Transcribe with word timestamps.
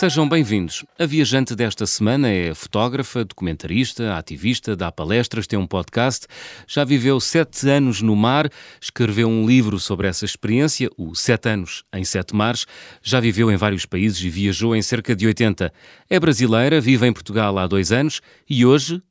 Sejam 0.00 0.26
bem-vindos. 0.26 0.82
A 0.98 1.04
viajante 1.04 1.54
desta 1.54 1.86
semana 1.86 2.26
é 2.26 2.54
fotógrafa, 2.54 3.22
documentarista, 3.22 4.16
ativista, 4.16 4.74
dá 4.74 4.90
palestras, 4.90 5.46
tem 5.46 5.58
um 5.58 5.66
podcast, 5.66 6.26
já 6.66 6.84
viveu 6.84 7.20
sete 7.20 7.68
anos 7.68 8.00
no 8.00 8.16
mar, 8.16 8.48
escreveu 8.80 9.28
um 9.28 9.46
livro 9.46 9.78
sobre 9.78 10.08
essa 10.08 10.24
experiência, 10.24 10.88
o 10.96 11.14
Sete 11.14 11.50
Anos 11.50 11.84
em 11.92 12.02
Sete 12.02 12.34
Mares, 12.34 12.64
já 13.02 13.20
viveu 13.20 13.52
em 13.52 13.56
vários 13.56 13.84
países 13.84 14.18
e 14.24 14.30
viajou 14.30 14.74
em 14.74 14.80
cerca 14.80 15.14
de 15.14 15.26
80. 15.26 15.70
É 16.08 16.18
brasileira, 16.18 16.80
vive 16.80 17.06
em 17.06 17.12
Portugal 17.12 17.58
há 17.58 17.66
dois 17.66 17.92
anos 17.92 18.22
e 18.48 18.64
hoje, 18.64 19.02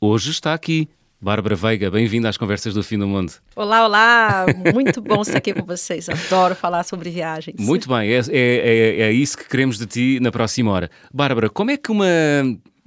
hoje 0.00 0.30
está 0.30 0.54
aqui. 0.54 0.88
Bárbara 1.20 1.56
Veiga, 1.56 1.90
bem-vinda 1.90 2.28
às 2.28 2.36
Conversas 2.36 2.74
do 2.74 2.82
Fim 2.82 2.96
do 2.96 3.08
Mundo. 3.08 3.32
Olá, 3.56 3.84
olá! 3.84 4.46
Muito 4.72 5.00
bom 5.00 5.20
estar 5.22 5.38
aqui 5.38 5.52
com 5.52 5.64
vocês. 5.66 6.08
Adoro 6.08 6.54
falar 6.54 6.84
sobre 6.84 7.10
viagens. 7.10 7.56
Muito 7.58 7.88
bem, 7.88 8.12
é, 8.12 8.18
é, 8.18 8.22
é, 8.30 9.00
é 9.00 9.12
isso 9.12 9.36
que 9.36 9.48
queremos 9.48 9.78
de 9.78 9.86
ti 9.86 10.20
na 10.20 10.30
próxima 10.30 10.70
hora. 10.70 10.88
Bárbara, 11.12 11.50
como 11.50 11.72
é 11.72 11.76
que 11.76 11.90
uma 11.90 12.06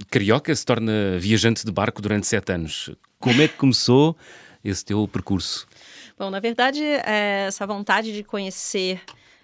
carioca 0.09 0.55
se 0.55 0.65
torna 0.65 1.17
viajante 1.19 1.65
de 1.65 1.71
barco 1.73 2.01
durante 2.01 2.25
sete 2.25 2.53
anos? 2.53 2.89
Como 3.19 3.41
é 3.41 3.49
que 3.49 3.55
começou 3.55 4.15
esse 4.63 4.85
teu 4.85 5.05
percurso? 5.09 5.67
Bom, 6.17 6.29
na 6.29 6.39
verdade, 6.39 6.81
é, 6.81 7.47
essa 7.47 7.67
vontade 7.67 8.13
de 8.13 8.23
conhecer 8.23 9.01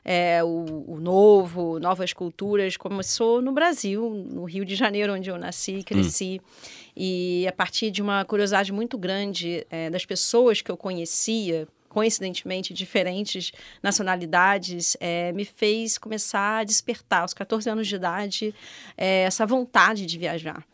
é, 0.09 0.41
o, 0.41 0.85
o, 0.87 0.99
novo, 1.01 1.79
novas 1.79 2.13
culturas, 2.13 2.77
começou 2.77 3.41
no 3.41 3.51
Brasil, 3.51 4.09
no 4.09 4.45
Rio 4.45 4.63
de 4.63 4.73
Janeiro, 4.73 5.13
onde 5.13 5.29
eu 5.29 5.37
nasci 5.37 5.79
e 5.79 5.83
cresci. 5.83 6.39
Hum. 6.41 6.69
E 6.95 7.45
a 7.45 7.51
partir 7.51 7.91
de 7.91 8.01
uma 8.01 8.23
curiosidade 8.23 8.71
muito 8.71 8.97
grande 8.97 9.67
é, 9.69 9.89
das 9.89 10.05
pessoas 10.05 10.61
que 10.61 10.71
eu 10.71 10.77
conhecia, 10.77 11.67
coincidentemente 11.89 12.73
diferentes 12.73 13.51
nacionalidades, 13.83 14.95
é, 15.01 15.33
me 15.33 15.43
fez 15.43 15.97
começar 15.97 16.59
a 16.59 16.63
despertar, 16.63 17.23
aos 17.23 17.33
14 17.33 17.69
anos 17.69 17.85
de 17.85 17.95
idade, 17.95 18.55
é, 18.97 19.23
essa 19.23 19.45
vontade 19.45 20.05
de 20.05 20.17
viajar. 20.17 20.65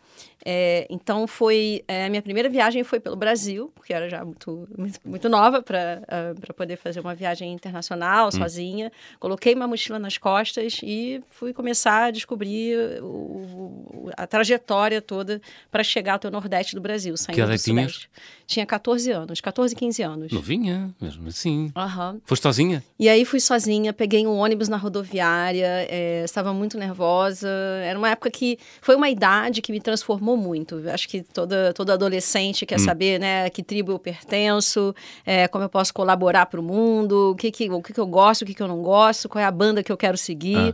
É, 0.45 0.85
então 0.89 1.25
foi 1.25 1.83
é, 1.87 2.05
a 2.05 2.09
minha 2.09 2.21
primeira 2.21 2.49
viagem 2.49 2.83
foi 2.83 2.99
pelo 2.99 3.15
Brasil, 3.15 3.71
porque 3.75 3.93
eu 3.93 3.97
era 3.97 4.09
já 4.09 4.23
muito, 4.25 4.67
muito, 4.77 4.99
muito 5.05 5.29
nova 5.29 5.61
para 5.61 6.01
uh, 6.37 6.53
poder 6.53 6.75
fazer 6.75 6.99
uma 6.99 7.15
viagem 7.15 7.53
internacional 7.53 8.27
hum. 8.27 8.31
sozinha. 8.31 8.91
Coloquei 9.19 9.53
uma 9.53 9.67
mochila 9.67 9.97
nas 9.97 10.17
costas 10.17 10.79
e 10.83 11.21
fui 11.29 11.53
começar 11.53 12.05
a 12.05 12.11
descobrir 12.11 13.01
o, 13.01 14.09
a 14.17 14.27
trajetória 14.27 15.01
toda 15.01 15.41
para 15.71 15.83
chegar 15.83 16.15
até 16.15 16.27
o 16.27 16.31
Nordeste 16.31 16.75
do 16.75 16.81
Brasil, 16.81 17.15
saindo 17.15 17.35
que 17.35 17.51
do 17.51 17.57
Sudeste. 17.57 18.09
Tinha 18.45 18.65
14 18.65 19.11
anos, 19.11 19.39
14, 19.39 19.73
15 19.75 20.03
anos. 20.03 20.31
Novinha, 20.31 20.93
mesmo 20.99 21.27
assim. 21.29 21.71
Uhum. 21.75 22.21
Foste 22.25 22.43
sozinha? 22.43 22.83
E 22.99 23.07
aí 23.07 23.23
fui 23.23 23.39
sozinha, 23.39 23.93
peguei 23.93 24.27
um 24.27 24.37
ônibus 24.37 24.67
na 24.67 24.77
rodoviária, 24.77 25.87
é, 25.89 26.23
estava 26.25 26.53
muito 26.53 26.77
nervosa. 26.77 27.49
Era 27.83 27.97
uma 27.97 28.09
época 28.09 28.29
que 28.29 28.59
foi 28.81 28.95
uma 28.95 29.09
idade 29.09 29.61
que 29.61 29.71
me 29.71 29.79
transformou 29.79 30.32
muito. 30.35 30.81
Acho 30.89 31.07
que 31.07 31.21
toda, 31.21 31.73
todo 31.73 31.91
adolescente 31.91 32.65
quer 32.65 32.79
hum. 32.79 32.83
saber, 32.83 33.19
né, 33.19 33.49
que 33.49 33.63
tribo 33.63 33.91
eu 33.91 33.99
pertenço, 33.99 34.93
é, 35.25 35.47
como 35.47 35.63
eu 35.63 35.69
posso 35.69 35.93
colaborar 35.93 36.45
para 36.45 36.59
o 36.59 36.63
mundo, 36.63 37.31
o 37.31 37.35
que, 37.35 37.51
que, 37.51 37.69
o 37.69 37.81
que, 37.81 37.93
que 37.93 37.99
eu 37.99 38.07
gosto, 38.07 38.43
o 38.43 38.45
que, 38.45 38.53
que 38.53 38.61
eu 38.61 38.67
não 38.67 38.81
gosto, 38.81 39.29
qual 39.29 39.41
é 39.41 39.45
a 39.45 39.51
banda 39.51 39.83
que 39.83 39.91
eu 39.91 39.97
quero 39.97 40.17
seguir. 40.17 40.57
Ah. 40.57 40.73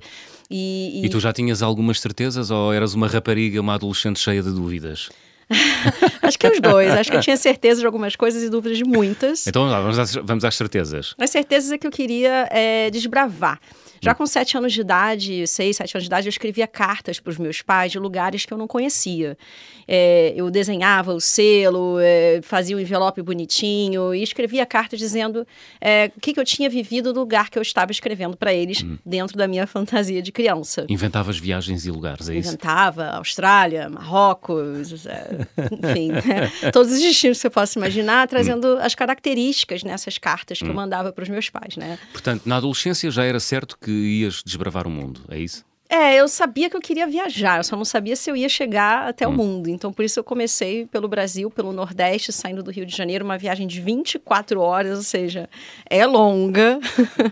E, 0.50 1.02
e... 1.02 1.06
e 1.06 1.10
tu 1.10 1.20
já 1.20 1.32
tinhas 1.32 1.62
algumas 1.62 2.00
certezas 2.00 2.50
ou 2.50 2.74
eras 2.74 2.94
uma 2.94 3.08
rapariga, 3.08 3.62
uma 3.62 3.76
adolescente 3.76 4.20
cheia 4.20 4.42
de 4.42 4.52
dúvidas? 4.52 5.10
Acho 6.22 6.38
que 6.38 6.48
os 6.48 6.60
dois. 6.60 6.92
Acho 6.92 7.12
que 7.12 7.18
eu 7.18 7.22
tinha 7.22 7.38
certeza 7.38 7.80
de 7.80 7.86
algumas 7.86 8.16
coisas 8.16 8.44
e 8.44 8.50
dúvidas 8.50 8.78
de 8.78 8.84
muitas. 8.84 9.48
Então 9.48 9.68
vamos 9.68 9.98
às, 9.98 10.14
vamos 10.14 10.46
às 10.46 10.56
certezas. 10.56 11.16
As 11.18 11.30
certezas 11.30 11.72
é 11.72 11.78
que 11.78 11.88
eu 11.88 11.92
queria 11.92 12.48
é, 12.52 12.90
desbravar. 12.92 13.60
Já 14.02 14.16
com 14.16 14.26
sete 14.26 14.58
anos 14.58 14.74
de 14.74 14.82
idade, 14.82 15.48
seis, 15.48 15.78
sete 15.78 15.96
anos 15.96 16.04
de 16.04 16.08
idade, 16.08 16.28
eu 16.28 16.30
escrevia 16.30 16.68
cartas 16.68 17.20
para 17.20 17.32
os 17.32 17.38
meus 17.38 17.62
pais 17.62 17.92
de 17.92 18.00
lugares 18.00 18.46
que 18.46 18.54
eu 18.54 18.58
não 18.58 18.68
conhecia. 18.68 19.38
É, 19.88 20.34
eu 20.36 20.52
desenhava 20.52 21.14
o 21.14 21.20
selo, 21.20 21.98
é, 22.00 22.42
fazia 22.44 22.76
o 22.76 22.80
um 22.80 22.82
envelope 22.82 23.22
bonitinho 23.24 24.14
e 24.14 24.22
escrevia 24.22 24.64
cartas 24.64 25.00
dizendo 25.00 25.48
é, 25.82 26.12
o 26.16 26.20
que, 26.20 26.32
que, 26.32 26.40
eu 26.40 26.46
tinha 26.46 26.70
vivido 26.70 27.12
no 27.12 27.22
lugar 27.22 27.50
que 27.50 27.58
eu 27.58 27.62
estava 27.64 27.92
escrevendo 27.92 28.38
para 28.38 28.54
eles 28.54 28.84
hum. 28.84 28.98
dentro 29.04 29.36
da 29.36 29.48
minha 29.48 29.66
fantasia 29.66 30.22
de 30.22 30.32
criança. 30.32 30.86
Inventavas 30.88 31.40
viagens 31.40 31.88
e 31.88 31.92
lugares, 31.92 32.30
é 32.30 32.36
isso? 32.36 32.50
Inventava, 32.50 33.08
Austrália, 33.18 33.90
Marrocos, 33.90 35.08
é, 35.08 35.48
enfim, 35.58 36.12
né? 36.28 36.72
todos 36.72 36.92
os 36.94 37.00
destinos 37.00 37.38
que 37.38 37.42
você 37.42 37.50
possa 37.50 37.80
imaginar, 37.80 38.28
trazendo 38.28 38.76
hum. 38.76 38.80
as 38.80 38.94
características 38.94 39.84
nessas 39.84 40.20
cartas 40.20 40.60
que 40.60 40.66
hum. 40.66 40.70
eu 40.70 40.76
mandava 40.76 41.12
para 41.12 41.24
os 41.24 41.30
meus 41.30 41.50
pais, 41.50 41.76
né? 41.78 41.98
Portanto, 42.12 42.44
na 42.46 42.58
adolescência 42.58 43.10
já 43.10 43.26
era 43.26 43.40
certo 43.40 43.76
que 43.82 43.89
que 43.90 44.20
ias 44.20 44.44
desbravar 44.46 44.86
o 44.86 44.90
mundo, 44.92 45.22
é 45.30 45.40
isso? 45.40 45.66
É, 45.92 46.18
eu 46.18 46.28
sabia 46.28 46.70
que 46.70 46.78
eu 46.78 46.82
queria 46.82 47.08
viajar, 47.08 47.58
eu 47.58 47.64
só 47.64 47.76
não 47.76 47.84
sabia 47.84 48.16
se 48.16 48.30
eu 48.30 48.36
ia 48.36 48.48
chegar 48.48 49.08
até 49.08 49.28
hum. 49.28 49.32
o 49.32 49.34
mundo. 49.34 49.70
Então, 49.72 49.92
por 49.92 50.06
isso 50.06 50.20
eu 50.20 50.24
comecei 50.24 50.86
pelo 50.86 51.08
Brasil, 51.08 51.50
pelo 51.50 51.74
Nordeste, 51.74 52.32
saindo 52.32 52.62
do 52.62 52.70
Rio 52.70 52.86
de 52.86 52.96
Janeiro, 52.96 53.26
uma 53.26 53.40
viagem 53.40 53.66
de 53.66 53.82
24 53.82 54.62
horas, 54.62 55.00
ou 55.00 55.04
seja, 55.04 55.50
é 55.90 56.06
longa. 56.06 56.80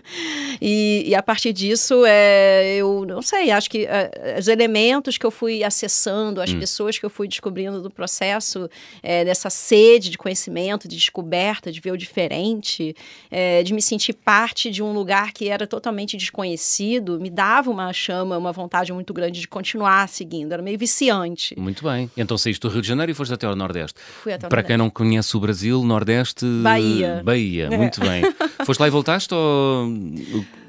e, 0.60 1.04
e, 1.06 1.14
a 1.14 1.22
partir 1.22 1.52
disso, 1.52 2.04
é, 2.04 2.74
eu 2.74 3.04
não 3.06 3.22
sei, 3.22 3.52
acho 3.52 3.70
que 3.70 3.86
é, 3.86 4.36
os 4.36 4.48
elementos 4.48 5.16
que 5.16 5.24
eu 5.24 5.30
fui 5.30 5.62
acessando, 5.62 6.42
as 6.42 6.50
hum. 6.50 6.58
pessoas 6.58 6.98
que 6.98 7.06
eu 7.06 7.10
fui 7.10 7.28
descobrindo 7.28 7.80
do 7.80 7.90
processo, 7.90 8.68
é, 9.04 9.24
dessa 9.24 9.50
sede 9.50 10.10
de 10.10 10.18
conhecimento, 10.18 10.88
de 10.88 10.96
descoberta, 10.96 11.70
de 11.70 11.80
ver 11.80 11.92
o 11.92 11.96
diferente, 11.96 12.92
é, 13.30 13.62
de 13.62 13.72
me 13.72 13.80
sentir 13.80 14.14
parte 14.14 14.68
de 14.68 14.82
um 14.82 14.92
lugar 14.92 15.32
que 15.32 15.48
era 15.48 15.64
totalmente 15.64 16.16
desconhecido, 16.16 17.20
me 17.20 17.30
dava 17.30 17.70
uma 17.70 17.92
chama, 17.92 18.36
uma 18.36 18.47
uma 18.48 18.52
vontade 18.52 18.92
muito 18.92 19.12
grande 19.12 19.40
de 19.40 19.46
continuar 19.48 20.08
seguindo, 20.08 20.52
era 20.52 20.62
meio 20.62 20.78
viciante. 20.78 21.54
Muito 21.58 21.84
bem. 21.84 22.10
Então 22.16 22.36
saíste 22.36 22.60
do 22.60 22.68
Rio 22.68 22.82
de 22.82 22.88
Janeiro 22.88 23.12
e 23.12 23.14
foste 23.14 23.32
até 23.34 23.46
ao 23.46 23.54
Nordeste. 23.54 24.00
Fui 24.22 24.32
até 24.32 24.46
ao 24.46 24.50
Para 24.50 24.58
Nordeste. 24.58 24.68
quem 24.68 24.76
não 24.76 24.90
conhece 24.90 25.36
o 25.36 25.40
Brasil, 25.40 25.82
Nordeste. 25.84 26.44
Bahia. 26.62 27.22
Bahia, 27.24 27.70
muito 27.76 28.00
bem. 28.00 28.22
foste 28.64 28.80
lá 28.80 28.86
e 28.86 28.90
voltaste 28.90 29.34
ou. 29.34 29.86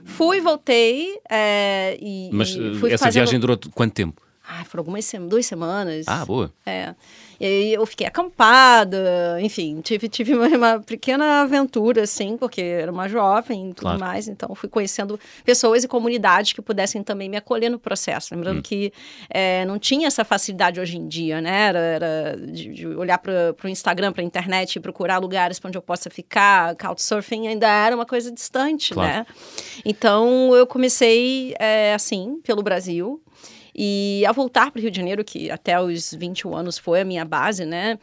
Fui, 0.05 0.41
voltei. 0.41 1.17
É, 1.29 1.97
e, 2.01 2.29
Mas 2.33 2.49
e 2.49 2.75
fui 2.75 2.91
essa 2.91 3.05
fazendo... 3.05 3.21
viagem 3.23 3.39
durou 3.39 3.57
quanto 3.73 3.93
tempo? 3.93 4.21
Ah, 4.51 4.65
foram 4.65 4.81
algumas 4.81 5.05
semanas, 5.05 5.29
duas 5.29 5.45
semanas. 5.45 6.07
Ah, 6.07 6.25
boa. 6.25 6.51
É. 6.65 6.95
E 7.39 7.45
aí 7.45 7.73
eu 7.73 7.85
fiquei 7.85 8.07
acampada, 8.07 9.37
enfim, 9.41 9.79
tive, 9.79 10.09
tive 10.09 10.33
uma, 10.33 10.47
uma 10.47 10.79
pequena 10.79 11.41
aventura, 11.43 12.01
assim, 12.01 12.35
porque 12.35 12.59
era 12.59 12.91
uma 12.91 13.07
jovem 13.07 13.69
e 13.69 13.73
tudo 13.75 13.81
claro. 13.83 13.99
mais. 13.99 14.27
Então, 14.27 14.53
fui 14.55 14.67
conhecendo 14.67 15.19
pessoas 15.45 15.83
e 15.83 15.87
comunidades 15.87 16.51
que 16.51 16.63
pudessem 16.63 17.03
também 17.03 17.29
me 17.29 17.37
acolher 17.37 17.69
no 17.69 17.77
processo. 17.77 18.33
Lembrando 18.33 18.57
hum. 18.57 18.63
que 18.63 18.91
é, 19.29 19.63
não 19.65 19.77
tinha 19.77 20.07
essa 20.07 20.25
facilidade 20.25 20.79
hoje 20.79 20.97
em 20.97 21.07
dia, 21.07 21.39
né? 21.39 21.67
Era, 21.67 21.79
era 21.79 22.37
de, 22.37 22.73
de 22.73 22.87
olhar 22.87 23.19
para 23.19 23.55
o 23.63 23.69
Instagram, 23.69 24.11
para 24.11 24.23
a 24.23 24.25
internet 24.25 24.77
e 24.77 24.79
procurar 24.79 25.19
lugares 25.19 25.61
onde 25.63 25.77
eu 25.77 25.81
possa 25.81 26.09
ficar. 26.09 26.75
Couchsurfing 26.75 27.47
ainda 27.47 27.67
era 27.67 27.95
uma 27.95 28.05
coisa 28.05 28.31
distante, 28.31 28.95
claro. 28.95 29.09
né? 29.09 29.25
Então, 29.85 30.55
eu 30.55 30.65
comecei, 30.65 31.53
é, 31.59 31.93
assim, 31.93 32.41
pelo 32.43 32.63
Brasil. 32.63 33.21
E 33.81 34.25
ao 34.25 34.33
voltar 34.33 34.71
para 34.71 34.79
o 34.79 34.81
Rio 34.81 34.91
de 34.91 34.97
Janeiro, 34.97 35.23
que 35.23 35.49
até 35.49 35.79
os 35.79 36.13
21 36.13 36.53
anos 36.53 36.77
foi 36.77 36.99
a 36.99 37.05
minha 37.05 37.23
base, 37.23 37.63
né? 37.63 37.97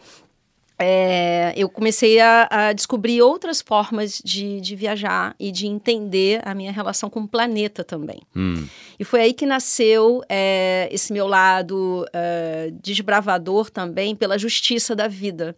É, 0.79 1.53
eu 1.55 1.69
comecei 1.69 2.19
a, 2.19 2.49
a, 2.51 2.73
descobrir 2.73 3.21
outras 3.21 3.61
formas 3.61 4.21
de, 4.25 4.59
de, 4.61 4.75
viajar 4.75 5.35
e 5.39 5.51
de 5.53 5.67
entender 5.67 6.41
a 6.47 6.55
minha 6.55 6.73
relação 6.73 7.11
com 7.11 7.21
o 7.21 7.29
planeta 7.29 7.85
também. 7.85 8.23
Hum. 8.35 8.67
E 8.99 9.05
foi 9.05 9.21
aí 9.21 9.33
que 9.35 9.45
nasceu 9.45 10.23
é, 10.31 10.89
esse 10.91 11.13
meu 11.13 11.27
lado 11.27 12.07
é, 12.11 12.73
desbravador 12.83 13.69
também 13.71 14.17
pela 14.17 14.39
justiça 14.39 14.97
da 14.97 15.09
vida, 15.09 15.57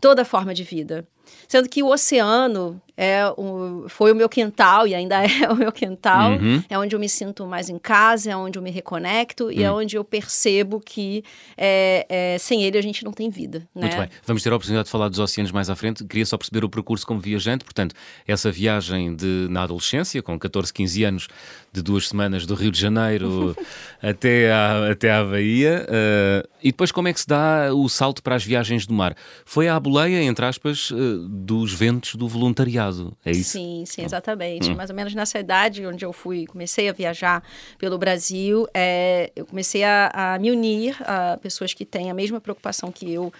toda 0.00 0.24
forma 0.24 0.54
de 0.54 0.62
vida. 0.62 1.06
Sendo 1.48 1.68
que 1.68 1.82
o 1.82 1.88
oceano 1.88 2.80
é 3.00 3.32
o, 3.34 3.86
foi 3.88 4.12
o 4.12 4.14
meu 4.14 4.28
quintal 4.28 4.86
e 4.86 4.94
ainda 4.94 5.24
é 5.24 5.50
o 5.50 5.56
meu 5.56 5.72
quintal. 5.72 6.32
Uhum. 6.32 6.62
É 6.68 6.78
onde 6.78 6.94
eu 6.94 7.00
me 7.00 7.08
sinto 7.08 7.46
mais 7.46 7.70
em 7.70 7.78
casa, 7.78 8.30
é 8.30 8.36
onde 8.36 8.58
eu 8.58 8.62
me 8.62 8.70
reconecto 8.70 9.44
uhum. 9.44 9.50
e 9.50 9.62
é 9.62 9.72
hum. 9.72 9.76
onde 9.76 9.96
eu 9.96 10.04
percebo 10.04 10.78
que 10.84 11.24
é, 11.56 12.06
é, 12.08 12.38
sem 12.38 12.62
ele 12.62 12.76
a 12.76 12.82
gente 12.82 13.02
não 13.02 13.12
tem 13.12 13.30
vida. 13.30 13.60
Né? 13.74 13.82
Muito 13.82 13.96
bem. 13.96 14.08
Vamos 14.26 14.42
ter 14.42 14.52
a 14.52 14.56
oportunidade 14.56 14.84
de 14.84 14.90
falar 14.90 15.08
dos 15.08 15.18
oceanos 15.18 15.50
mais 15.50 15.70
à 15.70 15.74
frente. 15.74 16.04
Queria 16.04 16.26
só 16.26 16.36
perceber 16.36 16.62
o 16.62 16.68
percurso 16.68 17.06
como 17.06 17.20
viajante. 17.20 17.64
Portanto, 17.64 17.94
essa 18.28 18.52
viagem 18.52 19.16
de, 19.16 19.46
na 19.48 19.62
adolescência, 19.62 20.22
com 20.22 20.38
14, 20.38 20.70
15 20.70 21.04
anos, 21.04 21.28
de 21.72 21.82
duas 21.82 22.08
semanas 22.08 22.44
do 22.44 22.54
Rio 22.54 22.70
de 22.70 22.80
Janeiro 22.80 23.56
até, 24.02 24.52
à, 24.52 24.90
até 24.90 25.10
à 25.10 25.24
Bahia. 25.24 25.86
Uh, 25.88 26.48
e 26.62 26.70
depois 26.70 26.92
como 26.92 27.08
é 27.08 27.12
que 27.12 27.20
se 27.20 27.26
dá 27.26 27.72
o 27.72 27.88
salto 27.88 28.22
para 28.22 28.34
as 28.34 28.44
viagens 28.44 28.86
do 28.86 28.92
mar? 28.92 29.16
Foi 29.44 29.68
à 29.68 29.78
boleia, 29.78 30.22
entre 30.22 30.44
aspas, 30.44 30.90
uh, 30.90 31.19
dos 31.28 31.72
ventos 31.72 32.14
do 32.14 32.28
voluntariado, 32.28 33.16
é 33.24 33.30
isso? 33.30 33.50
Sim, 33.50 33.84
sim, 33.86 34.02
exatamente. 34.02 34.70
Hum. 34.70 34.76
Mais 34.76 34.90
ou 34.90 34.96
menos 34.96 35.14
nessa 35.14 35.38
idade 35.38 35.84
onde 35.86 36.04
eu 36.04 36.12
fui, 36.12 36.46
comecei 36.46 36.88
a 36.88 36.92
viajar 36.92 37.42
pelo 37.78 37.98
Brasil, 37.98 38.66
é, 38.74 39.30
eu 39.34 39.44
comecei 39.46 39.84
a, 39.84 40.10
a, 40.12 40.38
me 40.38 40.50
unir 40.50 40.96
a 41.02 41.38
pessoas 41.38 41.74
que 41.74 41.84
têm 41.84 42.10
a 42.10 42.14
mesma 42.14 42.40
preocupação 42.40 42.90
que 42.90 43.12
eu 43.12 43.32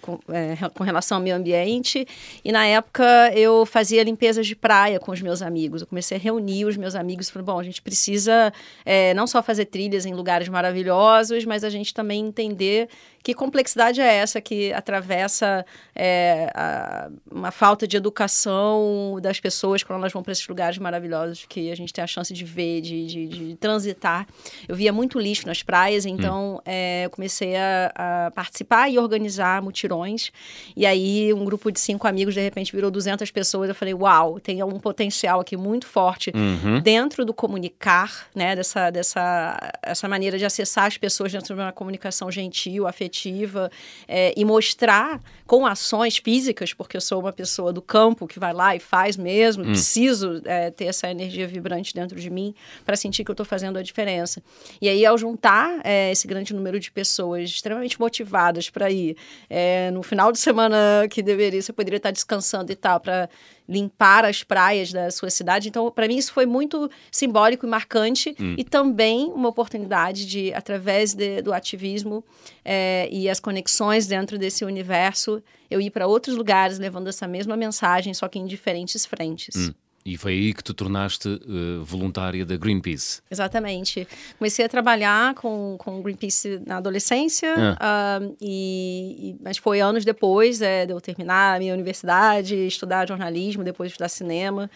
com, 0.00 0.18
é, 0.28 0.56
com 0.70 0.84
relação 0.84 1.18
ao 1.18 1.22
meio 1.22 1.36
ambiente. 1.36 2.06
E 2.44 2.52
na 2.52 2.66
época 2.66 3.04
eu 3.34 3.64
fazia 3.66 4.02
limpezas 4.02 4.46
de 4.46 4.56
praia 4.56 4.98
com 4.98 5.12
os 5.12 5.20
meus 5.20 5.42
amigos. 5.42 5.82
Eu 5.82 5.86
comecei 5.86 6.16
a 6.16 6.20
reunir 6.20 6.64
os 6.64 6.76
meus 6.76 6.94
amigos 6.94 7.28
e 7.28 7.32
falei, 7.32 7.46
bom, 7.46 7.58
a 7.58 7.64
gente 7.64 7.82
precisa 7.82 8.52
é, 8.84 9.14
não 9.14 9.26
só 9.26 9.42
fazer 9.42 9.66
trilhas 9.66 10.06
em 10.06 10.14
lugares 10.14 10.48
maravilhosos, 10.48 11.44
mas 11.44 11.64
a 11.64 11.70
gente 11.70 11.92
também 11.94 12.26
entender 12.26 12.88
que 13.22 13.34
complexidade 13.34 14.00
é 14.00 14.14
essa 14.14 14.40
que 14.40 14.72
atravessa 14.72 15.64
é, 15.94 16.50
a, 16.54 17.10
uma 17.30 17.50
falta 17.50 17.86
de 17.86 17.96
educação 17.96 19.18
das 19.20 19.40
pessoas 19.40 19.82
quando 19.82 19.98
elas 19.98 20.12
vão 20.12 20.22
para 20.22 20.32
esses 20.32 20.46
lugares 20.46 20.78
maravilhosos 20.78 21.44
que 21.48 21.70
a 21.70 21.76
gente 21.76 21.92
tem 21.92 22.02
a 22.02 22.06
chance 22.06 22.32
de 22.32 22.44
ver, 22.44 22.80
de, 22.80 23.06
de, 23.06 23.28
de 23.28 23.56
transitar. 23.56 24.26
Eu 24.66 24.76
via 24.76 24.92
muito 24.92 25.18
lixo 25.18 25.46
nas 25.46 25.62
praias, 25.62 26.04
hum. 26.06 26.10
então 26.10 26.56
hum. 26.56 26.60
é, 26.64 27.06
eu 27.06 27.10
comecei 27.10 27.56
a, 27.56 27.92
a, 27.94 28.30
participar 28.30 28.88
e 28.88 28.98
organizar 28.98 29.60
mutirões. 29.62 30.30
E 30.76 30.86
aí 30.86 31.32
um 31.32 31.44
grupo 31.44 31.70
de 31.70 31.80
cinco 31.80 32.06
amigos 32.06 32.34
de 32.34 32.40
repente 32.40 32.72
virou 32.72 32.90
200 32.90 33.30
pessoas. 33.30 33.68
Eu 33.68 33.74
falei, 33.74 33.94
uau, 33.94 34.38
tem 34.40 34.62
um 34.62 34.78
potencial 34.78 35.40
aqui 35.40 35.56
muito 35.56 35.86
forte 35.86 36.32
uhum. 36.34 36.80
dentro 36.80 37.24
do 37.24 37.34
comunicar, 37.34 38.28
né? 38.34 38.54
Dessa, 38.54 38.90
dessa 38.90 39.58
essa 39.82 40.08
maneira 40.08 40.38
de 40.38 40.44
acessar 40.44 40.86
as 40.86 40.96
pessoas 40.96 41.32
dentro 41.32 41.54
de 41.54 41.60
uma 41.60 41.72
comunicação 41.72 42.30
gentil, 42.30 42.86
afetiva 42.86 43.08
afetiva 43.08 43.70
é, 44.06 44.32
e 44.36 44.44
mostrar 44.44 45.20
com 45.46 45.66
ações 45.66 46.18
físicas, 46.18 46.72
porque 46.72 46.96
eu 46.96 47.00
sou 47.00 47.17
uma 47.20 47.32
pessoa 47.32 47.72
do 47.72 47.82
campo 47.82 48.26
que 48.26 48.38
vai 48.38 48.52
lá 48.52 48.74
e 48.74 48.80
faz 48.80 49.16
mesmo, 49.16 49.62
hum. 49.62 49.66
preciso 49.66 50.40
é, 50.44 50.70
ter 50.70 50.86
essa 50.86 51.10
energia 51.10 51.46
vibrante 51.46 51.94
dentro 51.94 52.18
de 52.18 52.30
mim 52.30 52.54
para 52.84 52.96
sentir 52.96 53.24
que 53.24 53.30
eu 53.30 53.34
estou 53.34 53.46
fazendo 53.46 53.78
a 53.78 53.82
diferença. 53.82 54.42
E 54.80 54.88
aí, 54.88 55.04
ao 55.04 55.16
juntar 55.16 55.80
é, 55.84 56.10
esse 56.10 56.26
grande 56.26 56.54
número 56.54 56.78
de 56.78 56.90
pessoas 56.90 57.50
extremamente 57.50 57.98
motivadas 58.00 58.70
para 58.70 58.90
ir, 58.90 59.16
é, 59.48 59.90
no 59.90 60.02
final 60.02 60.32
de 60.32 60.38
semana 60.38 61.06
que 61.10 61.22
deveria, 61.22 61.60
você 61.60 61.72
poderia 61.72 61.98
estar 61.98 62.10
descansando 62.10 62.72
e 62.72 62.76
tal, 62.76 63.00
para 63.00 63.28
limpar 63.68 64.24
as 64.24 64.42
praias 64.42 64.92
da 64.92 65.10
sua 65.10 65.28
cidade. 65.28 65.68
Então, 65.68 65.90
para 65.90 66.08
mim, 66.08 66.16
isso 66.16 66.32
foi 66.32 66.46
muito 66.46 66.90
simbólico 67.10 67.66
e 67.66 67.68
marcante 67.68 68.34
hum. 68.40 68.54
e 68.56 68.64
também 68.64 69.30
uma 69.32 69.48
oportunidade 69.48 70.26
de, 70.26 70.52
através 70.54 71.12
de, 71.12 71.42
do 71.42 71.52
ativismo 71.52 72.24
é, 72.64 73.08
e 73.12 73.28
as 73.28 73.38
conexões 73.38 74.06
dentro 74.06 74.38
desse 74.38 74.64
universo, 74.64 75.42
eu 75.70 75.80
ir 75.80 75.90
para 75.90 76.06
outros 76.06 76.36
lugares 76.36 76.78
levando 76.78 77.08
essa 77.08 77.28
mesma 77.28 77.56
mensagem, 77.56 78.14
só 78.14 78.26
que 78.26 78.38
em 78.38 78.46
diferentes 78.46 79.04
frentes. 79.04 79.68
Hum. 79.68 79.74
E 80.04 80.16
foi 80.16 80.32
aí 80.32 80.54
que 80.54 80.62
te 80.62 80.72
tornaste 80.72 81.28
uh, 81.28 81.84
voluntária 81.84 82.44
da 82.46 82.56
Greenpeace. 82.56 83.20
Exatamente. 83.30 84.08
Comecei 84.38 84.64
a 84.64 84.68
trabalhar 84.68 85.34
com, 85.34 85.76
com 85.78 86.00
Greenpeace 86.02 86.62
na 86.66 86.78
adolescência, 86.78 87.54
ah. 87.78 88.20
uh, 88.22 88.36
e, 88.40 89.30
e, 89.30 89.36
mas 89.42 89.58
foi 89.58 89.80
anos 89.80 90.04
depois 90.04 90.62
é, 90.62 90.86
de 90.86 90.92
eu 90.92 91.00
terminar 91.00 91.56
a 91.56 91.58
minha 91.58 91.74
universidade, 91.74 92.54
estudar 92.66 93.06
jornalismo, 93.06 93.62
depois 93.62 93.90
estudar 93.90 94.08
cinema 94.08 94.70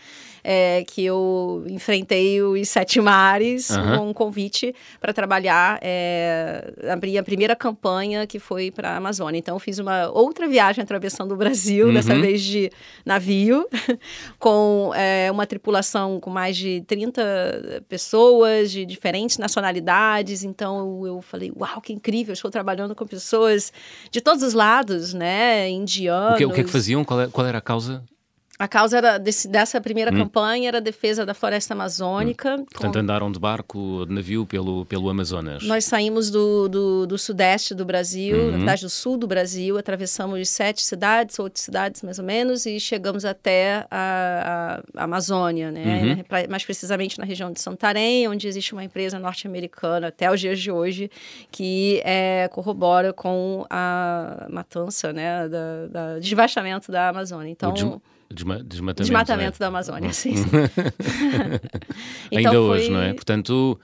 é, 0.44 0.84
que 0.84 1.04
eu 1.04 1.64
enfrentei 1.68 2.42
os 2.42 2.68
Sete 2.68 3.00
Mares 3.00 3.70
uhum. 3.70 3.98
com 3.98 4.08
um 4.08 4.12
convite 4.12 4.74
para 5.00 5.12
trabalhar, 5.12 5.78
é, 5.82 6.72
abrir 6.90 7.18
a 7.18 7.22
primeira 7.22 7.54
campanha 7.54 8.26
que 8.26 8.38
foi 8.38 8.70
para 8.70 8.90
a 8.90 8.96
Amazônia. 8.96 9.38
Então, 9.38 9.54
eu 9.54 9.60
fiz 9.60 9.78
uma 9.78 10.08
outra 10.10 10.48
viagem 10.48 10.82
atravessando 10.82 11.32
o 11.32 11.36
Brasil, 11.36 11.88
uhum. 11.88 11.94
dessa 11.94 12.14
vez 12.14 12.42
de 12.42 12.70
navio, 13.04 13.66
com 14.38 14.92
é, 14.94 15.30
uma 15.30 15.46
tripulação 15.46 16.18
com 16.20 16.30
mais 16.30 16.56
de 16.56 16.82
30 16.86 17.84
pessoas 17.88 18.70
de 18.70 18.84
diferentes 18.84 19.38
nacionalidades. 19.38 20.42
Então, 20.42 21.06
eu 21.06 21.22
falei, 21.22 21.52
uau, 21.56 21.80
que 21.80 21.92
incrível, 21.92 22.32
estou 22.32 22.50
trabalhando 22.50 22.94
com 22.94 23.06
pessoas 23.06 23.72
de 24.10 24.20
todos 24.20 24.42
os 24.42 24.54
lados, 24.54 25.14
né? 25.14 25.68
Indianos. 25.70 26.34
O 26.34 26.36
que, 26.36 26.44
o 26.46 26.50
que 26.50 26.60
é 26.60 26.64
que 26.64 26.70
faziam? 26.70 27.04
Qual, 27.04 27.20
é, 27.20 27.28
qual 27.28 27.46
era 27.46 27.58
a 27.58 27.60
causa? 27.60 28.02
A 28.58 28.68
causa 28.68 28.98
era 28.98 29.18
desse, 29.18 29.48
dessa 29.48 29.80
primeira 29.80 30.12
hum. 30.12 30.18
campanha 30.18 30.68
era 30.68 30.78
a 30.78 30.80
defesa 30.80 31.26
da 31.26 31.34
floresta 31.34 31.74
amazônica. 31.74 32.54
Hum. 32.54 32.64
Portanto, 32.64 32.92
com... 32.92 32.98
andaram 32.98 33.32
de 33.32 33.38
barco, 33.38 34.04
de 34.06 34.14
navio 34.14 34.46
pelo, 34.46 34.84
pelo 34.86 35.08
Amazonas. 35.08 35.64
Nós 35.64 35.84
saímos 35.84 36.30
do, 36.30 36.68
do, 36.68 37.06
do 37.06 37.18
sudeste 37.18 37.74
do 37.74 37.84
Brasil, 37.84 38.36
uhum. 38.36 38.50
na 38.50 38.56
verdade 38.58 38.82
do 38.82 38.90
sul 38.90 39.16
do 39.16 39.26
Brasil, 39.26 39.78
atravessamos 39.78 40.48
sete 40.48 40.82
cidades, 40.82 41.38
oito 41.38 41.58
cidades 41.58 42.02
mais 42.02 42.18
ou 42.18 42.24
menos, 42.24 42.66
e 42.66 42.78
chegamos 42.78 43.24
até 43.24 43.86
a, 43.90 44.82
a 44.96 45.04
Amazônia, 45.04 45.72
né? 45.72 46.24
Uhum. 46.30 46.46
mais 46.48 46.64
precisamente 46.64 47.18
na 47.18 47.24
região 47.24 47.50
de 47.50 47.60
Santarém, 47.60 48.28
onde 48.28 48.46
existe 48.46 48.72
uma 48.74 48.84
empresa 48.84 49.18
norte-americana 49.18 50.08
até 50.08 50.30
os 50.30 50.40
dias 50.40 50.60
de 50.60 50.70
hoje 50.70 51.10
que 51.50 52.00
é, 52.04 52.48
corrobora 52.52 53.12
com 53.12 53.66
a 53.68 54.46
matança, 54.50 55.12
né, 55.12 55.48
da, 55.48 55.86
da 55.86 56.18
desvastamento 56.18 56.92
da 56.92 57.08
Amazônia. 57.08 57.50
Então, 57.50 58.00
Desma 58.42 58.62
desmatamento. 58.64 59.02
Desmatamento 59.02 59.56
é? 59.56 59.58
da 59.58 59.66
Amazônia, 59.68 60.08
hum. 60.08 60.12
sim. 60.12 60.36
sim. 60.36 60.44
então 62.30 62.38
Ainda 62.38 62.50
foi... 62.50 62.58
hoje, 62.58 62.90
não 62.90 63.00
é? 63.00 63.14
Portanto. 63.14 63.80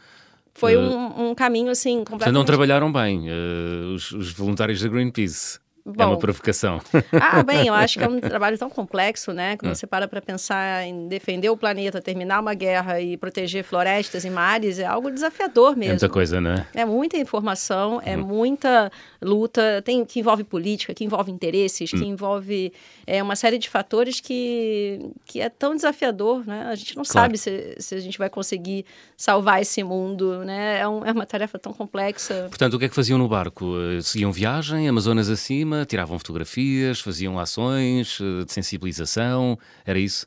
Foi 0.54 0.76
uh, 0.76 0.80
um, 0.80 1.30
um, 1.30 1.34
caminho 1.34 1.70
assim 1.70 1.98
completamente. 1.98 2.18
Portanto, 2.18 2.34
não 2.34 2.44
trabalharam 2.44 2.92
bem 2.92 3.28
uh, 3.30 3.94
os, 3.94 4.10
os 4.10 4.32
voluntários 4.32 4.82
da 4.82 4.88
Greenpeace. 4.88 5.60
Bom, 5.96 6.02
é 6.02 6.06
uma 6.06 6.18
provocação. 6.18 6.80
Ah, 7.20 7.42
bem, 7.42 7.66
eu 7.66 7.74
acho 7.74 7.98
que 7.98 8.04
é 8.04 8.08
um 8.08 8.20
trabalho 8.20 8.56
tão 8.58 8.70
complexo, 8.70 9.32
né? 9.32 9.56
Quando 9.56 9.72
hum. 9.72 9.74
você 9.74 9.86
para 9.86 10.06
para 10.06 10.20
pensar 10.20 10.84
em 10.84 11.08
defender 11.08 11.50
o 11.50 11.56
planeta, 11.56 12.00
terminar 12.00 12.40
uma 12.40 12.54
guerra 12.54 13.00
e 13.00 13.16
proteger 13.16 13.64
florestas 13.64 14.24
e 14.24 14.30
mares, 14.30 14.78
é 14.78 14.86
algo 14.86 15.10
desafiador 15.10 15.76
mesmo. 15.76 15.92
É 15.92 15.94
muita 15.94 16.08
coisa, 16.08 16.40
né? 16.40 16.66
É 16.74 16.84
muita 16.84 17.16
informação, 17.16 18.00
é 18.04 18.16
hum. 18.16 18.24
muita 18.24 18.90
luta, 19.20 19.82
tem 19.84 20.04
que 20.04 20.20
envolve 20.20 20.44
política, 20.44 20.94
que 20.94 21.04
envolve 21.04 21.30
interesses, 21.30 21.92
hum. 21.92 21.98
que 21.98 22.04
envolve 22.04 22.72
é, 23.06 23.22
uma 23.22 23.36
série 23.36 23.58
de 23.58 23.68
fatores 23.68 24.20
que, 24.20 25.10
que 25.24 25.40
é 25.40 25.48
tão 25.48 25.74
desafiador, 25.74 26.46
né? 26.46 26.66
A 26.70 26.74
gente 26.74 26.96
não 26.96 27.04
claro. 27.04 27.26
sabe 27.26 27.38
se, 27.38 27.76
se 27.78 27.94
a 27.94 28.00
gente 28.00 28.18
vai 28.18 28.28
conseguir 28.28 28.84
salvar 29.16 29.60
esse 29.60 29.82
mundo, 29.82 30.44
né? 30.44 30.80
É, 30.80 30.88
um, 30.88 31.04
é 31.04 31.12
uma 31.12 31.26
tarefa 31.26 31.58
tão 31.58 31.72
complexa. 31.72 32.46
Portanto, 32.48 32.74
o 32.74 32.78
que 32.78 32.84
é 32.84 32.88
que 32.88 32.94
faziam 32.94 33.18
no 33.18 33.28
barco? 33.28 33.74
Eh, 33.80 34.00
seguiam 34.02 34.32
viagem, 34.32 34.88
Amazonas 34.88 35.28
acima? 35.28 35.77
Tiravam 35.86 36.18
fotografias, 36.18 37.00
faziam 37.00 37.38
ações 37.38 38.18
eh, 38.20 38.44
de 38.44 38.52
sensibilização, 38.52 39.58
era 39.84 39.98
isso? 39.98 40.26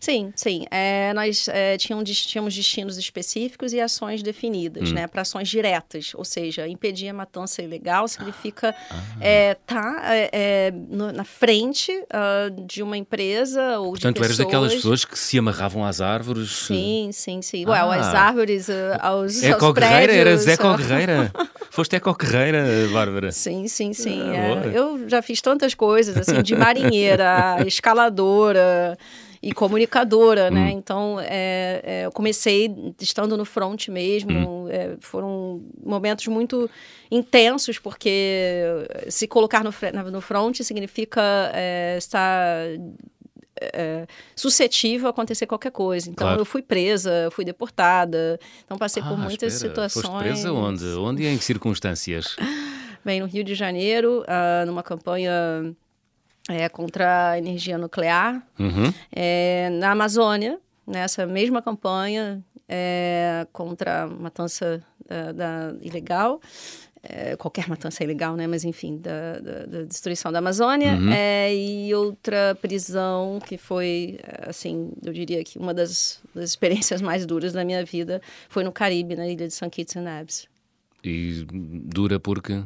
Sim, 0.00 0.32
sim. 0.34 0.64
É, 0.70 1.12
nós 1.14 1.48
é, 1.48 1.76
tínhamos, 1.76 2.08
tínhamos 2.26 2.54
destinos 2.54 2.96
específicos 2.96 3.72
e 3.72 3.80
ações 3.80 4.22
definidas, 4.22 4.90
hum. 4.90 4.94
né? 4.94 5.06
Para 5.06 5.22
ações 5.22 5.48
diretas, 5.48 6.12
ou 6.14 6.24
seja, 6.24 6.68
impedir 6.68 7.08
a 7.08 7.12
matança 7.12 7.62
ilegal 7.62 8.06
significa 8.06 8.74
ah. 8.90 8.96
é, 9.20 9.54
tá 9.54 10.00
é, 10.04 10.30
é, 10.32 10.70
no, 10.70 11.12
na 11.12 11.24
frente 11.24 11.92
uh, 11.92 12.66
de 12.66 12.82
uma 12.82 12.96
empresa 12.96 13.78
ou 13.78 13.90
Portanto, 13.90 14.14
de 14.14 14.20
pessoas... 14.20 14.38
eras 14.38 14.38
daquelas 14.38 14.74
pessoas 14.74 15.04
que 15.04 15.18
se 15.18 15.38
amarravam 15.38 15.84
às 15.84 16.00
árvores? 16.00 16.50
Sim, 16.50 17.10
sim, 17.12 17.42
sim. 17.42 17.64
Ah. 17.66 17.70
Well, 17.70 17.90
às 17.92 18.14
árvores, 18.14 18.68
uh, 18.68 18.72
aos, 19.00 19.42
eco 19.42 19.66
aos 19.66 19.74
prédios... 19.74 20.16
Eras 20.16 20.46
eco-guerreira? 20.46 21.32
Foste 21.70 21.96
eco-guerreira, 21.96 22.64
Bárbara? 22.92 23.32
Sim, 23.32 23.68
sim, 23.68 23.92
sim. 23.92 24.22
Ah, 24.30 24.66
é. 24.66 24.78
eu 24.78 25.08
já 25.08 25.22
fiz 25.22 25.40
tantas 25.40 25.74
coisas, 25.74 26.16
assim, 26.16 26.42
de 26.42 26.54
marinheira, 26.56 27.58
escaladora 27.66 28.96
e 29.42 29.52
comunicadora, 29.52 30.50
né? 30.50 30.66
Hum. 30.66 30.78
Então, 30.78 31.20
é, 31.20 31.80
é, 31.84 32.06
eu 32.06 32.12
comecei 32.12 32.94
estando 33.00 33.36
no 33.36 33.44
front 33.44 33.88
mesmo. 33.88 34.64
Hum. 34.64 34.68
É, 34.68 34.96
foram 35.00 35.62
momentos 35.84 36.26
muito 36.26 36.68
intensos, 37.10 37.78
porque 37.78 38.64
se 39.08 39.26
colocar 39.26 39.62
no, 39.64 39.72
no 40.10 40.20
front 40.20 40.60
significa 40.62 41.22
é, 41.54 41.96
estar 41.98 42.66
é, 43.60 44.06
suscetível 44.34 45.06
a 45.06 45.10
acontecer 45.10 45.46
qualquer 45.46 45.70
coisa. 45.70 46.10
Então 46.10 46.26
claro. 46.26 46.40
eu 46.40 46.44
fui 46.44 46.62
presa, 46.62 47.28
fui 47.32 47.44
deportada, 47.44 48.38
então 48.64 48.78
passei 48.78 49.02
ah, 49.02 49.08
por 49.08 49.18
muitas 49.18 49.54
espera. 49.54 49.70
situações. 49.70 50.06
Foste 50.06 50.18
presa 50.18 50.52
onde? 50.52 50.84
Onde 50.84 51.22
e 51.22 51.26
em 51.26 51.38
que 51.38 51.44
circunstâncias? 51.44 52.36
Bem, 53.04 53.20
no 53.20 53.26
Rio 53.26 53.44
de 53.44 53.54
Janeiro, 53.54 54.22
uh, 54.22 54.66
numa 54.66 54.82
campanha 54.82 55.74
é, 56.48 56.68
contra 56.68 57.30
a 57.30 57.38
energia 57.38 57.78
nuclear. 57.78 58.42
Uhum. 58.58 58.92
É, 59.14 59.68
na 59.72 59.92
Amazônia, 59.92 60.58
nessa 60.86 61.26
mesma 61.26 61.60
campanha 61.62 62.42
é, 62.68 63.46
contra 63.52 64.04
a 64.04 64.06
matança 64.06 64.82
da, 65.06 65.32
da 65.32 65.74
ilegal, 65.80 66.40
é, 67.02 67.36
qualquer 67.36 67.68
matança 67.68 68.02
ilegal, 68.02 68.36
né? 68.36 68.46
Mas 68.46 68.64
enfim, 68.64 68.98
da, 68.98 69.38
da, 69.38 69.66
da 69.66 69.82
destruição 69.82 70.32
da 70.32 70.38
Amazônia 70.38 70.94
uhum. 70.94 71.12
é, 71.12 71.54
e 71.54 71.94
outra 71.94 72.56
prisão 72.60 73.38
que 73.46 73.56
foi, 73.56 74.18
assim, 74.46 74.90
eu 75.04 75.12
diria 75.12 75.42
que 75.44 75.58
uma 75.58 75.72
das, 75.72 76.20
das, 76.34 76.50
experiências 76.50 77.00
mais 77.00 77.24
duras 77.24 77.52
da 77.52 77.64
minha 77.64 77.84
vida 77.84 78.20
foi 78.48 78.64
no 78.64 78.72
Caribe, 78.72 79.16
na 79.16 79.26
ilha 79.28 79.46
de 79.46 79.54
St. 79.54 79.70
Kitts 79.70 79.96
and 79.96 80.02
Nevis. 80.02 80.46
E 81.04 81.46
dura 81.50 82.18
porque 82.18 82.62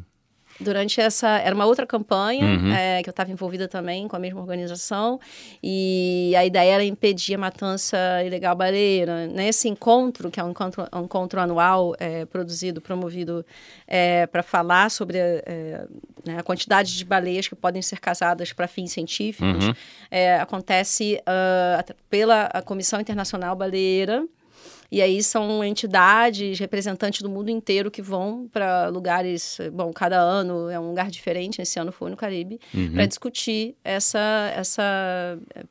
durante 0.62 1.00
essa. 1.00 1.28
Era 1.38 1.54
uma 1.54 1.66
outra 1.66 1.86
campanha, 1.86 2.44
uhum. 2.44 2.72
é, 2.72 3.02
que 3.02 3.08
eu 3.08 3.12
estava 3.12 3.30
envolvida 3.30 3.68
também 3.68 4.08
com 4.08 4.16
a 4.16 4.18
mesma 4.18 4.40
organização, 4.40 5.20
e 5.62 6.34
a 6.36 6.44
ideia 6.44 6.74
era 6.74 6.84
impedir 6.84 7.34
a 7.34 7.38
matança 7.38 7.96
ilegal 8.24 8.54
baleeira. 8.54 9.26
Nesse 9.26 9.68
encontro, 9.68 10.30
que 10.30 10.40
é 10.40 10.44
um 10.44 10.50
encontro, 10.50 10.86
um 10.92 11.04
encontro 11.04 11.40
anual 11.40 11.94
é, 11.98 12.24
produzido, 12.24 12.80
promovido 12.80 13.44
é, 13.86 14.26
para 14.26 14.42
falar 14.42 14.90
sobre 14.90 15.18
a, 15.20 15.24
é, 15.24 15.86
né, 16.24 16.38
a, 16.38 16.42
quantidade 16.42 16.96
de 16.96 17.04
baleias 17.04 17.48
que 17.48 17.54
podem 17.54 17.82
ser 17.82 18.00
caçadas 18.00 18.52
para 18.52 18.66
fins 18.66 18.92
científicos, 18.92 19.66
uhum. 19.66 19.74
É, 20.10 20.36
acontece 20.36 21.18
uh, 21.22 21.94
pela 22.10 22.50
Comissão 22.66 23.00
Internacional 23.00 23.56
Baleeira. 23.56 24.22
E 24.92 25.00
aí 25.00 25.22
são 25.22 25.64
entidades, 25.64 26.58
representantes 26.58 27.22
do 27.22 27.30
mundo 27.30 27.48
inteiro 27.48 27.90
que 27.90 28.02
vão 28.02 28.46
para 28.52 28.88
lugares, 28.88 29.56
bom, 29.72 29.90
cada 29.90 30.20
ano 30.20 30.68
é 30.68 30.78
um 30.78 30.88
lugar 30.88 31.10
diferente, 31.10 31.62
esse 31.62 31.80
ano 31.80 31.90
foi 31.90 32.10
no 32.10 32.16
Caribe, 32.16 32.60
uhum. 32.74 32.92
para 32.92 33.06
discutir 33.06 33.74
essa, 33.82 34.52
essa 34.54 34.82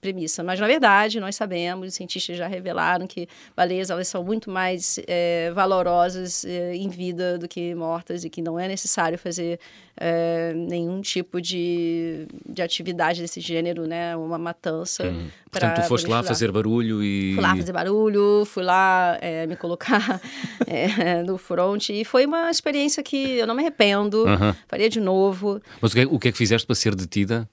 premissa. 0.01 0.43
Mas, 0.43 0.59
na 0.59 0.65
verdade, 0.65 1.19
nós 1.19 1.35
sabemos, 1.35 1.89
os 1.89 1.93
cientistas 1.93 2.35
já 2.35 2.47
revelaram 2.47 3.05
que 3.05 3.27
baleias 3.55 3.91
elas 3.91 4.07
são 4.07 4.23
muito 4.23 4.49
mais 4.49 4.99
é, 5.05 5.51
valorosas 5.53 6.43
é, 6.43 6.73
em 6.75 6.89
vida 6.89 7.37
do 7.37 7.47
que 7.47 7.75
mortas 7.75 8.23
e 8.23 8.29
que 8.29 8.41
não 8.41 8.57
é 8.57 8.67
necessário 8.67 9.19
fazer 9.19 9.59
é, 10.03 10.51
nenhum 10.55 10.99
tipo 10.99 11.39
de, 11.39 12.25
de 12.49 12.59
atividade 12.63 13.21
desse 13.21 13.39
gênero, 13.39 13.85
né? 13.85 14.15
Uma 14.15 14.39
matança. 14.39 15.03
Uhum. 15.03 15.27
Portanto, 15.51 15.81
tu 15.81 15.87
foste 15.87 16.07
lá 16.07 16.23
fazer 16.23 16.51
barulho 16.51 17.03
e... 17.03 17.33
Fui 17.35 17.43
lá 17.43 17.55
fazer 17.55 17.71
barulho, 17.71 18.43
fui 18.45 18.63
lá 18.63 19.15
é, 19.21 19.45
me 19.45 19.55
colocar 19.55 20.19
é, 20.65 21.21
no 21.21 21.37
front 21.37 21.89
e 21.89 22.03
foi 22.03 22.25
uma 22.25 22.49
experiência 22.49 23.03
que 23.03 23.37
eu 23.37 23.45
não 23.45 23.53
me 23.53 23.61
arrependo, 23.61 24.25
uhum. 24.25 24.55
faria 24.67 24.89
de 24.89 24.99
novo. 24.99 25.61
Mas 25.79 25.91
o 25.91 25.93
que, 25.93 26.01
é, 26.01 26.05
o 26.07 26.17
que 26.17 26.29
é 26.29 26.31
que 26.31 26.37
fizeste 26.37 26.65
para 26.65 26.75
ser 26.75 26.95
detida? 26.95 27.47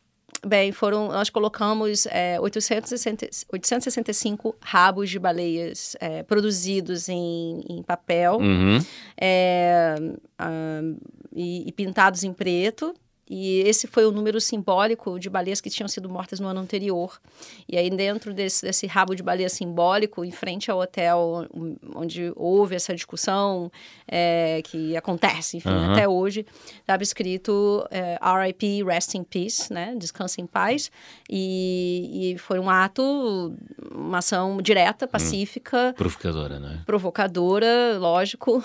Bem, 0.47 0.71
foram, 0.71 1.09
nós 1.09 1.29
colocamos 1.31 2.07
é, 2.07 2.39
860, 2.41 3.29
865 3.53 4.55
rabos 4.61 5.11
de 5.11 5.19
baleias 5.19 5.97
é, 6.01 6.23
produzidos 6.23 7.09
em, 7.09 7.65
em 7.69 7.83
papel 7.83 8.37
uhum. 8.37 8.79
é, 9.21 9.97
um, 10.41 10.97
e, 11.35 11.69
e 11.69 11.73
pintados 11.73 12.23
em 12.23 12.33
preto. 12.33 12.95
E 13.29 13.61
esse 13.61 13.87
foi 13.87 14.07
o 14.07 14.13
número 14.13 14.41
simbólico 14.41 15.19
de 15.19 15.29
baleias 15.29 15.61
que 15.61 15.69
tinham 15.69 15.89
sido 15.89 16.09
mortas 16.09 16.41
no 16.41 16.49
ano 16.49 16.61
anterior. 16.61 17.21
E 17.69 17.77
aí, 17.77 17.91
dentro 17.91 18.33
desse, 18.33 18.65
desse 18.65 18.87
rabo 18.87 19.15
de 19.15 19.23
baleia 19.23 19.49
simbólico, 19.49 20.25
em 20.25 20.31
frente 20.31 20.71
ao 20.71 20.81
hotel 20.81 21.47
onde 21.95 22.33
houve 22.37 22.75
essa 22.75 22.95
discussão 22.95 23.71
é, 24.07 24.63
que 24.65 24.97
acontece, 24.97 25.59
enfim, 25.59 25.69
uhum. 25.69 25.93
até 25.93 26.09
hoje, 26.09 26.47
estava 26.81 27.03
escrito 27.03 27.87
é, 27.91 28.19
RIP, 28.23 28.83
Rest 28.85 29.15
in 29.15 29.25
Peace, 29.25 29.73
né? 29.73 29.95
Descansa 29.97 30.41
em 30.41 30.47
paz. 30.47 30.91
E, 31.29 32.33
e, 32.33 32.39
foi 32.39 32.59
um 32.59 32.71
ato, 32.71 33.55
uma 33.95 34.19
ação 34.19 34.61
direta, 34.63 35.05
hum. 35.05 35.09
pacífica. 35.09 35.91
Hum. 35.91 35.95
Provocadora, 35.95 36.59
né? 36.59 36.83
Provocadora, 36.87 37.99
lógico. 37.99 38.63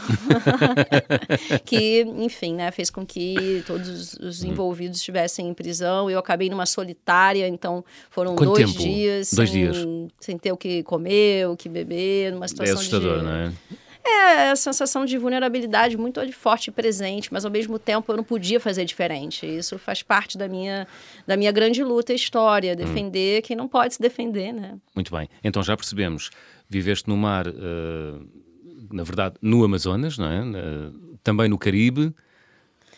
que, 1.66 2.02
enfim, 2.18 2.56
né? 2.56 2.72
Fez 2.72 2.90
com 2.90 3.06
que 3.06 3.64
todos 3.68 4.14
os 4.14 4.44
envolvidos 4.54 5.00
estivessem 5.00 5.48
em 5.48 5.54
prisão. 5.54 6.10
Eu 6.10 6.20
acabei 6.20 6.50
numa 6.50 6.66
solitária, 6.66 7.48
então 7.48 7.84
foram 8.10 8.36
Quanto 8.36 8.54
dois 8.54 8.72
tempo? 8.72 8.84
dias. 8.84 9.34
Dois 9.34 9.50
sem, 9.50 9.62
dias. 9.62 9.78
Sem 10.20 10.38
ter 10.38 10.52
o 10.52 10.58
que 10.58 10.84
comer, 10.84 11.48
o 11.48 11.58
que 11.58 11.68
beber, 11.68 12.32
numa 12.32 12.48
situação 12.48 12.76
é 12.76 12.78
assustador, 12.78 13.20
de... 13.20 13.26
não 13.26 13.32
é? 13.32 13.54
É, 14.06 14.52
a 14.52 14.56
sensação 14.56 15.06
de 15.06 15.18
vulnerabilidade 15.18 15.96
muito 15.96 16.20
forte 16.34 16.68
e 16.68 16.72
presente, 16.72 17.32
mas 17.32 17.46
ao 17.46 17.52
mesmo 17.52 17.80
tempo 17.80 18.12
eu 18.12 18.18
não 18.18 18.24
podia 18.24 18.60
fazer 18.60 18.84
diferente. 18.84 19.46
Isso 19.46 19.80
faz 19.80 20.04
parte 20.04 20.38
da 20.38 20.46
minha, 20.46 20.86
da 21.26 21.38
minha 21.38 21.52
grande 21.54 21.82
luta 21.82 22.12
e 22.12 22.16
história, 22.18 22.76
defender 22.76 23.40
hum. 23.40 23.42
quem 23.46 23.56
não 23.56 23.68
pode 23.68 23.94
se 23.94 24.02
defender, 24.02 24.52
né? 24.52 24.78
Muito 24.94 25.16
bem. 25.16 25.30
Então 25.42 25.64
já 25.64 25.78
percebemos, 25.78 26.32
viveste 26.68 27.08
no 27.08 27.16
mar, 27.16 27.48
uh, 27.48 28.28
na 28.92 29.04
verdade, 29.04 29.36
no 29.42 29.64
Amazonas, 29.64 30.18
não 30.18 30.28
é? 30.28 30.42
Uh, 30.42 31.18
também 31.24 31.48
no 31.48 31.58
Caribe, 31.58 32.14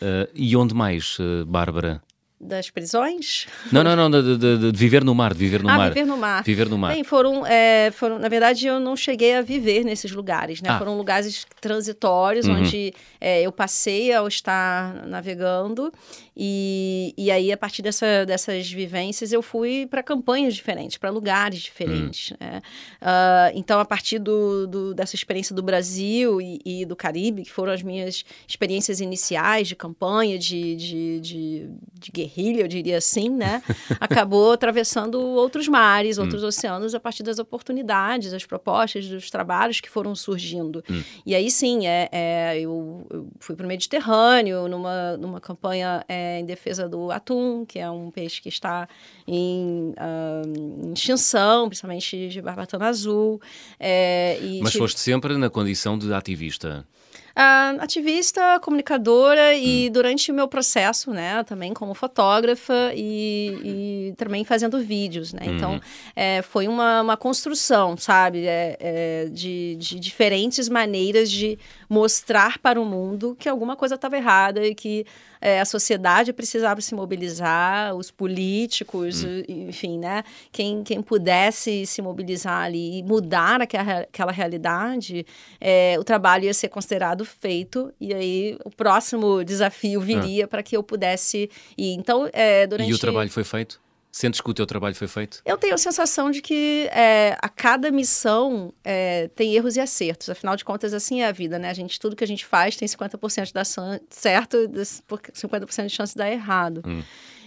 Uh, 0.00 0.28
e 0.34 0.56
onde 0.56 0.74
mais, 0.74 1.18
uh, 1.18 1.44
Bárbara? 1.46 2.02
Das 2.40 2.70
prisões? 2.70 3.46
Não, 3.72 3.82
não, 3.82 3.96
não, 3.96 4.10
de, 4.10 4.36
de, 4.36 4.72
de, 4.72 4.78
viver 4.78 5.02
no 5.02 5.14
mar, 5.14 5.32
de 5.32 5.38
viver 5.38 5.62
no 5.62 5.68
ah, 5.68 5.76
mar. 5.76 5.88
viver 5.88 6.06
no 6.06 6.16
mar. 6.16 6.42
Viver 6.44 6.68
no 6.68 6.78
mar. 6.78 6.92
Bem, 6.92 7.02
foram, 7.02 7.46
é, 7.46 7.90
foram, 7.92 8.18
na 8.18 8.28
verdade, 8.28 8.66
eu 8.66 8.78
não 8.78 8.94
cheguei 8.96 9.34
a 9.34 9.42
viver 9.42 9.84
nesses 9.84 10.12
lugares, 10.12 10.60
né? 10.60 10.70
Ah. 10.70 10.78
Foram 10.78 10.96
lugares 10.96 11.46
transitórios, 11.60 12.46
uhum. 12.46 12.60
onde 12.60 12.92
é, 13.20 13.42
eu 13.42 13.50
passei 13.50 14.12
ao 14.12 14.28
estar 14.28 15.06
navegando 15.06 15.92
e, 16.38 17.14
e 17.16 17.30
aí, 17.30 17.50
a 17.50 17.56
partir 17.56 17.80
dessa, 17.80 18.26
dessas 18.26 18.70
vivências, 18.70 19.32
eu 19.32 19.40
fui 19.40 19.86
para 19.86 20.02
campanhas 20.02 20.54
diferentes, 20.54 20.98
para 20.98 21.08
lugares 21.08 21.60
diferentes, 21.60 22.32
uhum. 22.32 22.36
né? 22.40 22.62
Uh, 23.00 23.52
então, 23.54 23.80
a 23.80 23.86
partir 23.86 24.18
do, 24.18 24.66
do, 24.66 24.94
dessa 24.94 25.14
experiência 25.14 25.54
do 25.54 25.62
Brasil 25.62 26.38
e, 26.38 26.60
e, 26.62 26.84
do 26.84 26.94
Caribe, 26.94 27.42
que 27.42 27.50
foram 27.50 27.72
as 27.72 27.82
minhas 27.82 28.22
experiências 28.46 29.00
iniciais 29.00 29.66
de 29.66 29.74
campanha, 29.74 30.38
de, 30.38 30.76
de, 30.76 31.20
de, 31.20 31.70
de 31.94 32.12
guerrilha, 32.26 32.62
eu 32.62 32.68
diria 32.68 32.98
assim, 32.98 33.30
né? 33.30 33.62
Acabou 34.00 34.52
atravessando 34.52 35.20
outros 35.20 35.68
mares, 35.68 36.18
outros 36.18 36.42
hum. 36.42 36.48
oceanos 36.48 36.94
a 36.94 37.00
partir 37.00 37.22
das 37.22 37.38
oportunidades, 37.38 38.30
das 38.30 38.44
propostas, 38.44 39.06
dos 39.06 39.30
trabalhos 39.30 39.80
que 39.80 39.88
foram 39.88 40.14
surgindo. 40.14 40.82
Hum. 40.90 41.02
E 41.24 41.34
aí 41.34 41.50
sim, 41.50 41.86
é, 41.86 42.08
é 42.12 42.60
eu, 42.60 43.06
eu, 43.10 43.28
fui 43.38 43.54
para 43.54 43.64
o 43.64 43.68
Mediterrâneo 43.68 44.68
numa, 44.68 45.16
numa 45.16 45.40
campanha 45.40 46.04
é, 46.08 46.40
em 46.40 46.44
defesa 46.44 46.88
do 46.88 47.10
atum, 47.10 47.64
que 47.64 47.78
é 47.78 47.90
um 47.90 48.10
peixe 48.10 48.40
que 48.40 48.48
está 48.48 48.88
em, 49.26 49.94
uh, 49.96 50.86
em 50.86 50.92
extinção, 50.92 51.68
principalmente 51.68 52.28
de 52.28 52.42
barbatana 52.42 52.86
azul. 52.86 53.40
É, 53.78 54.38
Mas 54.62 54.72
tive... 54.72 54.82
foste 54.82 55.00
sempre 55.00 55.36
na 55.36 55.48
condição 55.48 55.98
de 55.98 56.12
ativista? 56.12 56.86
Uh, 57.36 57.76
ativista, 57.82 58.58
comunicadora 58.60 59.54
e 59.54 59.88
hum. 59.88 59.92
durante 59.92 60.32
o 60.32 60.34
meu 60.34 60.48
processo, 60.48 61.10
né, 61.10 61.44
também 61.44 61.74
como 61.74 61.92
fotógrafa 61.92 62.92
e, 62.94 63.60
e 63.62 64.14
também 64.16 64.42
fazendo 64.42 64.80
vídeos, 64.80 65.34
né? 65.34 65.42
Então, 65.44 65.74
uhum. 65.74 65.80
é, 66.16 66.40
foi 66.40 66.66
uma, 66.66 67.02
uma 67.02 67.14
construção, 67.14 67.94
sabe, 67.94 68.46
é, 68.46 68.78
é, 68.80 69.28
de, 69.30 69.76
de 69.76 70.00
diferentes 70.00 70.66
maneiras 70.70 71.30
de 71.30 71.58
mostrar 71.90 72.56
para 72.58 72.80
o 72.80 72.86
mundo 72.86 73.36
que 73.38 73.50
alguma 73.50 73.76
coisa 73.76 73.96
estava 73.96 74.16
errada 74.16 74.66
e 74.66 74.74
que 74.74 75.04
é, 75.40 75.60
a 75.60 75.64
sociedade 75.64 76.32
precisava 76.32 76.80
se 76.80 76.94
mobilizar, 76.94 77.94
os 77.94 78.10
políticos, 78.10 79.24
hum. 79.24 79.42
enfim, 79.48 79.98
né? 79.98 80.24
Quem, 80.52 80.82
quem 80.82 81.02
pudesse 81.02 81.86
se 81.86 82.02
mobilizar 82.02 82.64
ali 82.64 82.98
e 82.98 83.02
mudar 83.02 83.60
aquela, 83.60 84.00
aquela 84.00 84.32
realidade, 84.32 85.26
é, 85.60 85.96
o 85.98 86.04
trabalho 86.04 86.44
ia 86.44 86.54
ser 86.54 86.68
considerado 86.68 87.24
feito 87.24 87.92
e 88.00 88.14
aí 88.14 88.58
o 88.64 88.70
próximo 88.70 89.44
desafio 89.44 90.00
viria 90.00 90.44
ah. 90.44 90.48
para 90.48 90.62
que 90.62 90.76
eu 90.76 90.82
pudesse 90.82 91.50
ir. 91.76 91.94
Então, 91.94 92.28
é, 92.32 92.66
durante... 92.66 92.90
E 92.90 92.94
o 92.94 92.98
trabalho 92.98 93.30
foi 93.30 93.44
feito? 93.44 93.80
Sentes 94.16 94.40
que 94.40 94.48
o 94.48 94.54
teu 94.54 94.64
trabalho 94.64 94.94
foi 94.94 95.08
feito? 95.08 95.42
Eu 95.44 95.58
tenho 95.58 95.74
a 95.74 95.76
sensação 95.76 96.30
de 96.30 96.40
que 96.40 96.88
é, 96.90 97.36
a 97.38 97.50
cada 97.50 97.90
missão 97.90 98.72
é, 98.82 99.28
tem 99.36 99.54
erros 99.54 99.76
e 99.76 99.80
acertos. 99.80 100.30
Afinal 100.30 100.56
de 100.56 100.64
contas, 100.64 100.94
assim 100.94 101.20
é 101.20 101.26
a 101.26 101.32
vida, 101.32 101.58
né? 101.58 101.68
A 101.68 101.74
gente, 101.74 102.00
tudo 102.00 102.16
que 102.16 102.24
a 102.24 102.26
gente 102.26 102.46
faz 102.46 102.76
tem 102.76 102.88
50% 102.88 103.44
de 103.44 103.52
dar 103.52 103.66
certo 104.08 104.56
e 104.56 104.68
50% 104.68 105.86
de 105.88 105.92
chance 105.92 106.14
de 106.14 106.18
dar 106.18 106.32
errado. 106.32 106.80
Hum. 106.86 107.02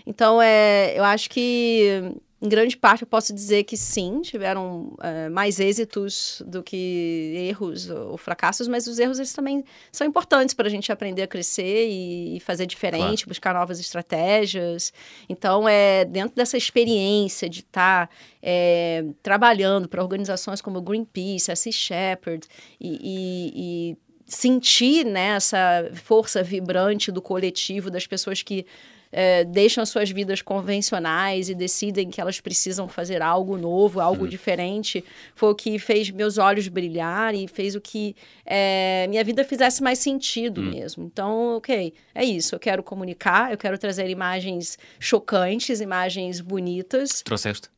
Então, 0.05 0.39
é, 0.39 0.93
eu 0.95 1.03
acho 1.03 1.31
que 1.31 2.13
em 2.41 2.47
grande 2.47 2.77
parte, 2.77 3.01
eu 3.01 3.07
posso 3.07 3.33
dizer 3.33 3.65
que 3.65 3.75
sim, 3.75 4.21
tiveram 4.21 4.95
é, 5.01 5.27
mais 5.27 5.59
êxitos 5.59 6.41
do 6.45 6.63
que 6.63 7.33
erros 7.35 7.89
ou 7.89 8.17
fracassos, 8.17 8.65
mas 8.67 8.87
os 8.87 8.97
erros 8.97 9.19
eles 9.19 9.33
também 9.33 9.63
são 9.91 10.07
importantes 10.07 10.53
para 10.53 10.67
a 10.67 10.69
gente 10.69 10.89
aprender 10.89 11.23
a 11.23 11.27
crescer 11.27 11.89
e, 11.89 12.37
e 12.37 12.39
fazer 12.39 12.65
diferente, 12.65 13.23
claro. 13.23 13.27
buscar 13.27 13.53
novas 13.53 13.77
estratégias. 13.77 14.93
Então, 15.27 15.67
é 15.67 16.05
dentro 16.05 16.33
dessa 16.33 16.55
experiência 16.55 17.49
de 17.49 17.59
estar 17.59 18.07
tá, 18.07 18.13
é, 18.41 19.03
trabalhando 19.21 19.89
para 19.89 20.01
organizações 20.01 20.61
como 20.61 20.81
Greenpeace, 20.81 21.51
a 21.51 21.57
Sea 21.57 21.73
Shepherd 21.73 22.47
e, 22.79 22.99
e, 23.01 23.91
e 23.91 23.97
sentir 24.25 25.05
né, 25.05 25.35
essa 25.35 25.91
força 25.93 26.41
vibrante 26.41 27.11
do 27.11 27.21
coletivo, 27.21 27.91
das 27.91 28.07
pessoas 28.07 28.41
que 28.41 28.65
é, 29.11 29.43
deixam 29.43 29.85
suas 29.85 30.09
vidas 30.11 30.41
convencionais 30.41 31.49
e 31.49 31.55
decidem 31.55 32.09
que 32.09 32.21
elas 32.21 32.39
precisam 32.39 32.87
fazer 32.87 33.21
algo 33.21 33.57
novo, 33.57 33.99
algo 33.99 34.23
uhum. 34.23 34.29
diferente, 34.29 35.03
foi 35.35 35.49
o 35.49 35.55
que 35.55 35.79
fez 35.79 36.09
meus 36.11 36.37
olhos 36.37 36.67
brilhar 36.67 37.33
e 37.33 37.47
fez 37.47 37.75
o 37.75 37.81
que 37.81 38.15
é, 38.45 39.07
minha 39.09 39.23
vida 39.23 39.43
fizesse 39.43 39.81
mais 39.81 39.99
sentido 39.99 40.61
uhum. 40.61 40.69
mesmo. 40.69 41.05
Então, 41.05 41.57
ok, 41.57 41.93
é 42.13 42.23
isso. 42.23 42.55
Eu 42.55 42.59
quero 42.59 42.83
comunicar, 42.83 43.51
eu 43.51 43.57
quero 43.57 43.77
trazer 43.77 44.09
imagens 44.09 44.77
chocantes, 44.99 45.81
imagens 45.81 46.41
bonitas. 46.41 47.21
Trouxeste? 47.21 47.69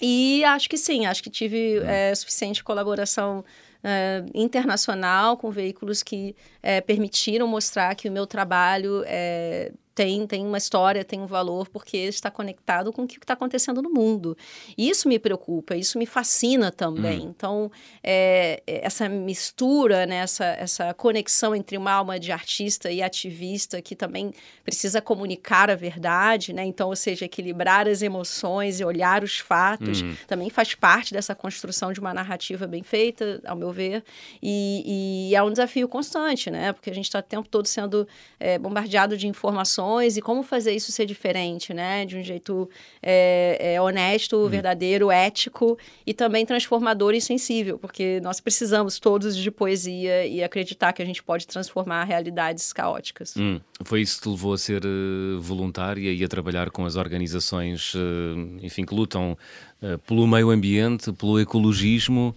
E 0.00 0.42
acho 0.44 0.68
que 0.68 0.76
sim, 0.76 1.06
acho 1.06 1.22
que 1.22 1.30
tive 1.30 1.78
uhum. 1.78 1.86
é, 1.86 2.14
suficiente 2.14 2.62
colaboração 2.62 3.44
Uh, 3.84 4.30
internacional 4.32 5.36
com 5.36 5.50
veículos 5.50 6.04
que 6.04 6.36
é, 6.62 6.80
permitiram 6.80 7.48
mostrar 7.48 7.96
que 7.96 8.08
o 8.08 8.12
meu 8.12 8.28
trabalho 8.28 9.02
é, 9.06 9.72
tem, 9.94 10.26
tem 10.26 10.46
uma 10.46 10.58
história, 10.58 11.04
tem 11.04 11.20
um 11.20 11.26
valor, 11.26 11.68
porque 11.68 11.96
está 11.98 12.30
conectado 12.30 12.92
com 12.92 13.02
o 13.02 13.06
que 13.06 13.18
está 13.18 13.34
acontecendo 13.34 13.82
no 13.82 13.90
mundo. 13.90 14.36
E 14.76 14.88
isso 14.88 15.08
me 15.08 15.18
preocupa, 15.18 15.76
isso 15.76 15.98
me 15.98 16.06
fascina 16.06 16.70
também. 16.70 17.26
Hum. 17.26 17.34
Então, 17.36 17.70
é, 18.02 18.62
essa 18.66 19.08
mistura, 19.08 20.06
né, 20.06 20.16
essa, 20.16 20.44
essa 20.44 20.94
conexão 20.94 21.54
entre 21.54 21.76
uma 21.76 21.92
alma 21.92 22.18
de 22.18 22.32
artista 22.32 22.90
e 22.90 23.02
ativista, 23.02 23.82
que 23.82 23.94
também 23.94 24.32
precisa 24.64 25.00
comunicar 25.00 25.70
a 25.70 25.74
verdade, 25.74 26.52
né? 26.52 26.64
Então, 26.64 26.88
ou 26.88 26.96
seja, 26.96 27.26
equilibrar 27.26 27.86
as 27.86 28.00
emoções 28.00 28.80
e 28.80 28.84
olhar 28.84 29.22
os 29.22 29.38
fatos, 29.38 30.00
hum. 30.00 30.14
também 30.26 30.48
faz 30.48 30.74
parte 30.74 31.12
dessa 31.12 31.34
construção 31.34 31.92
de 31.92 32.00
uma 32.00 32.14
narrativa 32.14 32.66
bem 32.66 32.82
feita, 32.82 33.40
ao 33.44 33.56
meu 33.56 33.70
ver. 33.72 34.02
E, 34.42 35.28
e 35.30 35.34
é 35.34 35.42
um 35.42 35.50
desafio 35.50 35.86
constante, 35.86 36.50
né? 36.50 36.72
Porque 36.72 36.88
a 36.88 36.94
gente 36.94 37.04
está 37.04 37.18
o 37.18 37.22
tempo 37.22 37.48
todo 37.48 37.66
sendo 37.66 38.08
é, 38.40 38.58
bombardeado 38.58 39.16
de 39.16 39.26
informações 39.26 39.81
e 40.16 40.20
como 40.20 40.42
fazer 40.42 40.72
isso 40.72 40.92
ser 40.92 41.06
diferente, 41.06 41.72
né? 41.74 42.04
De 42.04 42.16
um 42.16 42.22
jeito 42.22 42.68
é, 43.02 43.74
é, 43.74 43.80
honesto, 43.80 44.36
hum. 44.36 44.48
verdadeiro, 44.48 45.10
ético 45.10 45.78
e 46.06 46.14
também 46.14 46.44
transformador 46.46 47.14
e 47.14 47.20
sensível, 47.20 47.78
porque 47.78 48.20
nós 48.22 48.40
precisamos 48.40 48.98
todos 48.98 49.36
de 49.36 49.50
poesia 49.50 50.26
e 50.26 50.42
acreditar 50.42 50.92
que 50.92 51.02
a 51.02 51.04
gente 51.04 51.22
pode 51.22 51.46
transformar 51.46 52.04
realidades 52.04 52.72
caóticas. 52.72 53.34
Hum. 53.36 53.60
Foi 53.84 54.00
isso 54.00 54.16
que 54.16 54.22
te 54.22 54.28
levou 54.28 54.52
a 54.52 54.58
ser 54.58 54.82
uh, 54.84 55.40
voluntária 55.40 56.12
e 56.12 56.24
a 56.24 56.28
trabalhar 56.28 56.70
com 56.70 56.84
as 56.84 56.96
organizações, 56.96 57.94
uh, 57.94 58.58
enfim, 58.62 58.84
que 58.84 58.94
lutam 58.94 59.36
uh, 59.82 59.98
pelo 60.00 60.26
meio 60.26 60.50
ambiente, 60.50 61.12
pelo 61.12 61.40
ecologismo. 61.40 62.34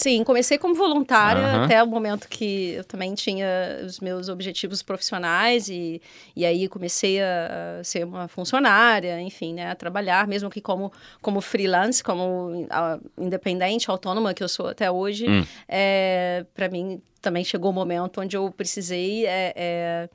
Sim, 0.00 0.24
comecei 0.24 0.56
como 0.56 0.74
voluntária 0.74 1.42
uhum. 1.42 1.64
até 1.64 1.82
o 1.82 1.86
momento 1.86 2.26
que 2.26 2.72
eu 2.72 2.84
também 2.84 3.14
tinha 3.14 3.46
os 3.84 4.00
meus 4.00 4.30
objetivos 4.30 4.82
profissionais 4.82 5.68
e, 5.68 6.00
e 6.34 6.46
aí 6.46 6.66
comecei 6.68 7.20
a, 7.20 7.82
ser 7.84 8.06
uma 8.06 8.26
funcionária, 8.26 9.20
enfim, 9.20 9.52
né, 9.52 9.70
a 9.70 9.74
trabalhar, 9.74 10.26
mesmo 10.26 10.48
que 10.48 10.58
como, 10.58 10.90
como 11.20 11.42
freelance, 11.42 12.02
como 12.02 12.66
a, 12.70 12.98
independente, 13.18 13.90
autônoma 13.90 14.32
que 14.32 14.42
eu 14.42 14.48
sou 14.48 14.68
até 14.68 14.90
hoje. 14.90 15.28
Hum. 15.28 15.44
É, 15.68 16.46
Para 16.54 16.70
mim 16.70 17.02
também 17.20 17.44
chegou 17.44 17.70
o 17.70 17.74
momento 17.74 18.22
onde 18.22 18.38
eu 18.38 18.50
precisei 18.50 19.26
é, 19.26 19.52
é, 19.54 20.08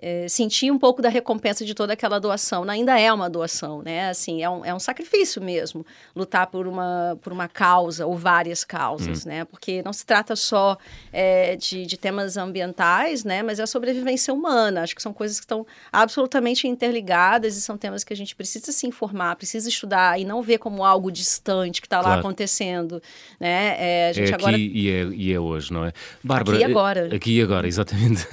é, 0.00 0.28
sentir 0.28 0.70
um 0.70 0.78
pouco 0.78 1.02
da 1.02 1.08
recompensa 1.08 1.64
de 1.64 1.74
toda 1.74 1.92
aquela 1.92 2.20
doação. 2.20 2.62
Ainda 2.68 2.98
é 2.98 3.12
uma 3.12 3.28
doação, 3.28 3.82
né? 3.82 4.08
Assim, 4.08 4.42
é 4.42 4.48
um, 4.48 4.64
é 4.64 4.72
um 4.72 4.78
sacrifício 4.78 5.42
mesmo 5.42 5.84
lutar 6.14 6.46
por 6.46 6.66
uma, 6.68 7.18
por 7.20 7.32
uma 7.32 7.48
causa 7.48 8.06
ou 8.06 8.16
várias 8.16 8.62
causas, 8.62 9.26
hum. 9.26 9.28
né? 9.28 9.44
Porque 9.44 9.82
não 9.82 9.92
se 9.92 10.06
trata 10.06 10.36
só 10.36 10.78
é, 11.12 11.56
de, 11.56 11.84
de 11.84 11.96
temas 11.96 12.36
ambientais, 12.36 13.24
né? 13.24 13.42
Mas 13.42 13.58
é 13.58 13.64
a 13.64 13.66
sobrevivência 13.66 14.32
humana. 14.32 14.82
Acho 14.82 14.94
que 14.94 15.02
são 15.02 15.12
coisas 15.12 15.38
que 15.40 15.44
estão 15.44 15.66
absolutamente 15.92 16.68
interligadas 16.68 17.56
e 17.56 17.60
são 17.60 17.76
temas 17.76 18.04
que 18.04 18.12
a 18.12 18.16
gente 18.16 18.36
precisa 18.36 18.70
se 18.70 18.86
informar, 18.86 19.34
precisa 19.34 19.68
estudar 19.68 20.20
e 20.20 20.24
não 20.24 20.42
ver 20.42 20.58
como 20.58 20.84
algo 20.84 21.10
distante 21.10 21.80
que 21.80 21.86
está 21.86 21.98
claro. 21.98 22.14
lá 22.14 22.20
acontecendo, 22.20 23.02
né? 23.40 23.76
É, 23.78 24.08
a 24.10 24.12
gente 24.12 24.30
é 24.30 24.34
agora... 24.34 24.56
e, 24.56 24.90
é, 24.90 25.04
e 25.06 25.32
é 25.32 25.40
hoje, 25.40 25.72
não 25.72 25.84
é? 25.84 25.92
Bárbara, 26.22 26.56
aqui 26.56 26.66
e 26.66 26.70
agora. 26.70 27.16
Aqui 27.16 27.38
e 27.38 27.42
agora, 27.42 27.66
exatamente. 27.68 28.26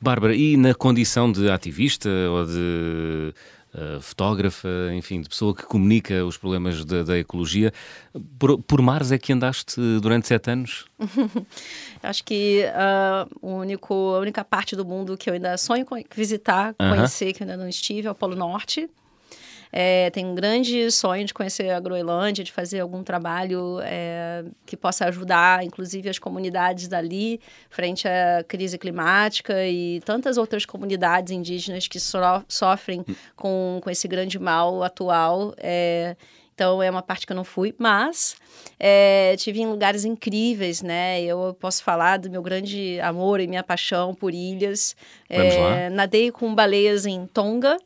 Bárbara, 0.00 0.34
e 0.34 0.56
na 0.56 0.74
condição 0.88 1.30
de 1.30 1.50
ativista 1.50 2.08
ou 2.08 2.46
de 2.46 3.34
uh, 3.74 4.00
fotógrafa, 4.00 4.68
enfim, 4.94 5.20
de 5.20 5.28
pessoa 5.28 5.54
que 5.54 5.62
comunica 5.64 6.24
os 6.24 6.38
problemas 6.38 6.82
da, 6.82 7.02
da 7.02 7.18
ecologia, 7.18 7.74
por, 8.38 8.58
por, 8.62 8.80
mares 8.80 9.12
é 9.12 9.18
que 9.18 9.30
andaste 9.30 9.78
durante 10.00 10.26
sete 10.26 10.50
anos? 10.50 10.86
Acho 12.02 12.24
que 12.24 12.64
uh, 12.64 13.46
único, 13.46 14.14
a 14.14 14.20
única 14.20 14.42
parte 14.42 14.74
do 14.74 14.82
mundo 14.82 15.14
que 15.18 15.28
eu 15.28 15.34
ainda 15.34 15.58
sonho 15.58 15.84
visitar, 16.14 16.74
conhecer, 16.74 17.26
uh 17.26 17.28
-huh. 17.28 17.34
que 17.34 17.42
eu 17.42 17.46
ainda 17.46 17.62
não 17.62 17.68
estive, 17.68 18.08
é 18.08 18.10
o 18.10 18.14
Polo 18.14 18.34
Norte. 18.34 18.88
É, 19.72 20.10
tenho 20.10 20.28
um 20.28 20.34
grande 20.34 20.90
sonho 20.90 21.24
de 21.24 21.34
conhecer 21.34 21.70
a 21.70 21.80
Groenlândia, 21.80 22.42
de 22.42 22.52
fazer 22.52 22.80
algum 22.80 23.02
trabalho 23.02 23.78
é, 23.82 24.44
que 24.66 24.76
possa 24.76 25.06
ajudar, 25.06 25.64
inclusive, 25.64 26.08
as 26.08 26.18
comunidades 26.18 26.88
dali, 26.88 27.40
frente 27.70 28.08
à 28.08 28.44
crise 28.44 28.78
climática 28.78 29.66
e 29.66 30.00
tantas 30.04 30.36
outras 30.36 30.64
comunidades 30.64 31.32
indígenas 31.32 31.86
que 31.86 32.00
so 32.00 32.18
sofrem 32.48 33.04
com, 33.36 33.80
com 33.82 33.90
esse 33.90 34.08
grande 34.08 34.38
mal 34.38 34.82
atual. 34.82 35.54
É, 35.58 36.16
então 36.58 36.82
é 36.82 36.90
uma 36.90 37.02
parte 37.02 37.24
que 37.24 37.32
eu 37.32 37.36
não 37.36 37.44
fui, 37.44 37.72
mas 37.78 38.34
é, 38.80 39.36
tive 39.36 39.60
em 39.60 39.66
lugares 39.66 40.04
incríveis, 40.04 40.82
né? 40.82 41.22
Eu 41.22 41.56
posso 41.60 41.84
falar 41.84 42.16
do 42.16 42.28
meu 42.28 42.42
grande 42.42 42.98
amor 42.98 43.38
e 43.38 43.46
minha 43.46 43.62
paixão 43.62 44.12
por 44.12 44.34
ilhas. 44.34 44.96
É, 45.28 45.88
nadei 45.88 46.32
com 46.32 46.52
baleias 46.52 47.06
em 47.06 47.28
Tonga, 47.28 47.76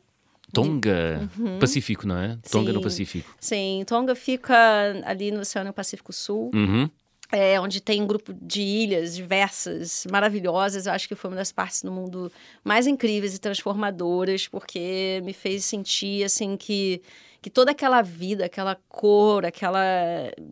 Tonga, 0.53 1.29
uhum. 1.37 1.59
Pacífico, 1.59 2.07
não 2.07 2.17
é? 2.17 2.37
Tonga 2.49 2.71
sim, 2.71 2.77
no 2.77 2.81
Pacífico. 2.81 3.35
Sim, 3.39 3.83
Tonga 3.87 4.15
fica 4.15 4.55
ali 5.03 5.31
no 5.31 5.41
Oceano 5.41 5.73
Pacífico 5.73 6.13
Sul. 6.13 6.51
Uhum. 6.53 6.89
É, 7.31 7.59
onde 7.59 7.81
tem 7.81 7.99
um 7.99 8.05
grupo 8.05 8.31
de 8.31 8.61
ilhas 8.61 9.15
diversas, 9.15 10.05
maravilhosas. 10.11 10.85
Eu 10.85 10.93
acho 10.93 11.07
que 11.07 11.15
foi 11.15 11.31
uma 11.31 11.37
das 11.37 11.51
partes 11.51 11.81
do 11.81 11.91
mundo 11.91 12.31
mais 12.63 12.85
incríveis 12.85 13.33
e 13.33 13.39
transformadoras, 13.39 14.47
porque 14.47 15.19
me 15.25 15.33
fez 15.33 15.65
sentir 15.65 16.23
assim 16.23 16.55
que 16.55 17.01
que 17.43 17.49
toda 17.49 17.71
aquela 17.71 18.01
vida, 18.01 18.45
aquela 18.45 18.77
cor, 18.87 19.45
aquela 19.45 19.83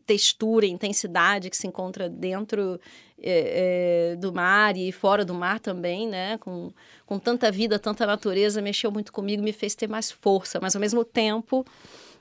textura, 0.05 0.65
intensidade 0.65 1.49
que 1.49 1.55
se 1.55 1.65
encontra 1.65 2.09
dentro 2.09 2.77
é, 3.21 4.13
é, 4.13 4.15
do 4.15 4.33
mar 4.33 4.75
e 4.75 4.91
fora 4.91 5.23
do 5.23 5.33
mar 5.33 5.59
também, 5.59 6.07
né? 6.07 6.37
Com, 6.39 6.71
com 7.05 7.19
tanta 7.19 7.51
vida, 7.51 7.77
tanta 7.77 8.05
natureza, 8.05 8.61
mexeu 8.61 8.91
muito 8.91 9.13
comigo, 9.13 9.43
me 9.43 9.53
fez 9.53 9.75
ter 9.75 9.87
mais 9.87 10.11
força, 10.11 10.59
mas 10.61 10.75
ao 10.75 10.79
mesmo 10.81 11.03
tempo. 11.05 11.65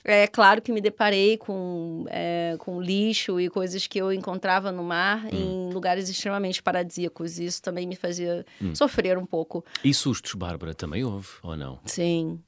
É 0.03 0.27
claro 0.27 0.63
que 0.63 0.73
me 0.73 0.81
deparei 0.81 1.37
com, 1.37 2.07
é, 2.09 2.57
com 2.59 2.81
lixo 2.81 3.39
e 3.39 3.51
coisas 3.51 3.87
que 3.87 3.99
eu 3.99 4.11
encontrava 4.11 4.73
no 4.73 4.83
mar 4.83 5.27
hum. 5.27 5.69
em 5.69 5.73
lugares 5.75 6.09
extremamente 6.09 6.63
paradisíacos. 6.63 7.39
Isso 7.39 7.61
também 7.61 7.87
me 7.87 7.97
fazia 7.97 8.47
hum. 8.63 8.75
sofrer 8.75 9.19
um 9.19 9.27
pouco. 9.27 9.63
E 9.85 9.93
sustos, 9.93 10.33
Bárbara, 10.33 10.75
também 10.75 11.05
houve, 11.05 11.29
ou 11.43 11.55
não? 11.55 11.79
Sim, 11.85 12.41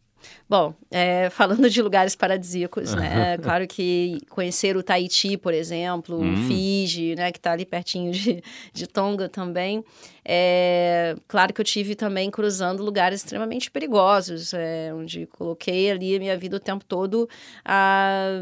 Bom, 0.48 0.74
é, 0.90 1.30
falando 1.30 1.68
de 1.68 1.82
lugares 1.82 2.14
paradisíacos, 2.14 2.94
né? 2.94 3.38
claro 3.38 3.66
que 3.66 4.20
conhecer 4.28 4.76
o 4.76 4.82
Tahiti, 4.82 5.36
por 5.36 5.54
exemplo, 5.54 6.20
hum. 6.20 6.46
Fiji, 6.46 7.14
né? 7.14 7.32
Que 7.32 7.38
está 7.38 7.52
ali 7.52 7.64
pertinho 7.64 8.12
de, 8.12 8.42
de 8.72 8.86
Tonga 8.86 9.28
também. 9.28 9.84
É, 10.24 11.16
claro 11.26 11.52
que 11.52 11.60
eu 11.60 11.64
tive 11.64 11.96
também 11.96 12.30
cruzando 12.30 12.82
lugares 12.82 13.20
extremamente 13.20 13.70
perigosos, 13.70 14.54
é, 14.54 14.92
onde 14.94 15.26
coloquei 15.26 15.90
ali 15.90 16.14
a 16.14 16.18
minha 16.18 16.36
vida 16.38 16.56
o 16.56 16.60
tempo 16.60 16.84
todo 16.84 17.28
a, 17.64 18.40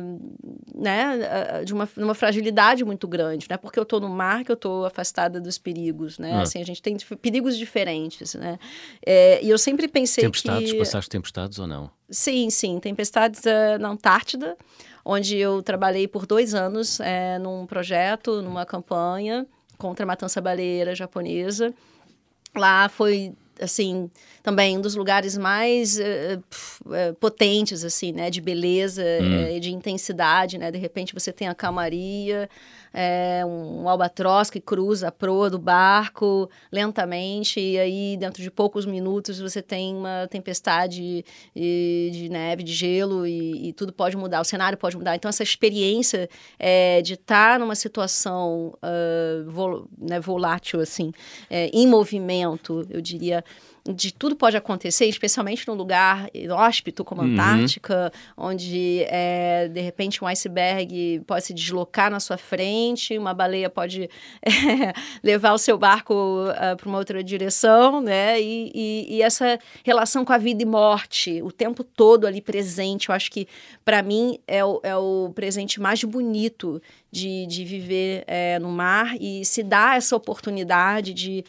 né, 0.74 1.04
a, 1.26 1.64
de 1.64 1.72
uma, 1.72 1.88
uma 1.96 2.14
fragilidade 2.14 2.84
muito 2.84 3.08
grande, 3.08 3.46
né? 3.48 3.56
Porque 3.56 3.78
eu 3.78 3.84
estou 3.84 3.98
no 3.98 4.10
mar 4.10 4.44
que 4.44 4.50
eu 4.50 4.54
estou 4.54 4.84
afastada 4.84 5.40
dos 5.40 5.56
perigos, 5.56 6.18
né? 6.18 6.34
Ah. 6.34 6.42
Assim, 6.42 6.60
a 6.60 6.64
gente 6.64 6.82
tem 6.82 6.96
perigos 7.20 7.56
diferentes, 7.56 8.34
né? 8.34 8.58
É, 9.04 9.42
e 9.42 9.48
eu 9.48 9.56
sempre 9.56 9.88
pensei 9.88 10.24
tempestades, 10.24 10.72
que... 10.72 10.78
Passaste 10.78 11.08
tempestades 11.08 11.58
ou 11.58 11.66
não? 11.66 11.90
Sim, 12.10 12.50
sim. 12.50 12.78
Tempestades 12.78 13.40
uh, 13.44 13.78
na 13.78 13.88
Antártida, 13.88 14.56
onde 15.04 15.36
eu 15.38 15.62
trabalhei 15.62 16.06
por 16.06 16.26
dois 16.26 16.54
anos 16.54 17.00
é, 17.00 17.38
num 17.38 17.64
projeto, 17.64 18.42
numa 18.42 18.66
campanha 18.66 19.46
contra 19.80 20.04
a 20.04 20.06
matança 20.06 20.40
baleeira 20.40 20.94
japonesa. 20.94 21.74
Lá 22.54 22.88
foi 22.88 23.32
assim 23.60 24.10
também 24.42 24.78
um 24.78 24.80
dos 24.80 24.94
lugares 24.94 25.36
mais 25.36 25.98
uh, 25.98 26.02
uh, 26.86 27.14
potentes 27.20 27.84
assim 27.84 28.10
né 28.10 28.30
de 28.30 28.40
beleza 28.40 29.02
hum. 29.20 29.56
uh, 29.56 29.60
de 29.60 29.70
intensidade 29.70 30.56
né 30.56 30.70
de 30.70 30.78
repente 30.78 31.12
você 31.12 31.30
tem 31.30 31.46
a 31.46 31.54
calmaria 31.54 32.48
é, 32.92 33.44
um, 33.44 33.88
albatroz 33.88 34.50
que 34.50 34.60
cruza 34.60 35.08
a 35.08 35.12
proa 35.12 35.48
do 35.48 35.58
barco 35.58 36.50
lentamente 36.72 37.60
e 37.60 37.78
aí 37.78 38.16
dentro 38.16 38.42
de 38.42 38.50
poucos 38.50 38.84
minutos 38.84 39.38
você 39.40 39.62
tem 39.62 39.94
uma 39.94 40.26
tempestade 40.28 41.24
de, 41.54 42.10
de 42.12 42.28
neve, 42.28 42.62
de 42.62 42.72
gelo 42.72 43.26
e, 43.26 43.68
e, 43.68 43.72
tudo 43.72 43.92
pode 43.92 44.16
mudar, 44.16 44.40
o 44.40 44.44
cenário 44.44 44.76
pode 44.76 44.96
mudar. 44.96 45.14
Então 45.14 45.28
essa 45.28 45.42
experiência 45.42 46.28
é, 46.58 47.00
de 47.02 47.14
estar 47.14 47.58
numa 47.58 47.74
situação 47.74 48.74
uh, 48.76 49.50
vol, 49.50 49.88
né, 49.98 50.18
volátil 50.18 50.80
assim, 50.80 51.12
é, 51.48 51.70
em 51.72 51.86
movimento, 51.86 52.86
eu 52.90 53.00
diria 53.00 53.44
de 53.84 54.12
tudo 54.12 54.36
pode 54.36 54.56
acontecer, 54.56 55.06
especialmente 55.06 55.66
num 55.66 55.74
lugar 55.74 56.28
inóspito 56.34 57.04
como 57.04 57.22
a 57.22 57.24
uhum. 57.24 57.32
Antártica, 57.32 58.12
onde 58.36 59.02
é, 59.08 59.68
de 59.68 59.80
repente 59.80 60.22
um 60.22 60.26
iceberg 60.26 61.22
pode 61.26 61.46
se 61.46 61.54
deslocar 61.54 62.10
na 62.10 62.20
sua 62.20 62.36
frente, 62.36 63.16
uma 63.16 63.32
baleia 63.32 63.70
pode 63.70 64.10
é, 64.42 64.92
levar 65.22 65.52
o 65.52 65.58
seu 65.58 65.78
barco 65.78 66.14
uh, 66.14 66.50
ah, 66.50 66.76
para 66.76 66.88
uma 66.88 66.98
outra 66.98 67.22
direção, 67.24 68.00
né? 68.00 68.40
E, 68.40 68.70
e, 68.74 69.16
e, 69.16 69.22
essa 69.22 69.58
relação 69.84 70.24
com 70.24 70.32
a 70.32 70.38
vida 70.38 70.62
e 70.62 70.66
morte, 70.66 71.42
o 71.42 71.50
tempo 71.50 71.82
todo 71.82 72.26
ali 72.26 72.40
presente, 72.40 73.08
eu 73.08 73.14
acho 73.14 73.30
que 73.30 73.46
para 73.84 74.02
mim 74.02 74.38
é 74.46 74.64
o, 74.64 74.80
é 74.82 74.96
o 74.96 75.30
presente 75.34 75.80
mais 75.80 76.02
bonito 76.04 76.80
de, 77.10 77.46
de 77.46 77.64
viver 77.64 78.24
é, 78.26 78.58
no 78.58 78.68
mar 78.68 79.14
e 79.20 79.44
se 79.44 79.62
dar 79.62 79.96
essa 79.96 80.14
oportunidade 80.14 81.12
de 81.12 81.44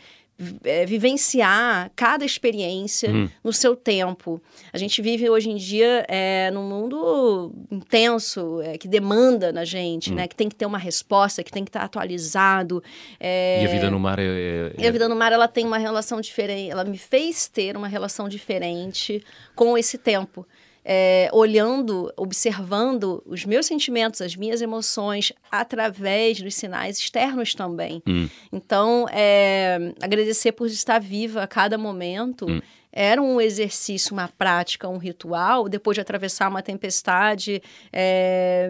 é, 0.64 0.86
vivenciar 0.86 1.92
cada 1.96 2.26
experiência 2.26 3.10
hum. 3.10 3.30
no 3.44 3.54
seu 3.54 3.76
tempo. 3.76 4.42
A 4.74 4.78
gente 4.78 5.02
vive 5.02 5.30
hoje 5.30 5.50
em 5.50 5.56
dia 5.56 6.06
é, 6.08 6.50
num 6.52 6.68
mundo 6.68 7.54
intenso, 7.70 8.62
é, 8.62 8.78
que 8.78 8.88
demanda 8.88 9.52
na 9.52 9.66
gente, 9.66 10.12
hum. 10.12 10.16
né? 10.16 10.28
Que 10.28 10.36
tem 10.36 10.50
que 10.50 10.56
ter 10.56 10.66
uma 10.66 10.78
resposta, 10.78 11.44
que 11.44 11.52
tem 11.52 11.64
que 11.64 11.70
estar 11.70 11.84
atualizado. 11.84 12.84
É... 13.20 13.64
E 13.64 13.66
a 13.66 13.70
vida 13.70 13.90
no 13.90 14.00
mar 14.00 14.20
é, 14.20 14.24
é... 14.24 14.74
E 14.78 14.88
a 14.88 14.92
vida 14.92 15.08
no 15.08 15.16
mar, 15.16 15.32
ela 15.32 15.48
tem 15.48 15.66
uma 15.66 15.78
relação 15.78 16.22
diferente. 16.22 16.72
Ela 16.72 16.84
me 16.84 16.98
fez 16.98 17.48
ter 17.48 17.76
uma 17.76 17.88
relação 17.88 18.28
diferente 18.28 19.24
com 19.56 19.78
esse 19.78 19.98
tempo 19.98 20.46
é, 20.84 21.30
olhando, 21.32 22.12
observando 22.18 23.22
os 23.26 23.46
meus 23.46 23.66
sentimentos, 23.66 24.22
as 24.22 24.36
minhas 24.36 24.62
emoções, 24.62 25.32
através 25.52 26.42
dos 26.42 26.56
sinais 26.56 26.98
externos 26.98 27.54
também. 27.54 28.02
Hum. 28.08 28.28
Então, 28.52 29.06
é, 29.12 29.94
agradecer 30.02 30.52
por 30.52 30.68
estar 30.68 31.00
viva 31.00 31.44
a 31.44 31.48
cada 31.48 31.78
momento. 31.78 32.50
Hum. 32.50 32.62
Era 32.94 33.22
um 33.22 33.40
exercício, 33.40 34.12
uma 34.12 34.28
prática, 34.28 34.90
um 34.90 34.98
ritual. 34.98 35.70
Depois 35.70 35.96
de 35.96 36.02
atravessar 36.02 36.50
uma 36.50 36.62
tempestade, 36.62 37.64
é, 37.94 38.70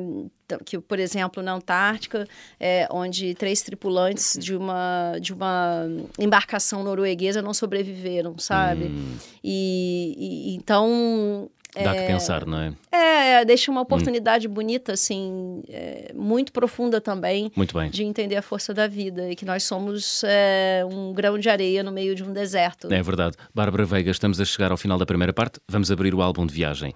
que, 0.64 0.78
por 0.80 1.00
exemplo, 1.00 1.42
na 1.42 1.54
Antártica, 1.54 2.28
é, 2.60 2.88
onde 2.92 3.34
três 3.34 3.64
tripulantes 3.64 4.38
de 4.38 4.56
uma, 4.56 5.18
de 5.20 5.34
uma 5.34 5.88
embarcação 6.20 6.84
norueguesa 6.84 7.42
não 7.42 7.54
sobreviveram, 7.54 8.38
sabe? 8.38 8.86
Hum. 8.86 9.18
E, 9.44 10.52
e, 10.52 10.56
então 10.56 11.50
Dá 11.74 11.96
é, 11.96 12.02
que 12.02 12.08
pensar, 12.08 12.46
não 12.46 12.58
é? 12.58 12.74
É, 12.92 13.46
deixa 13.46 13.72
uma 13.72 13.80
hum. 13.80 13.84
oportunidade 13.84 14.48
hum. 14.48 14.52
bonita, 14.52 14.94
assim, 14.94 15.64
é, 15.70 16.12
muito 16.14 16.52
profunda 16.52 17.00
também. 17.00 17.52
Muito 17.56 17.78
bem. 17.78 17.90
De 17.90 18.04
entender 18.04 18.36
a 18.36 18.42
força 18.42 18.74
da 18.74 18.88
vida 18.88 19.30
e 19.30 19.36
que 19.36 19.46
nós 19.46 19.64
somos 19.64 20.24
é, 20.26 20.84
um 20.90 21.14
grão 21.14 21.40
de 21.40 21.50
areia 21.50 21.82
no 21.82 21.92
meio 21.92 22.14
de 22.14 22.24
um 22.24 22.34
deserto. 22.34 22.92
É 22.92 23.02
verdade. 23.02 23.38
Bárbara 23.54 23.86
Veiga, 23.86 24.12
estamos 24.12 24.40
a 24.42 24.46
chegar 24.46 24.72
ao 24.72 24.78
final 24.78 24.98
da 24.98 25.06
primeira 25.06 25.32
parte. 25.32 25.60
Vamos 25.70 25.90
abrir 25.92 26.14
o 26.14 26.22
álbum 26.22 26.46
de 26.46 26.54
viagem. 26.54 26.94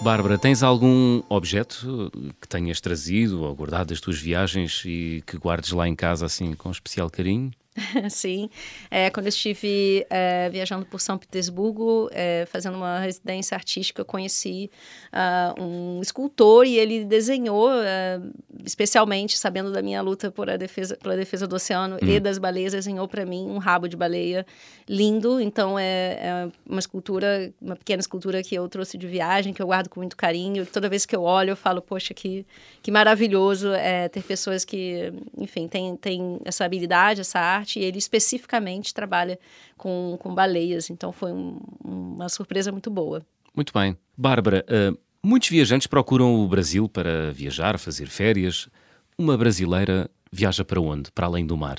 Bárbara, 0.00 0.38
tens 0.38 0.62
algum 0.62 1.20
objeto 1.28 2.12
que 2.40 2.46
tenhas 2.46 2.80
trazido 2.80 3.42
ou 3.42 3.52
guardado 3.56 3.88
das 3.88 4.00
tuas 4.00 4.16
viagens 4.20 4.84
e 4.86 5.20
que 5.26 5.36
guardes 5.36 5.72
lá 5.72 5.88
em 5.88 5.96
casa 5.96 6.26
assim 6.26 6.54
com 6.54 6.70
especial 6.70 7.10
carinho? 7.10 7.50
Sim, 8.10 8.48
é, 8.90 9.10
quando 9.10 9.26
eu 9.26 9.30
estive 9.30 10.06
é, 10.08 10.48
viajando 10.50 10.86
por 10.86 11.00
São 11.00 11.18
Petersburgo, 11.18 12.08
é, 12.12 12.46
fazendo 12.46 12.76
uma 12.76 13.00
residência 13.00 13.54
artística, 13.54 14.00
eu 14.00 14.04
conheci 14.04 14.70
uh, 15.12 15.62
um 15.62 16.00
escultor 16.00 16.64
e 16.64 16.78
ele 16.78 17.04
desenhou, 17.04 17.68
uh, 17.70 18.32
especialmente 18.64 19.36
sabendo 19.38 19.72
da 19.72 19.82
minha 19.82 20.00
luta 20.00 20.30
por 20.30 20.48
a 20.48 20.56
defesa, 20.56 20.96
pela 20.96 21.16
defesa 21.16 21.46
do 21.46 21.56
oceano 21.56 21.96
hum. 21.96 22.08
e 22.08 22.18
das 22.18 22.38
baleias, 22.38 22.72
desenhou 22.72 23.06
para 23.06 23.26
mim 23.26 23.46
um 23.46 23.58
rabo 23.58 23.88
de 23.88 23.96
baleia 23.96 24.46
lindo. 24.88 25.40
Então 25.40 25.78
é, 25.78 25.84
é, 25.84 26.48
uma 26.68 26.80
escultura, 26.80 27.52
uma 27.60 27.76
pequena 27.76 28.00
escultura 28.00 28.42
que 28.42 28.54
eu 28.54 28.68
trouxe 28.68 28.96
de 28.96 29.06
viagem, 29.06 29.52
que 29.52 29.60
eu 29.60 29.66
guardo 29.66 29.88
com 29.88 30.00
muito 30.00 30.16
carinho. 30.16 30.64
Toda 30.64 30.88
vez 30.88 31.04
que 31.04 31.14
eu 31.14 31.22
olho, 31.22 31.50
eu 31.50 31.56
falo, 31.56 31.82
poxa, 31.82 32.14
que, 32.14 32.46
que 32.82 32.90
maravilhoso 32.90 33.72
é, 33.72 34.08
ter 34.08 34.22
pessoas 34.22 34.64
que, 34.64 35.12
enfim, 35.36 35.68
têm 35.68 35.96
tem 35.96 36.38
essa 36.44 36.64
habilidade, 36.64 37.20
essa 37.20 37.38
arte 37.38 37.65
e 37.74 37.80
ele 37.80 37.98
especificamente 37.98 38.94
trabalha 38.94 39.38
com, 39.76 40.16
com 40.20 40.32
baleias, 40.34 40.88
então 40.90 41.10
foi 41.10 41.32
um, 41.32 41.58
uma 41.82 42.28
surpresa 42.28 42.70
muito 42.70 42.90
boa. 42.90 43.26
Muito 43.54 43.72
bem. 43.72 43.96
Bárbara, 44.16 44.64
uh, 44.68 44.96
muitos 45.22 45.48
viajantes 45.48 45.86
procuram 45.86 46.36
o 46.36 46.46
Brasil 46.46 46.88
para 46.88 47.32
viajar, 47.32 47.78
fazer 47.78 48.06
férias. 48.06 48.68
Uma 49.18 49.36
brasileira 49.36 50.10
viaja 50.30 50.64
para 50.64 50.80
onde? 50.80 51.10
Para 51.10 51.26
além 51.26 51.46
do 51.46 51.56
mar? 51.56 51.78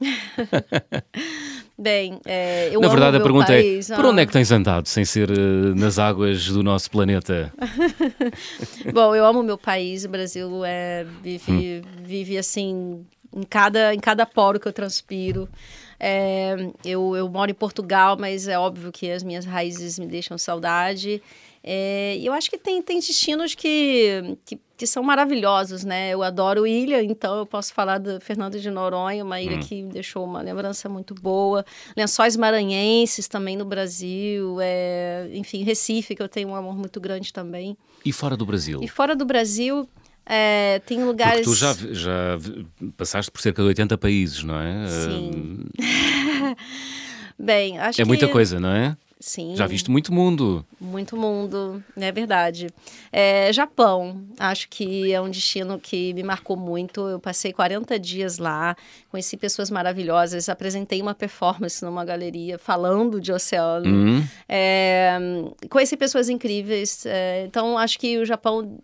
Bem, 1.80 2.20
é, 2.24 2.70
eu 2.72 2.80
Na 2.80 2.88
verdade, 2.88 3.18
a 3.18 3.20
pergunta 3.20 3.52
é, 3.52 3.62
país, 3.62 3.88
é: 3.88 3.94
por 3.94 4.04
onde 4.04 4.22
é 4.22 4.26
que 4.26 4.32
tens 4.32 4.50
andado 4.50 4.88
sem 4.88 5.04
ser 5.04 5.30
uh, 5.30 5.74
nas 5.76 5.96
águas 5.96 6.48
do 6.48 6.60
nosso 6.60 6.90
planeta? 6.90 7.52
Bom, 8.92 9.14
eu 9.14 9.24
amo 9.24 9.44
meu 9.44 9.56
país. 9.56 10.04
O 10.04 10.08
Brasil 10.08 10.64
é, 10.64 11.06
vive, 11.22 11.84
hum. 11.86 12.02
vive 12.02 12.36
assim 12.36 13.06
em 13.38 13.42
cada, 13.44 13.94
em 13.94 14.00
cada 14.00 14.26
poro 14.26 14.58
que 14.58 14.66
eu 14.66 14.72
transpiro. 14.72 15.48
É, 16.00 16.70
eu, 16.84 17.16
eu 17.16 17.28
moro 17.28 17.50
em 17.50 17.54
Portugal, 17.54 18.16
mas 18.18 18.46
é 18.48 18.58
óbvio 18.58 18.92
que 18.92 19.10
as 19.10 19.22
minhas 19.22 19.44
raízes 19.44 19.98
me 19.98 20.06
deixam 20.06 20.36
saudade. 20.36 21.22
É, 21.62 22.16
e 22.16 22.24
eu 22.24 22.32
acho 22.32 22.48
que 22.48 22.56
tem, 22.56 22.80
tem 22.80 22.98
destinos 22.98 23.54
que, 23.54 24.38
que, 24.44 24.58
que, 24.76 24.86
são 24.86 25.02
maravilhosos, 25.02 25.84
né? 25.84 26.10
Eu 26.10 26.22
adoro 26.22 26.66
ilha, 26.66 27.02
então 27.02 27.36
eu 27.36 27.44
posso 27.44 27.74
falar 27.74 27.98
do 27.98 28.20
Fernando 28.20 28.60
de 28.60 28.70
Noronha, 28.70 29.24
uma 29.24 29.40
ilha 29.40 29.56
hum. 29.56 29.60
que 29.60 29.82
me 29.82 29.92
deixou 29.92 30.24
uma 30.24 30.40
lembrança 30.40 30.88
muito 30.88 31.14
boa. 31.14 31.64
Lençóis 31.96 32.36
maranhenses 32.36 33.26
também 33.26 33.56
no 33.56 33.64
Brasil. 33.64 34.58
É, 34.60 35.28
enfim, 35.32 35.64
Recife, 35.64 36.14
que 36.14 36.22
eu 36.22 36.28
tenho 36.28 36.48
um 36.48 36.54
amor 36.54 36.76
muito 36.76 37.00
grande 37.00 37.32
também. 37.32 37.76
E 38.04 38.12
fora 38.12 38.36
do 38.36 38.46
Brasil? 38.46 38.80
E 38.80 38.88
fora 38.88 39.16
do 39.16 39.24
Brasil, 39.24 39.88
é, 40.28 40.80
tem 40.84 41.02
lugares. 41.02 41.46
Porque 41.46 41.50
tu 41.50 41.54
já, 41.54 41.74
já 41.90 42.38
passaste 42.98 43.30
por 43.30 43.40
cerca 43.40 43.62
de 43.62 43.68
80 43.68 43.96
países, 43.96 44.44
não 44.44 44.60
é? 44.60 44.86
Sim. 44.86 45.64
Bem, 47.38 47.78
acho 47.78 47.90
é 47.90 47.92
que. 47.94 48.02
É 48.02 48.04
muita 48.04 48.28
coisa, 48.28 48.60
não 48.60 48.68
é? 48.68 48.94
Sim. 49.20 49.56
Já 49.56 49.66
viste 49.66 49.90
muito 49.90 50.12
mundo. 50.12 50.64
Muito 50.80 51.16
mundo, 51.16 51.82
é 51.96 52.12
verdade. 52.12 52.68
É, 53.10 53.52
Japão, 53.52 54.22
acho 54.38 54.68
que 54.68 55.12
é 55.12 55.20
um 55.20 55.28
destino 55.28 55.78
que 55.78 56.14
me 56.14 56.22
marcou 56.22 56.56
muito. 56.56 57.00
Eu 57.08 57.18
passei 57.18 57.52
40 57.52 57.98
dias 57.98 58.38
lá, 58.38 58.76
conheci 59.10 59.36
pessoas 59.36 59.70
maravilhosas, 59.70 60.48
apresentei 60.48 61.02
uma 61.02 61.14
performance 61.14 61.84
numa 61.84 62.04
galeria 62.04 62.58
falando 62.58 63.20
de 63.20 63.32
oceano. 63.32 63.88
Uhum. 63.88 64.24
É, 64.48 65.18
conheci 65.68 65.96
pessoas 65.96 66.28
incríveis. 66.28 67.04
É, 67.04 67.44
então, 67.44 67.76
acho 67.76 67.98
que 67.98 68.18
o 68.18 68.24
Japão 68.24 68.78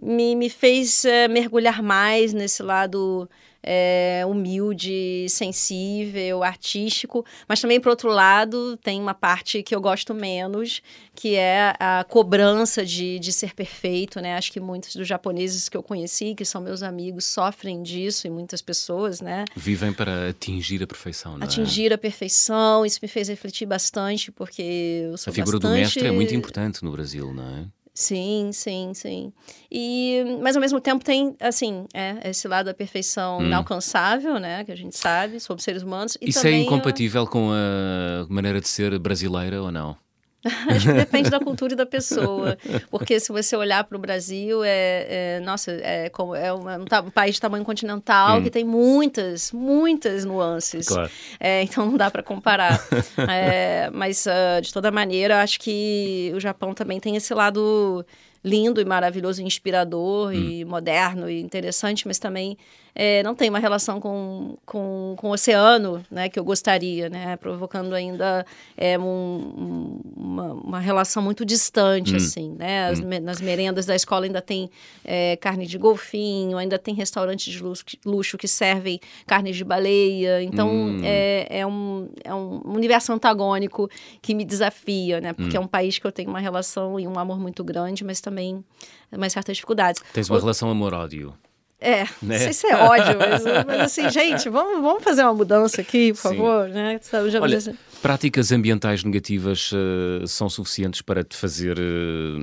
me, 0.00 0.34
me 0.34 0.48
fez 0.48 1.04
é, 1.04 1.28
mergulhar 1.28 1.82
mais 1.82 2.32
nesse 2.32 2.62
lado 2.62 3.28
é, 3.62 4.22
humilde, 4.26 5.26
sensível, 5.28 6.42
artístico, 6.42 7.24
mas 7.48 7.60
também, 7.60 7.80
por 7.80 7.90
outro 7.90 8.08
lado, 8.08 8.76
tem 8.78 9.00
uma 9.00 9.14
parte 9.14 9.62
que 9.62 9.74
eu 9.74 9.80
gosto 9.80 10.14
menos, 10.14 10.80
que 11.14 11.34
é 11.34 11.74
a 11.78 12.04
cobrança 12.08 12.84
de, 12.84 13.18
de 13.18 13.32
ser 13.32 13.54
perfeito, 13.54 14.20
né? 14.20 14.36
Acho 14.36 14.52
que 14.52 14.60
muitos 14.60 14.94
dos 14.94 15.06
japoneses 15.06 15.68
que 15.68 15.76
eu 15.76 15.82
conheci, 15.82 16.34
que 16.34 16.44
são 16.44 16.60
meus 16.60 16.82
amigos, 16.82 17.24
sofrem 17.24 17.82
disso 17.82 18.26
e 18.26 18.30
muitas 18.30 18.62
pessoas, 18.62 19.20
né? 19.20 19.44
Vivem 19.56 19.92
para 19.92 20.30
atingir 20.30 20.82
a 20.82 20.86
perfeição, 20.86 21.32
não 21.36 21.42
é? 21.42 21.44
Atingir 21.44 21.92
a 21.92 21.98
perfeição, 21.98 22.86
isso 22.86 23.00
me 23.02 23.08
fez 23.08 23.28
refletir 23.28 23.66
bastante, 23.66 24.30
porque 24.30 24.62
eu 25.10 25.18
sou 25.18 25.30
A 25.30 25.34
figura 25.34 25.58
bastante... 25.58 25.76
do 25.76 25.80
mestre 25.80 26.06
é 26.06 26.10
muito 26.10 26.34
importante 26.34 26.84
no 26.84 26.92
Brasil, 26.92 27.34
não 27.34 27.44
é? 27.44 27.66
Sim, 27.98 28.52
sim, 28.52 28.94
sim. 28.94 29.32
E, 29.68 30.22
mas 30.40 30.54
ao 30.54 30.60
mesmo 30.60 30.80
tempo 30.80 31.04
tem, 31.04 31.34
assim, 31.40 31.84
é, 31.92 32.30
esse 32.30 32.46
lado 32.46 32.66
da 32.66 32.72
perfeição 32.72 33.38
hum. 33.38 33.46
inalcançável, 33.46 34.38
né? 34.38 34.62
Que 34.62 34.70
a 34.70 34.76
gente 34.76 34.96
sabe, 34.96 35.40
somos 35.40 35.64
seres 35.64 35.82
humanos. 35.82 36.16
E 36.20 36.30
Isso 36.30 36.46
é 36.46 36.52
incompatível 36.52 37.26
com 37.26 37.50
a 37.50 38.24
maneira 38.32 38.60
de 38.60 38.68
ser 38.68 38.96
brasileira 39.00 39.60
ou 39.60 39.72
não? 39.72 39.96
Acho 40.70 40.86
que 40.86 40.92
depende 40.92 41.30
da 41.30 41.40
cultura 41.40 41.72
e 41.72 41.76
da 41.76 41.86
pessoa. 41.86 42.56
Porque 42.90 43.18
se 43.18 43.32
você 43.32 43.56
olhar 43.56 43.82
para 43.84 43.96
o 43.96 44.00
Brasil, 44.00 44.62
é, 44.62 45.06
é, 45.08 45.40
nossa, 45.40 45.72
é, 45.72 46.08
como, 46.10 46.34
é 46.34 46.52
um, 46.52 46.60
um, 46.60 47.10
país 47.10 47.34
de 47.34 47.40
tamanho 47.40 47.64
continental 47.64 48.38
hum. 48.38 48.42
que 48.42 48.50
tem 48.50 48.64
muitas, 48.64 49.50
muitas 49.50 50.24
nuances. 50.24 50.86
Claro. 50.86 51.10
É, 51.40 51.62
então 51.62 51.86
não 51.86 51.96
dá 51.96 52.10
para 52.10 52.22
comparar. 52.22 52.78
É, 53.30 53.90
mas, 53.92 54.26
uh, 54.26 54.60
de 54.60 54.72
toda 54.72 54.90
maneira, 54.90 55.42
acho 55.42 55.60
que 55.60 56.32
o 56.34 56.40
Japão 56.40 56.72
também 56.72 56.98
tem 57.00 57.16
esse 57.16 57.34
lado 57.34 58.04
lindo 58.44 58.80
e 58.80 58.84
maravilhoso, 58.84 59.42
inspirador 59.42 60.28
hum. 60.28 60.32
e 60.32 60.64
moderno 60.64 61.28
e 61.28 61.40
interessante, 61.40 62.06
mas 62.06 62.18
também 62.18 62.56
é, 63.00 63.22
não 63.22 63.32
tem 63.32 63.48
uma 63.48 63.60
relação 63.60 64.00
com, 64.00 64.58
com, 64.66 65.14
com 65.16 65.28
o 65.28 65.32
oceano, 65.32 66.04
né, 66.10 66.28
que 66.28 66.36
eu 66.36 66.42
gostaria, 66.42 67.08
né, 67.08 67.36
provocando 67.36 67.94
ainda 67.94 68.44
é, 68.76 68.98
um, 68.98 70.00
uma, 70.16 70.52
uma, 70.54 70.80
relação 70.80 71.22
muito 71.22 71.44
distante, 71.44 72.14
hum. 72.14 72.16
assim, 72.16 72.56
né, 72.58 72.88
As, 72.88 72.98
hum. 72.98 73.04
nas 73.22 73.40
merendas 73.40 73.86
da 73.86 73.94
escola 73.94 74.24
ainda 74.24 74.42
tem 74.42 74.68
é, 75.04 75.36
carne 75.36 75.64
de 75.64 75.78
golfinho, 75.78 76.58
ainda 76.58 76.76
tem 76.76 76.92
restaurantes 76.92 77.52
de 77.52 77.62
luxo, 77.62 77.84
luxo 78.04 78.36
que 78.36 78.48
servem 78.48 78.98
carne 79.28 79.52
de 79.52 79.62
baleia, 79.62 80.42
então 80.42 80.68
hum. 80.68 81.00
é, 81.04 81.46
é, 81.60 81.64
um, 81.64 82.08
é 82.24 82.34
um 82.34 82.62
universo 82.64 83.12
antagônico 83.12 83.88
que 84.20 84.34
me 84.34 84.44
desafia, 84.44 85.20
né, 85.20 85.32
porque 85.32 85.56
hum. 85.56 85.60
é 85.60 85.64
um 85.64 85.68
país 85.68 86.00
que 86.00 86.06
eu 86.06 86.10
tenho 86.10 86.30
uma 86.30 86.40
relação 86.40 86.98
e 86.98 87.06
um 87.06 87.16
amor 87.16 87.38
muito 87.38 87.62
grande, 87.62 88.02
mas 88.02 88.20
também 88.20 88.64
umas 89.12 89.32
certas 89.32 89.54
dificuldades. 89.54 90.02
Tens 90.12 90.28
uma 90.28 90.36
o... 90.36 90.40
relação 90.40 90.68
amor-ódio. 90.68 91.32
É, 91.80 92.02
né? 92.02 92.08
não 92.20 92.38
sei 92.38 92.52
se 92.52 92.66
é 92.66 92.74
ódio, 92.74 93.16
mas, 93.16 93.44
mas, 93.64 93.80
assim, 93.82 94.10
gente, 94.10 94.48
vamos, 94.48 94.80
vamos 94.82 95.04
fazer 95.04 95.22
uma 95.22 95.34
mudança 95.34 95.80
aqui, 95.80 96.12
por 96.12 96.22
Sim. 96.22 96.28
favor, 96.36 96.68
né? 96.68 96.98
Olha. 97.40 97.78
Práticas 98.00 98.52
ambientais 98.52 99.02
negativas 99.04 99.72
uh, 99.72 100.26
são 100.26 100.48
suficientes 100.48 101.02
para 101.02 101.24
te 101.24 101.36
fazer 101.36 101.78
uh, 101.78 102.38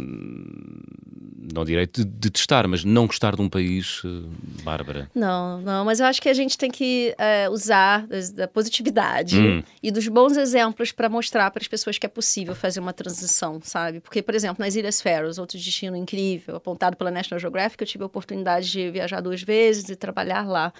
não 1.53 1.63
direito 1.63 2.03
de, 2.03 2.11
de, 2.11 2.29
testar, 2.29 2.67
mas 2.67 2.83
não 2.83 3.07
gostar 3.07 3.35
de 3.35 3.41
um 3.41 3.47
país, 3.49 4.03
uh, 4.03 4.29
Bárbara. 4.63 5.09
Não, 5.15 5.61
não, 5.61 5.85
mas 5.85 5.99
eu 5.99 6.05
acho 6.05 6.21
que 6.21 6.27
a 6.27 6.33
gente 6.33 6.57
tem 6.57 6.69
que 6.69 7.15
usar 7.51 8.05
da, 8.07 8.17
da 8.33 8.47
positividade 8.47 9.39
hum. 9.39 9.63
e 9.81 9.91
dos 9.91 10.07
bons 10.07 10.35
exemplos 10.37 10.91
para 10.91 11.07
mostrar 11.07 11.49
para 11.51 11.61
as 11.61 11.67
pessoas 11.67 11.97
que 11.97 12.05
é 12.05 12.09
possível 12.09 12.55
fazer 12.55 12.79
uma 12.79 12.93
transição, 12.93 13.59
sabe? 13.63 13.99
Porque, 13.99 14.21
por 14.21 14.35
exemplo, 14.35 14.63
nas 14.63 14.75
Ilhas 14.75 15.01
Faroes, 15.01 15.37
outro 15.37 15.57
destino 15.57 15.95
incrível, 15.95 16.55
apontado 16.55 16.97
pela 16.97 17.11
National 17.11 17.39
Geographic, 17.39 17.81
eu 17.81 17.87
tive 17.87 18.03
a 18.03 18.07
oportunidade 18.07 18.69
de 18.69 18.91
viajar 18.91 19.21
duas 19.21 19.41
vezes 19.41 19.89
e 19.89 19.95
trabalhar 19.95 20.45
lá. 20.47 20.73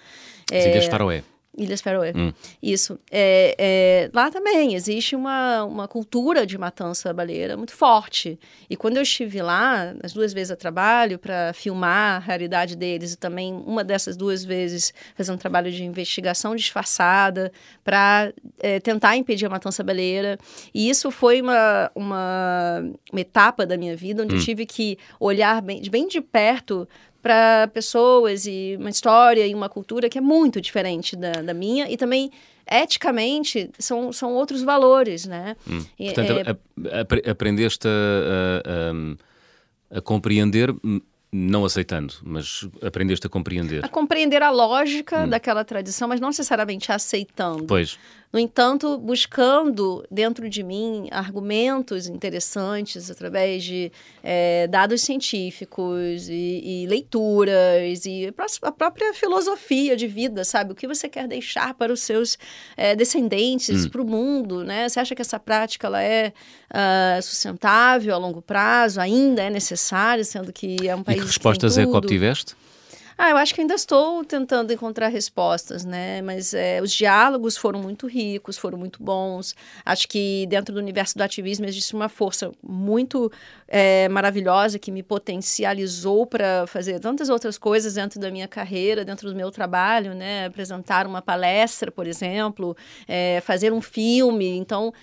As 0.51 0.65
é, 0.65 0.71
Ilhas 0.71 0.85
Faroé. 0.85 1.23
Ilhas 1.57 1.81
Feroe. 1.81 2.11
Hum. 2.15 2.33
Isso. 2.61 2.99
É, 3.11 3.55
é, 3.57 4.09
lá 4.13 4.29
também 4.29 4.73
existe 4.75 5.15
uma, 5.15 5.63
uma 5.63 5.87
cultura 5.87 6.45
de 6.45 6.57
matança 6.57 7.13
baleeira 7.13 7.55
muito 7.55 7.73
forte. 7.73 8.39
E 8.69 8.75
quando 8.75 8.97
eu 8.97 9.03
estive 9.03 9.41
lá, 9.41 9.93
as 10.03 10.13
duas 10.13 10.33
vezes 10.33 10.51
a 10.51 10.55
trabalho, 10.55 11.17
para 11.17 11.53
filmar 11.53 12.17
a 12.17 12.19
realidade 12.19 12.75
deles, 12.75 13.13
e 13.13 13.17
também 13.17 13.53
uma 13.65 13.83
dessas 13.83 14.15
duas 14.17 14.43
vezes 14.43 14.93
fazendo 15.15 15.35
um 15.35 15.39
trabalho 15.39 15.71
de 15.71 15.83
investigação 15.83 16.55
disfarçada 16.55 17.51
para 17.83 18.33
é, 18.59 18.79
tentar 18.79 19.15
impedir 19.15 19.45
a 19.45 19.49
matança 19.49 19.83
baleeira. 19.83 20.37
E 20.73 20.89
isso 20.89 21.11
foi 21.11 21.41
uma, 21.41 21.91
uma, 21.95 22.83
uma 23.11 23.21
etapa 23.21 23.65
da 23.65 23.77
minha 23.77 23.95
vida 23.95 24.23
onde 24.23 24.35
hum. 24.35 24.37
eu 24.37 24.43
tive 24.43 24.65
que 24.65 24.97
olhar 25.19 25.61
bem, 25.61 25.81
bem 25.89 26.07
de 26.07 26.21
perto 26.21 26.87
para 27.25 27.67
pessoas 27.73 28.45
e 28.45 28.77
uma 28.79 28.91
história 28.91 29.47
e 29.47 29.55
uma 29.55 29.67
cultura 29.67 30.07
que 30.07 30.19
é 30.19 30.21
muito 30.21 30.61
diferente 30.61 31.15
da, 31.15 31.31
da 31.31 31.55
minha 31.55 31.89
e 31.89 31.97
também 31.97 32.29
eticamente 32.69 33.71
são, 33.79 34.13
são 34.13 34.35
outros 34.35 34.61
valores, 34.61 35.25
né? 35.25 35.55
Hum. 35.67 35.83
Portanto, 35.97 36.59
é... 37.25 37.31
aprendeste 37.31 37.87
a, 37.87 38.61
a, 39.95 39.97
a 39.97 40.01
compreender 40.01 40.69
não 41.31 41.65
aceitando, 41.65 42.13
mas 42.23 42.69
aprendeste 42.79 43.25
a 43.25 43.29
compreender. 43.29 43.83
A 43.83 43.89
compreender 43.89 44.43
a 44.43 44.51
lógica 44.51 45.23
hum. 45.23 45.27
daquela 45.27 45.65
tradição, 45.65 46.07
mas 46.07 46.19
não 46.19 46.29
necessariamente 46.29 46.91
aceitando. 46.91 47.63
Pois. 47.63 47.97
No 48.35 48.41
entanto, 48.41 48.97
buscando 48.97 50.05
dentro 50.11 50.49
de 50.49 50.61
mim 50.61 51.07
argumentos 51.09 52.05
interessantes 52.05 53.09
através 53.09 53.63
de 53.63 53.89
é, 54.21 54.67
dados 54.67 55.03
científicos 55.03 56.27
e, 56.27 56.83
e, 56.83 56.85
leituras 56.85 58.05
e 58.05 58.33
a 58.61 58.71
própria 58.73 59.13
filosofia 59.13 59.95
de 59.95 60.05
vida, 60.05 60.43
sabe? 60.43 60.73
O 60.73 60.75
que 60.75 60.85
você 60.85 61.07
quer 61.07 61.29
deixar 61.29 61.75
para 61.75 61.93
os 61.93 62.01
seus 62.01 62.37
é, 62.75 62.93
descendentes, 62.93 63.85
hum. 63.85 63.89
para 63.89 64.01
o 64.01 64.05
mundo, 64.05 64.65
né? 64.65 64.89
Você 64.89 64.99
acha 64.99 65.15
que 65.15 65.21
essa 65.21 65.39
prática 65.39 65.87
ela 65.87 66.03
é 66.03 66.33
uh, 66.71 67.21
sustentável 67.21 68.13
a 68.13 68.17
longo 68.17 68.41
prazo? 68.41 68.99
Ainda 68.99 69.43
é 69.43 69.49
necessária, 69.49 70.25
sendo 70.25 70.51
que 70.51 70.75
é 70.85 70.93
um 70.93 71.03
país 71.03 71.19
e 71.19 71.21
que 71.21 71.27
respostas 71.27 71.77
é 71.77 71.85
que 71.85 71.95
obtiveste? 71.95 72.53
Ah, 73.17 73.29
eu 73.29 73.37
acho 73.37 73.55
que 73.55 73.61
ainda 73.61 73.73
estou 73.75 74.25
tentando 74.25 74.73
encontrar 74.73 75.07
respostas, 75.07 75.85
né? 75.85 76.21
Mas 76.21 76.53
é, 76.53 76.81
os 76.81 76.91
diálogos 76.91 77.55
foram 77.55 77.81
muito 77.81 78.07
ricos, 78.07 78.57
foram 78.57 78.77
muito 78.77 79.01
bons. 79.01 79.55
Acho 79.85 80.05
que 80.05 80.45
dentro 80.47 80.73
do 80.73 80.79
universo 80.81 81.17
do 81.17 81.21
ativismo 81.21 81.65
existe 81.65 81.93
uma 81.93 82.09
força 82.09 82.51
muito 82.61 83.31
é, 83.69 84.09
maravilhosa 84.09 84.77
que 84.77 84.91
me 84.91 85.01
potencializou 85.01 86.25
para 86.25 86.67
fazer 86.67 86.99
tantas 86.99 87.29
outras 87.29 87.57
coisas 87.57 87.93
dentro 87.93 88.19
da 88.19 88.29
minha 88.29 88.49
carreira, 88.49 89.05
dentro 89.05 89.29
do 89.29 89.35
meu 89.35 89.49
trabalho, 89.49 90.13
né? 90.13 90.47
Apresentar 90.47 91.07
uma 91.07 91.21
palestra, 91.21 91.89
por 91.89 92.07
exemplo, 92.07 92.75
é, 93.07 93.39
fazer 93.45 93.71
um 93.71 93.81
filme. 93.81 94.57
Então, 94.57 94.93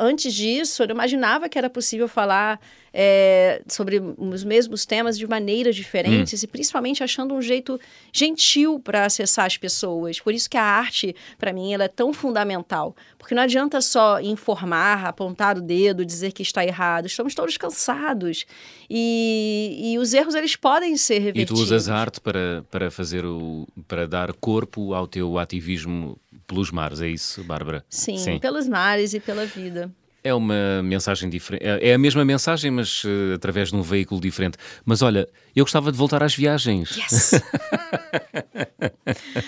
antes 0.00 0.32
disso, 0.32 0.82
eu 0.82 0.88
imaginava 0.88 1.50
que 1.50 1.58
era 1.58 1.68
possível 1.68 2.08
falar 2.08 2.58
é, 2.92 3.62
sobre 3.68 4.00
os 4.16 4.44
mesmos 4.44 4.84
temas 4.86 5.18
de 5.18 5.26
maneiras 5.26 5.76
diferentes 5.76 6.42
hum. 6.42 6.44
e 6.44 6.46
principalmente 6.46 7.02
achando 7.02 7.34
um 7.34 7.42
jeito 7.42 7.78
gentil 8.12 8.80
para 8.80 9.04
acessar 9.04 9.46
as 9.46 9.56
pessoas. 9.56 10.20
Por 10.20 10.32
isso 10.32 10.48
que 10.48 10.56
a 10.56 10.62
arte, 10.62 11.14
para 11.38 11.52
mim, 11.52 11.72
ela 11.72 11.84
é 11.84 11.88
tão 11.88 12.12
fundamental. 12.12 12.94
Porque 13.18 13.34
não 13.34 13.42
adianta 13.42 13.80
só 13.80 14.20
informar, 14.20 15.04
apontar 15.06 15.58
o 15.58 15.60
dedo, 15.60 16.04
dizer 16.04 16.32
que 16.32 16.42
está 16.42 16.64
errado. 16.64 17.06
Estamos 17.06 17.34
todos 17.34 17.56
cansados. 17.56 18.46
E, 18.88 19.92
e 19.92 19.98
os 19.98 20.14
erros, 20.14 20.34
eles 20.34 20.56
podem 20.56 20.96
ser 20.96 21.18
revertidos. 21.18 21.60
E 21.60 21.62
tu 21.62 21.62
usas 21.62 21.88
a 21.88 21.96
arte 21.96 22.20
para, 22.20 22.64
para 22.70 22.90
fazer 22.90 23.24
o... 23.24 23.66
para 23.86 24.06
dar 24.06 24.32
corpo 24.32 24.94
ao 24.94 25.06
teu 25.06 25.38
ativismo 25.38 26.18
pelos 26.48 26.70
mares, 26.70 27.02
é 27.02 27.08
isso, 27.08 27.44
Bárbara? 27.44 27.84
Sim, 27.90 28.16
Sim, 28.16 28.38
pelos 28.38 28.66
mares 28.66 29.12
e 29.12 29.20
pela 29.20 29.44
vida. 29.44 29.92
É 30.22 30.34
uma 30.34 30.82
mensagem 30.82 31.30
diferente. 31.30 31.64
É, 31.64 31.90
é 31.90 31.94
a 31.94 31.98
mesma 31.98 32.24
mensagem, 32.24 32.70
mas 32.70 33.04
uh, 33.04 33.34
através 33.34 33.70
de 33.70 33.76
um 33.76 33.82
veículo 33.82 34.20
diferente. 34.20 34.58
Mas 34.84 35.00
olha, 35.00 35.28
eu 35.54 35.64
gostava 35.64 35.92
de 35.92 35.98
voltar 35.98 36.22
às 36.22 36.34
viagens. 36.34 36.96
Yes! 36.96 37.32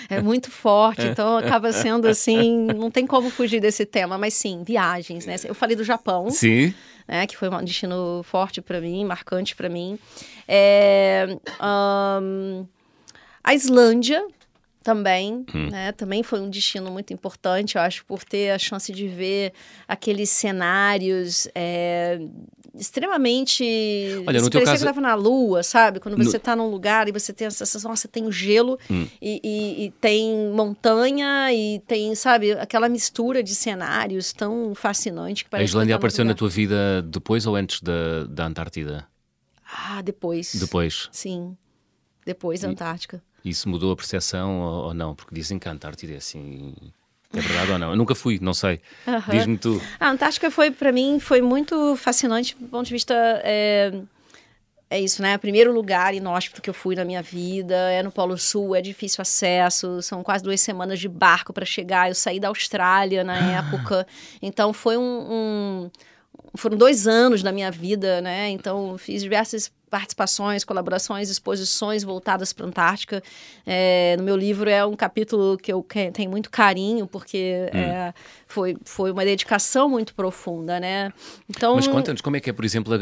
é 0.09 0.21
muito 0.21 0.49
forte, 0.49 1.05
então 1.05 1.37
acaba 1.37 1.73
sendo 1.73 2.07
assim. 2.07 2.67
Não 2.67 2.89
tem 2.89 3.05
como 3.05 3.29
fugir 3.29 3.59
desse 3.59 3.85
tema, 3.85 4.17
mas 4.17 4.33
sim, 4.33 4.63
viagens, 4.65 5.25
né? 5.25 5.35
Eu 5.43 5.53
falei 5.53 5.75
do 5.75 5.83
Japão. 5.83 6.29
Sim. 6.29 6.73
Né, 7.07 7.27
que 7.27 7.35
foi 7.35 7.49
um 7.49 7.63
destino 7.63 8.23
forte 8.23 8.61
para 8.61 8.79
mim, 8.79 9.03
marcante 9.03 9.55
para 9.55 9.67
mim. 9.67 9.99
É, 10.47 11.37
um, 11.61 12.65
a 13.43 13.53
Islândia, 13.53 14.25
também, 14.83 15.45
hum. 15.53 15.69
né? 15.69 15.91
Também 15.91 16.23
foi 16.23 16.39
um 16.39 16.49
destino 16.49 16.91
muito 16.91 17.13
importante, 17.13 17.75
eu 17.75 17.81
acho, 17.81 18.03
por 18.05 18.23
ter 18.23 18.51
a 18.51 18.57
chance 18.57 18.91
de 18.91 19.07
ver 19.07 19.53
aqueles 19.87 20.29
cenários 20.29 21.47
é, 21.53 22.19
extremamente. 22.73 23.63
Olha, 24.25 24.41
no 24.41 24.49
teu 24.49 24.61
caso. 24.61 24.71
que 24.71 24.77
estava 24.77 24.99
na 24.99 25.13
Lua, 25.13 25.61
sabe? 25.61 25.99
Quando 25.99 26.17
você 26.17 26.37
está 26.37 26.55
no... 26.55 26.63
num 26.63 26.69
lugar 26.69 27.07
e 27.07 27.11
você 27.11 27.31
tem 27.31 27.47
a 27.47 27.51
sensação, 27.51 27.95
você 27.95 28.07
tem 28.07 28.25
o 28.25 28.31
gelo 28.31 28.77
hum. 28.89 29.07
e, 29.21 29.39
e, 29.43 29.85
e, 29.85 29.91
tem 29.91 30.49
montanha 30.51 31.53
e 31.53 31.79
tem, 31.87 32.15
sabe, 32.15 32.53
aquela 32.53 32.89
mistura 32.89 33.43
de 33.43 33.53
cenários 33.53 34.33
tão 34.33 34.73
fascinante 34.73 35.43
que 35.43 35.49
parece. 35.49 35.63
A 35.63 35.69
Islândia 35.69 35.95
apareceu 35.95 36.25
na 36.25 36.33
tua 36.33 36.49
vida 36.49 37.01
depois 37.03 37.45
ou 37.45 37.55
antes 37.55 37.81
da, 37.81 38.25
da 38.25 38.45
Antártida? 38.45 39.07
Ah, 39.63 40.01
depois. 40.01 40.55
Depois. 40.55 41.07
Sim. 41.11 41.55
Depois 42.25 42.61
da 42.61 42.69
Antártica. 42.69 43.23
Isso 43.43 43.67
mudou 43.67 43.91
a 43.91 43.95
percepção 43.95 44.61
ou, 44.61 44.85
ou 44.85 44.93
não? 44.93 45.15
Porque 45.15 45.33
dizem 45.33 45.57
que 45.57 45.67
a 45.67 45.71
Antártida 45.71 46.13
é 46.13 46.17
assim. 46.17 46.73
É 47.33 47.39
verdade 47.39 47.71
ou 47.71 47.79
não? 47.79 47.91
Eu 47.91 47.95
nunca 47.95 48.13
fui, 48.13 48.39
não 48.41 48.53
sei. 48.53 48.81
Uhum. 49.07 49.21
Diz-me 49.29 49.57
tu. 49.57 49.81
A 49.99 50.09
Antártica 50.09 50.51
foi, 50.51 50.69
para 50.69 50.91
mim, 50.91 51.19
foi 51.19 51.41
muito 51.41 51.95
fascinante 51.95 52.55
do 52.59 52.67
ponto 52.67 52.85
de 52.85 52.93
vista. 52.93 53.13
É, 53.43 53.91
é 54.89 54.99
isso, 54.99 55.21
né? 55.21 55.37
Primeiro 55.37 55.71
lugar 55.71 56.13
inóspito 56.13 56.61
que 56.61 56.69
eu 56.69 56.73
fui 56.73 56.95
na 56.95 57.05
minha 57.05 57.21
vida. 57.21 57.73
É 57.73 58.03
no 58.03 58.11
Polo 58.11 58.37
Sul, 58.37 58.75
é 58.75 58.81
difícil 58.81 59.21
acesso. 59.21 60.01
São 60.01 60.21
quase 60.21 60.43
duas 60.43 60.59
semanas 60.59 60.99
de 60.99 61.07
barco 61.07 61.53
para 61.53 61.65
chegar. 61.65 62.09
Eu 62.09 62.15
saí 62.15 62.39
da 62.39 62.49
Austrália 62.49 63.23
na 63.23 63.33
ah. 63.33 63.57
época. 63.59 64.05
Então 64.41 64.73
foi 64.73 64.97
um, 64.97 65.01
um 65.01 65.91
foram 66.55 66.77
dois 66.77 67.07
anos 67.07 67.41
da 67.41 67.51
minha 67.51 67.71
vida, 67.71 68.21
né? 68.21 68.49
Então 68.49 68.97
fiz 68.97 69.21
diversas 69.21 69.71
participações, 69.89 70.63
colaborações, 70.63 71.29
exposições 71.29 72.01
voltadas 72.01 72.53
para 72.53 72.65
a 72.65 72.69
Antártica. 72.69 73.21
É, 73.65 74.15
no 74.17 74.23
meu 74.23 74.37
livro 74.37 74.69
é 74.69 74.85
um 74.85 74.95
capítulo 74.95 75.57
que 75.57 75.71
eu 75.71 75.85
tenho 76.13 76.31
muito 76.31 76.49
carinho, 76.49 77.05
porque 77.05 77.69
hum. 77.73 77.77
é, 77.77 78.13
foi, 78.47 78.77
foi 78.85 79.11
uma 79.11 79.25
dedicação 79.25 79.89
muito 79.89 80.15
profunda, 80.15 80.79
né? 80.79 81.11
Então, 81.49 81.75
Mas 81.75 81.87
conta-nos 81.87 82.21
como 82.21 82.37
é 82.37 82.39
que 82.39 82.49
é, 82.49 82.53
por 82.53 82.63
exemplo, 82.63 82.93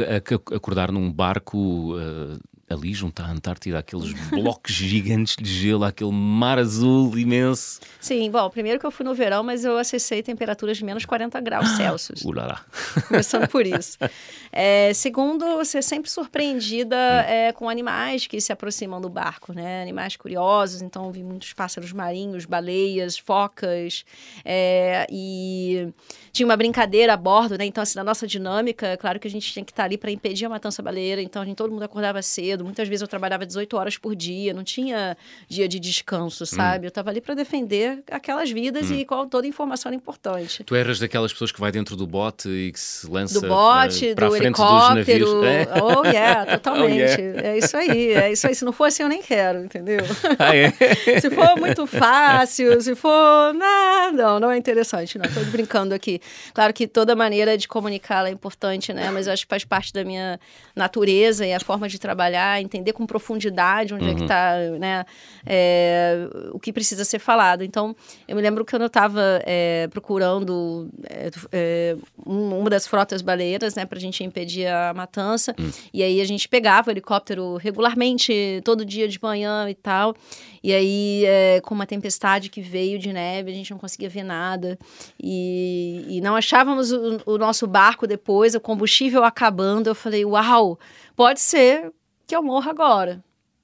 acordar 0.56 0.92
num 0.92 1.12
barco 1.12 1.96
uh, 1.96 2.40
ali 2.70 2.94
junto 2.94 3.22
à 3.22 3.30
Antártida, 3.30 3.80
aqueles 3.80 4.14
blocos 4.30 4.74
gigantes 4.74 5.36
de 5.36 5.50
gelo, 5.50 5.84
aquele 5.84 6.12
mar 6.12 6.60
azul 6.60 7.18
imenso. 7.18 7.80
Sim, 8.00 8.30
bom, 8.30 8.50
primeiro 8.50 8.80
que 8.80 8.86
eu 8.86 8.92
fui 8.92 9.06
no 9.06 9.14
verão, 9.14 9.44
mas 9.44 9.66
eu 9.66 9.78
acessei 9.78 10.22
temperaturas 10.22 10.78
de 10.78 10.86
menos 10.86 11.06
40 11.06 11.40
graus 11.42 11.70
Celsius. 11.76 12.22
Ulala. 12.24 12.60
Começando 13.08 13.48
por 13.48 13.66
isso. 13.66 13.98
É, 14.52 14.92
segundo, 14.96 15.46
você 15.58 15.78
é 15.78 15.82
sempre 15.82 16.10
surpreendida 16.10 16.96
hum. 16.96 17.32
é, 17.32 17.54
com 17.54 17.70
animais 17.70 18.26
que 18.26 18.42
se 18.42 18.52
aproximam 18.52 19.00
do 19.00 19.08
barco, 19.08 19.54
né? 19.54 19.84
Animais 19.84 20.16
curiosos, 20.16 20.82
então 20.82 21.12
vi 21.12 21.24
muitos 21.24 21.54
pássaros 21.54 21.94
marinhos, 21.94 22.46
baleias, 22.46 23.16
focas, 23.16 24.04
é, 24.44 25.06
e 25.08 25.94
tinha 26.32 26.48
uma 26.48 26.58
brincadeira 26.58 27.14
a 27.14 27.18
bordo, 27.18 27.60
né? 27.60 27.66
Então, 27.66 27.84
assim, 27.84 27.96
na 27.96 28.04
nossa 28.04 28.26
dinâmica, 28.26 28.88
é 28.88 28.98
claro 28.98 29.20
que 29.20 29.28
a 29.28 29.32
gente 29.32 29.54
tinha 29.54 29.64
que 29.64 29.72
estar 29.72 29.84
ali 29.84 30.00
para 30.00 30.10
impedir 30.10 30.46
a 30.46 30.50
matança 30.50 30.82
baleeira, 30.82 31.22
então 31.22 31.42
a 31.42 31.46
gente, 31.46 31.56
todo 31.56 31.72
mundo 31.72 31.84
acordava 31.84 32.20
cedo, 32.22 32.59
cedo. 32.60 32.66
Muitas 32.66 32.88
vezes 32.88 33.02
eu 33.02 33.08
trabalhava 33.08 33.46
18 33.46 33.76
horas 33.78 33.98
por 33.98 34.16
dia, 34.16 34.54
não 34.54 34.64
tinha 34.64 35.18
dia 35.48 35.68
de 35.68 35.80
descanso, 35.80 36.44
hum. 36.44 36.48
sabe? 36.48 36.84
Hum. 36.84 36.88
Eu 36.88 36.90
estava 36.90 37.10
ali 37.10 37.22
para 37.22 37.34
defender 37.34 38.04
aquelas 38.12 38.52
vidas 38.52 38.92
hum. 38.92 38.96
e 38.96 39.06
qual 39.06 39.26
toda 39.26 39.48
informação 39.48 39.90
era 39.90 39.96
importante. 39.96 40.64
Tu 40.64 40.76
eras 40.76 41.00
daquelas 41.00 41.32
pessoas 41.32 41.52
que 41.52 41.60
vai 41.60 41.72
dentro 41.72 41.96
do 41.96 42.06
bote 42.06 42.50
e 42.50 42.72
que 42.72 42.80
se 42.80 43.10
lança 43.10 43.40
do 43.40 43.48
bote, 43.48 44.14
para 44.14 44.28
do 44.28 44.36
helicóptero. 44.36 44.96
dos 44.96 45.08
navios. 45.08 45.30
É. 45.50 45.68
Oh, 45.82 46.06
yeah, 46.06 46.46
totalmente. 46.58 47.16
Oh, 47.18 47.22
yeah. 47.22 47.48
É 47.48 47.58
isso 47.58 47.78
aí, 47.78 48.14
é 48.14 48.32
isso 48.32 48.46
aí. 48.46 48.54
Se 48.54 48.66
não 48.66 48.72
for 48.72 48.86
assim, 48.86 49.04
eu 49.04 49.10
nem 49.10 49.22
quero, 49.22 49.64
entendeu? 49.64 50.00
Ah, 50.38 50.56
é? 50.56 50.72
se 51.20 51.30
for 51.30 51.58
muito 51.58 51.88
fácil, 51.88 52.80
se 52.82 52.94
for. 52.96 53.54
Não, 53.54 54.12
não, 54.12 54.40
não 54.40 54.52
é 54.52 54.58
interessante, 54.58 55.18
não. 55.18 55.26
Estou 55.26 55.44
brincando 55.46 55.94
aqui. 55.94 56.22
Claro 56.54 56.74
que 56.74 56.88
toda 56.88 57.16
maneira 57.16 57.58
de 57.58 57.68
comunicar 57.68 58.26
é 58.26 58.30
importante, 58.30 58.94
né? 58.94 59.10
Mas 59.12 59.28
eu 59.28 59.34
acho 59.34 59.44
que 59.44 59.50
faz 59.50 59.64
parte 59.66 59.92
da 59.94 60.04
minha 60.04 60.40
natureza 60.76 61.46
e 61.46 61.54
a 61.54 61.60
forma 61.60 61.88
de 61.88 62.00
trabalhar 62.00 62.49
entender 62.58 62.94
com 62.94 63.06
profundidade 63.06 63.94
onde 63.94 64.06
uhum. 64.06 64.12
é 64.12 64.16
que 64.16 64.22
está, 64.22 64.56
uhum. 64.72 64.80
né, 64.80 65.06
é, 65.46 66.30
o 66.52 66.60
que 66.60 66.72
precisa 66.72 67.04
ser 67.04 67.20
falado. 67.20 67.64
Então, 67.64 67.96
eu 68.28 68.36
me 68.36 68.42
lembro 68.42 68.64
que 68.64 68.72
quando 68.72 68.84
eu 68.84 68.88
estava 68.88 69.42
é, 69.46 69.88
procurando 69.92 70.90
é, 71.10 71.30
é 71.52 71.98
uma 72.26 72.70
das 72.70 72.88
frotas 72.88 73.22
baleiras, 73.22 73.76
né, 73.76 73.86
para 73.86 73.98
a 73.98 74.02
gente 74.02 74.24
impedir 74.24 74.68
a 74.68 74.94
matança, 74.94 75.54
uhum. 75.60 75.72
e 75.94 76.02
aí 76.02 76.22
a 76.22 76.26
gente 76.26 76.48
pegava 76.48 76.90
o 76.90 76.92
helicóptero 76.92 77.58
regularmente, 77.58 78.62
todo 78.64 78.86
dia 78.86 79.08
de 79.08 79.20
manhã 79.22 79.70
e 79.70 79.76
tal, 79.76 80.16
e 80.64 80.74
aí, 80.74 81.24
com 81.64 81.74
uma 81.74 81.86
tempestade 81.86 82.50
que 82.50 82.62
veio 82.62 83.00
de 83.00 83.14
neve, 83.14 83.52
a 83.52 83.54
gente 83.54 83.72
não 83.72 83.78
conseguia 83.78 84.10
ver 84.10 84.24
nada. 84.24 84.78
E, 85.22 86.06
e 86.08 86.22
não 86.22 86.36
achávamos 86.36 86.92
o, 86.92 87.22
o, 87.26 87.38
nosso 87.38 87.66
barco 87.68 88.06
depois, 88.06 88.56
o 88.56 88.60
combustível 88.60 89.24
acabando. 89.24 89.90
Eu 89.90 89.96
falei, 89.96 90.26
uau, 90.26 90.80
pode 91.16 91.40
ser 91.40 91.92
que 92.30 92.36
eu 92.36 92.44
morra 92.44 92.70
agora. 92.70 93.24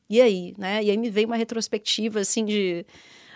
E 0.10 0.20
aí, 0.20 0.56
né? 0.58 0.84
E 0.84 0.90
aí 0.90 0.98
me 0.98 1.10
veio 1.10 1.28
uma 1.28 1.36
retrospectiva, 1.36 2.20
assim, 2.20 2.44
de 2.44 2.84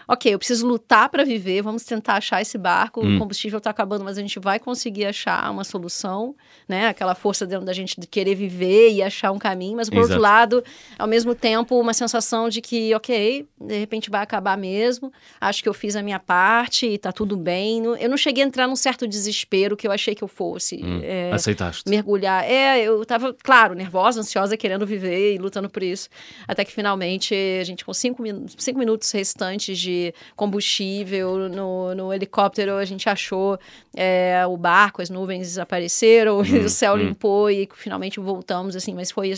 ok, 0.09 0.33
eu 0.33 0.39
preciso 0.39 0.65
lutar 0.65 1.07
para 1.07 1.23
viver, 1.23 1.61
vamos 1.61 1.83
tentar 1.83 2.15
achar 2.15 2.41
esse 2.41 2.57
barco, 2.57 2.99
hum. 3.05 3.15
o 3.15 3.19
combustível 3.19 3.59
está 3.59 3.69
acabando, 3.69 4.03
mas 4.03 4.17
a 4.17 4.21
gente 4.21 4.39
vai 4.39 4.57
conseguir 4.57 5.05
achar 5.05 5.51
uma 5.51 5.63
solução, 5.63 6.35
né? 6.67 6.87
Aquela 6.87 7.13
força 7.13 7.45
dentro 7.45 7.63
da 7.63 7.73
gente 7.73 7.99
de 7.99 8.07
querer 8.07 8.33
viver 8.33 8.89
e 8.89 9.03
achar 9.03 9.31
um 9.31 9.37
caminho, 9.37 9.77
mas 9.77 9.87
por 9.87 9.99
Exato. 9.99 10.13
outro 10.13 10.19
lado, 10.19 10.63
ao 10.97 11.07
mesmo 11.07 11.35
tempo, 11.35 11.79
uma 11.79 11.93
sensação 11.93 12.49
de 12.49 12.59
que, 12.59 12.91
ok, 12.95 13.47
de 13.61 13.77
repente 13.77 14.09
vai 14.09 14.23
acabar 14.23 14.57
mesmo, 14.57 15.13
acho 15.39 15.61
que 15.61 15.69
eu 15.69 15.75
fiz 15.75 15.95
a 15.95 16.01
minha 16.01 16.19
parte 16.19 16.87
e 16.87 16.97
tá 16.97 17.11
tudo 17.11 17.37
bem. 17.37 17.83
Eu 17.99 18.09
não 18.09 18.17
cheguei 18.17 18.43
a 18.43 18.47
entrar 18.47 18.67
num 18.67 18.75
certo 18.75 19.07
desespero 19.07 19.77
que 19.77 19.85
eu 19.85 19.91
achei 19.91 20.15
que 20.15 20.23
eu 20.23 20.27
fosse. 20.27 20.81
Hum. 20.83 21.01
É, 21.03 21.31
Aceitaste? 21.31 21.87
Mergulhar. 21.87 22.43
É, 22.49 22.81
eu 22.81 23.05
tava, 23.05 23.35
claro, 23.43 23.75
nervosa, 23.75 24.21
ansiosa, 24.21 24.57
querendo 24.57 24.87
viver 24.87 25.35
e 25.35 25.37
lutando 25.37 25.69
por 25.69 25.83
isso. 25.83 26.09
Até 26.47 26.65
que 26.65 26.71
finalmente 26.71 27.35
a 27.61 27.63
gente, 27.63 27.85
com 27.85 27.93
cinco, 27.93 28.23
cinco 28.57 28.79
minutos 28.79 29.11
restantes 29.11 29.77
de 29.77 29.98
combustível 30.35 31.49
no, 31.49 31.95
no 31.95 32.13
helicóptero, 32.13 32.75
a 32.75 32.85
gente 32.85 33.09
achou 33.09 33.59
é, 33.95 34.43
o 34.47 34.57
barco, 34.57 35.01
as 35.01 35.09
nuvens 35.09 35.57
apareceram, 35.57 36.39
hum, 36.41 36.65
o 36.65 36.69
céu 36.69 36.93
hum. 36.93 36.97
limpou 36.97 37.49
e 37.49 37.67
finalmente 37.73 38.19
voltamos, 38.19 38.75
assim, 38.75 38.93
mas 38.93 39.11
foi 39.11 39.33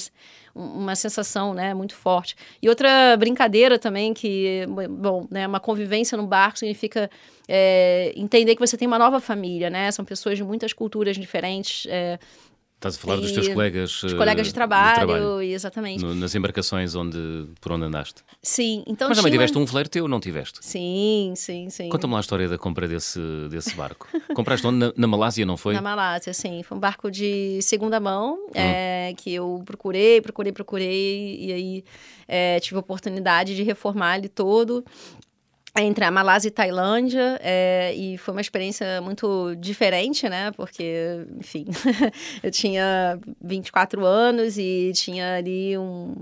uma 0.53 0.95
sensação, 0.95 1.53
né, 1.53 1.73
muito 1.73 1.95
forte. 1.95 2.35
E 2.61 2.67
outra 2.67 3.15
brincadeira 3.17 3.79
também 3.79 4.13
que, 4.13 4.65
bom, 4.89 5.25
né, 5.31 5.47
uma 5.47 5.59
convivência 5.59 6.17
no 6.17 6.27
barco 6.27 6.59
significa 6.59 7.09
é, 7.47 8.11
entender 8.15 8.55
que 8.55 8.59
você 8.59 8.77
tem 8.77 8.87
uma 8.87 8.99
nova 8.99 9.19
família, 9.19 9.69
né, 9.69 9.91
são 9.91 10.03
pessoas 10.03 10.37
de 10.37 10.43
muitas 10.43 10.73
culturas 10.73 11.15
diferentes, 11.17 11.87
é, 11.89 12.19
Estás 12.81 12.95
a 12.95 12.99
falar 12.99 13.17
e 13.17 13.21
dos 13.21 13.31
teus 13.31 13.47
colegas, 13.47 14.01
Os 14.01 14.13
colegas 14.13 14.47
de 14.47 14.53
trabalho, 14.55 14.89
de 14.89 15.05
trabalho 15.05 15.41
exatamente. 15.43 16.03
No, 16.03 16.15
nas 16.15 16.33
embarcações 16.33 16.95
onde, 16.95 17.45
por 17.61 17.73
onde 17.73 17.85
andaste. 17.85 18.23
Sim, 18.41 18.83
então 18.87 19.07
Mas 19.07 19.19
também 19.19 19.31
tiveste 19.31 19.55
um 19.55 19.63
veleiro 19.65 19.87
teu, 19.87 20.07
não 20.07 20.19
tiveste? 20.19 20.57
Sim, 20.63 21.33
sim, 21.35 21.69
sim. 21.69 21.89
Conta-me 21.89 22.13
lá 22.13 22.19
a 22.19 22.21
história 22.21 22.49
da 22.49 22.57
compra 22.57 22.87
desse, 22.87 23.19
desse 23.51 23.75
barco. 23.75 24.07
Compraste 24.33 24.65
onde? 24.65 24.79
Na, 24.79 24.93
na, 24.97 25.05
Malásia, 25.05 25.45
não 25.45 25.57
foi? 25.57 25.75
Na 25.75 25.81
Malásia, 25.81 26.33
sim. 26.33 26.63
Foi 26.63 26.75
um 26.75 26.81
barco 26.81 27.11
de 27.11 27.61
segunda 27.61 27.99
mão, 27.99 28.33
hum. 28.47 28.51
é, 28.55 29.13
que 29.15 29.31
eu 29.31 29.61
procurei, 29.63 30.19
procurei, 30.19 30.51
procurei, 30.51 31.37
e 31.39 31.53
aí 31.53 31.83
é, 32.27 32.59
tive 32.61 32.77
a 32.77 32.79
oportunidade 32.79 33.55
de 33.55 33.61
reformar 33.61 34.17
ele 34.17 34.27
todo 34.27 34.83
entre 35.79 36.03
a 36.03 36.11
Malásia 36.11 36.49
e 36.49 36.51
Tailândia, 36.51 37.39
é, 37.41 37.93
e 37.95 38.17
foi 38.17 38.33
uma 38.33 38.41
experiência 38.41 38.99
muito 39.01 39.55
diferente, 39.55 40.27
né? 40.27 40.51
Porque, 40.51 41.25
enfim, 41.39 41.65
eu 42.43 42.51
tinha 42.51 43.17
24 43.41 44.05
anos 44.05 44.57
e 44.57 44.91
tinha 44.93 45.35
ali 45.35 45.77
um, 45.77 46.13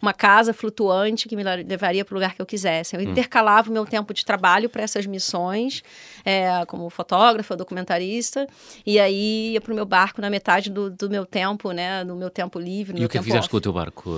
uma 0.00 0.12
casa 0.12 0.52
flutuante 0.52 1.26
que 1.26 1.34
me 1.34 1.42
levaria 1.42 2.04
para 2.04 2.12
o 2.12 2.16
lugar 2.16 2.34
que 2.34 2.42
eu 2.42 2.44
quisesse. 2.44 2.94
Eu 2.94 3.00
hum. 3.00 3.04
intercalava 3.04 3.70
o 3.70 3.72
meu 3.72 3.86
tempo 3.86 4.12
de 4.12 4.22
trabalho 4.26 4.68
para 4.68 4.82
essas 4.82 5.06
missões, 5.06 5.82
é, 6.22 6.62
como 6.66 6.90
fotógrafa, 6.90 7.56
documentarista, 7.56 8.46
e 8.84 9.00
aí 9.00 9.52
ia 9.54 9.60
para 9.60 9.72
o 9.72 9.74
meu 9.74 9.86
barco 9.86 10.20
na 10.20 10.28
metade 10.28 10.68
do, 10.68 10.90
do, 10.90 11.08
meu 11.08 11.24
tempo, 11.24 11.72
né? 11.72 12.04
No 12.04 12.14
meu 12.14 12.28
tempo 12.28 12.58
livre. 12.58 13.00
e 13.00 13.06
o 13.06 13.08
que 13.08 13.22
fizeste 13.22 13.48
com 13.48 13.56
o 13.56 13.60
teu 13.60 13.72
barco? 13.72 14.10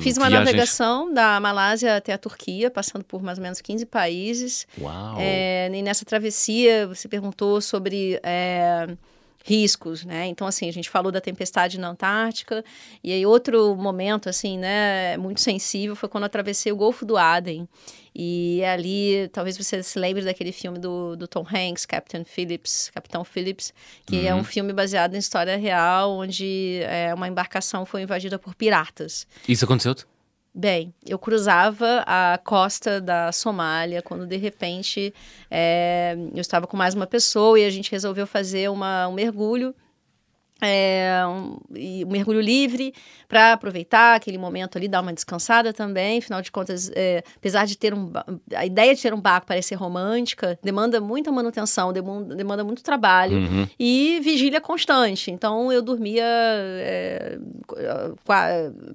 Fiz 0.00 0.16
uma 0.16 0.28
viagens... 0.28 0.46
navegação 0.46 1.12
da 1.12 1.38
Malásia 1.38 1.96
até 1.96 2.14
a 2.14 2.18
Turquia, 2.18 2.70
passando 2.70 3.04
por 3.04 3.22
mais 3.22 3.36
ou 3.36 3.42
menos 3.42 3.60
15 3.60 3.84
países 3.84 4.05
países. 4.06 4.66
Uau! 4.80 5.16
É, 5.18 5.68
e 5.72 5.82
nessa 5.82 6.04
travessia, 6.04 6.86
você 6.86 7.08
perguntou 7.08 7.60
sobre 7.60 8.20
é, 8.22 8.86
riscos, 9.44 10.04
né? 10.04 10.26
Então, 10.26 10.46
assim, 10.46 10.68
a 10.68 10.72
gente 10.72 10.88
falou 10.88 11.12
da 11.12 11.20
tempestade 11.20 11.78
na 11.78 11.88
Antártica. 11.88 12.64
E 13.02 13.12
aí, 13.12 13.26
outro 13.26 13.76
momento, 13.76 14.28
assim, 14.28 14.58
né, 14.58 15.16
muito 15.16 15.40
sensível 15.40 15.94
foi 15.94 16.08
quando 16.08 16.24
eu 16.24 16.26
atravessei 16.26 16.72
o 16.72 16.76
Golfo 16.76 17.04
do 17.04 17.16
Aden. 17.16 17.68
E 18.14 18.64
ali, 18.64 19.28
talvez 19.32 19.58
você 19.58 19.82
se 19.82 19.98
lembre 19.98 20.24
daquele 20.24 20.50
filme 20.50 20.78
do, 20.78 21.16
do 21.16 21.28
Tom 21.28 21.44
Hanks, 21.46 21.84
Captain 21.84 22.24
Phillips, 22.24 22.90
Capitão 22.94 23.24
Phillips, 23.24 23.74
que 24.06 24.16
uhum. 24.16 24.26
é 24.26 24.34
um 24.34 24.38
uhum. 24.38 24.44
filme 24.44 24.72
baseado 24.72 25.14
em 25.14 25.18
história 25.18 25.56
real, 25.56 26.12
onde 26.12 26.80
é, 26.82 27.12
uma 27.12 27.28
embarcação 27.28 27.84
foi 27.84 28.02
invadida 28.02 28.38
por 28.38 28.54
piratas. 28.54 29.26
Isso 29.46 29.64
aconteceu? 29.64 29.94
Bem, 30.58 30.94
eu 31.06 31.18
cruzava 31.18 32.02
a 32.06 32.40
costa 32.42 32.98
da 32.98 33.30
Somália 33.30 34.00
quando 34.00 34.26
de 34.26 34.38
repente 34.38 35.12
é, 35.50 36.16
eu 36.34 36.40
estava 36.40 36.66
com 36.66 36.78
mais 36.78 36.94
uma 36.94 37.06
pessoa 37.06 37.60
e 37.60 37.64
a 37.66 37.68
gente 37.68 37.90
resolveu 37.92 38.26
fazer 38.26 38.70
uma, 38.70 39.06
um 39.06 39.12
mergulho 39.12 39.74
é, 40.62 41.20
um, 41.26 41.58
um, 41.70 42.10
mergulho 42.10 42.40
livre 42.40 42.94
para 43.28 43.52
aproveitar 43.52 44.14
aquele 44.14 44.38
momento 44.38 44.78
ali, 44.78 44.88
dar 44.88 45.02
uma 45.02 45.12
descansada 45.12 45.72
também. 45.72 46.18
Afinal 46.18 46.40
de 46.40 46.50
contas, 46.50 46.90
é, 46.94 47.22
apesar 47.36 47.66
de 47.66 47.76
ter 47.76 47.92
um. 47.92 48.10
A 48.54 48.64
ideia 48.64 48.94
de 48.94 49.02
ter 49.02 49.12
um 49.12 49.20
barco 49.20 49.46
parecer 49.46 49.74
romântica 49.74 50.58
demanda 50.62 51.00
muita 51.00 51.30
manutenção, 51.30 51.92
demanda, 51.92 52.34
demanda 52.34 52.64
muito 52.64 52.82
trabalho 52.82 53.36
uhum. 53.36 53.68
e 53.78 54.18
vigília 54.22 54.60
constante. 54.60 55.30
Então, 55.30 55.70
eu 55.70 55.82
dormia 55.82 56.24
é, 56.24 57.38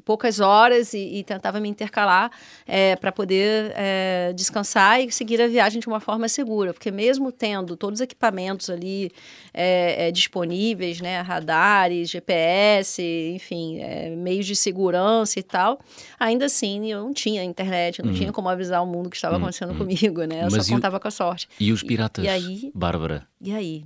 poucas 0.04 0.40
horas 0.40 0.94
e, 0.94 1.20
e, 1.20 1.24
tentava 1.24 1.60
me 1.60 1.70
intercalar 1.70 2.32
é, 2.66 2.96
para 2.96 3.12
poder 3.12 3.72
é, 3.76 4.34
descansar 4.34 5.00
e 5.00 5.12
seguir 5.12 5.40
a 5.40 5.48
viagem 5.48 5.80
de 5.80 5.88
uma 5.88 6.00
forma 6.00 6.28
segura, 6.28 6.74
porque 6.74 6.90
mesmo 6.90 7.32
tendo 7.32 7.76
todos 7.76 8.00
os 8.00 8.02
equipamentos 8.02 8.70
ali 8.70 9.12
é, 9.54 10.10
disponíveis, 10.12 11.00
né, 11.00 11.22
radar 11.22 11.51
radares, 11.52 12.10
GPS, 12.10 13.02
enfim, 13.36 13.80
é, 13.80 14.10
meios 14.10 14.46
de 14.46 14.56
segurança 14.56 15.40
e 15.40 15.44
tal, 15.44 15.80
ainda 16.20 16.46
assim 16.46 16.92
eu 16.92 17.04
não 17.04 17.14
tinha 17.14 17.44
internet, 17.44 18.02
não 18.02 18.10
uhum. 18.10 18.18
tinha 18.18 18.32
como 18.32 18.48
avisar 18.48 18.82
o 18.82 18.88
mundo 18.88 19.10
que 19.10 19.16
estava 19.16 19.36
uhum. 19.36 19.42
acontecendo 19.42 19.72
uhum. 19.72 19.78
comigo, 19.78 20.24
né? 20.24 20.40
Eu 20.40 20.52
Mas 20.52 20.66
só 20.66 20.74
contava 20.74 20.98
o... 20.98 21.00
com 21.00 21.08
a 21.08 21.12
sorte. 21.12 21.50
E 21.60 21.72
os 21.72 21.84
piratas, 21.84 22.24
e, 22.24 22.28
e 22.28 22.30
aí, 22.30 22.72
Bárbara? 22.74 23.28
E 23.42 23.54
aí? 23.54 23.86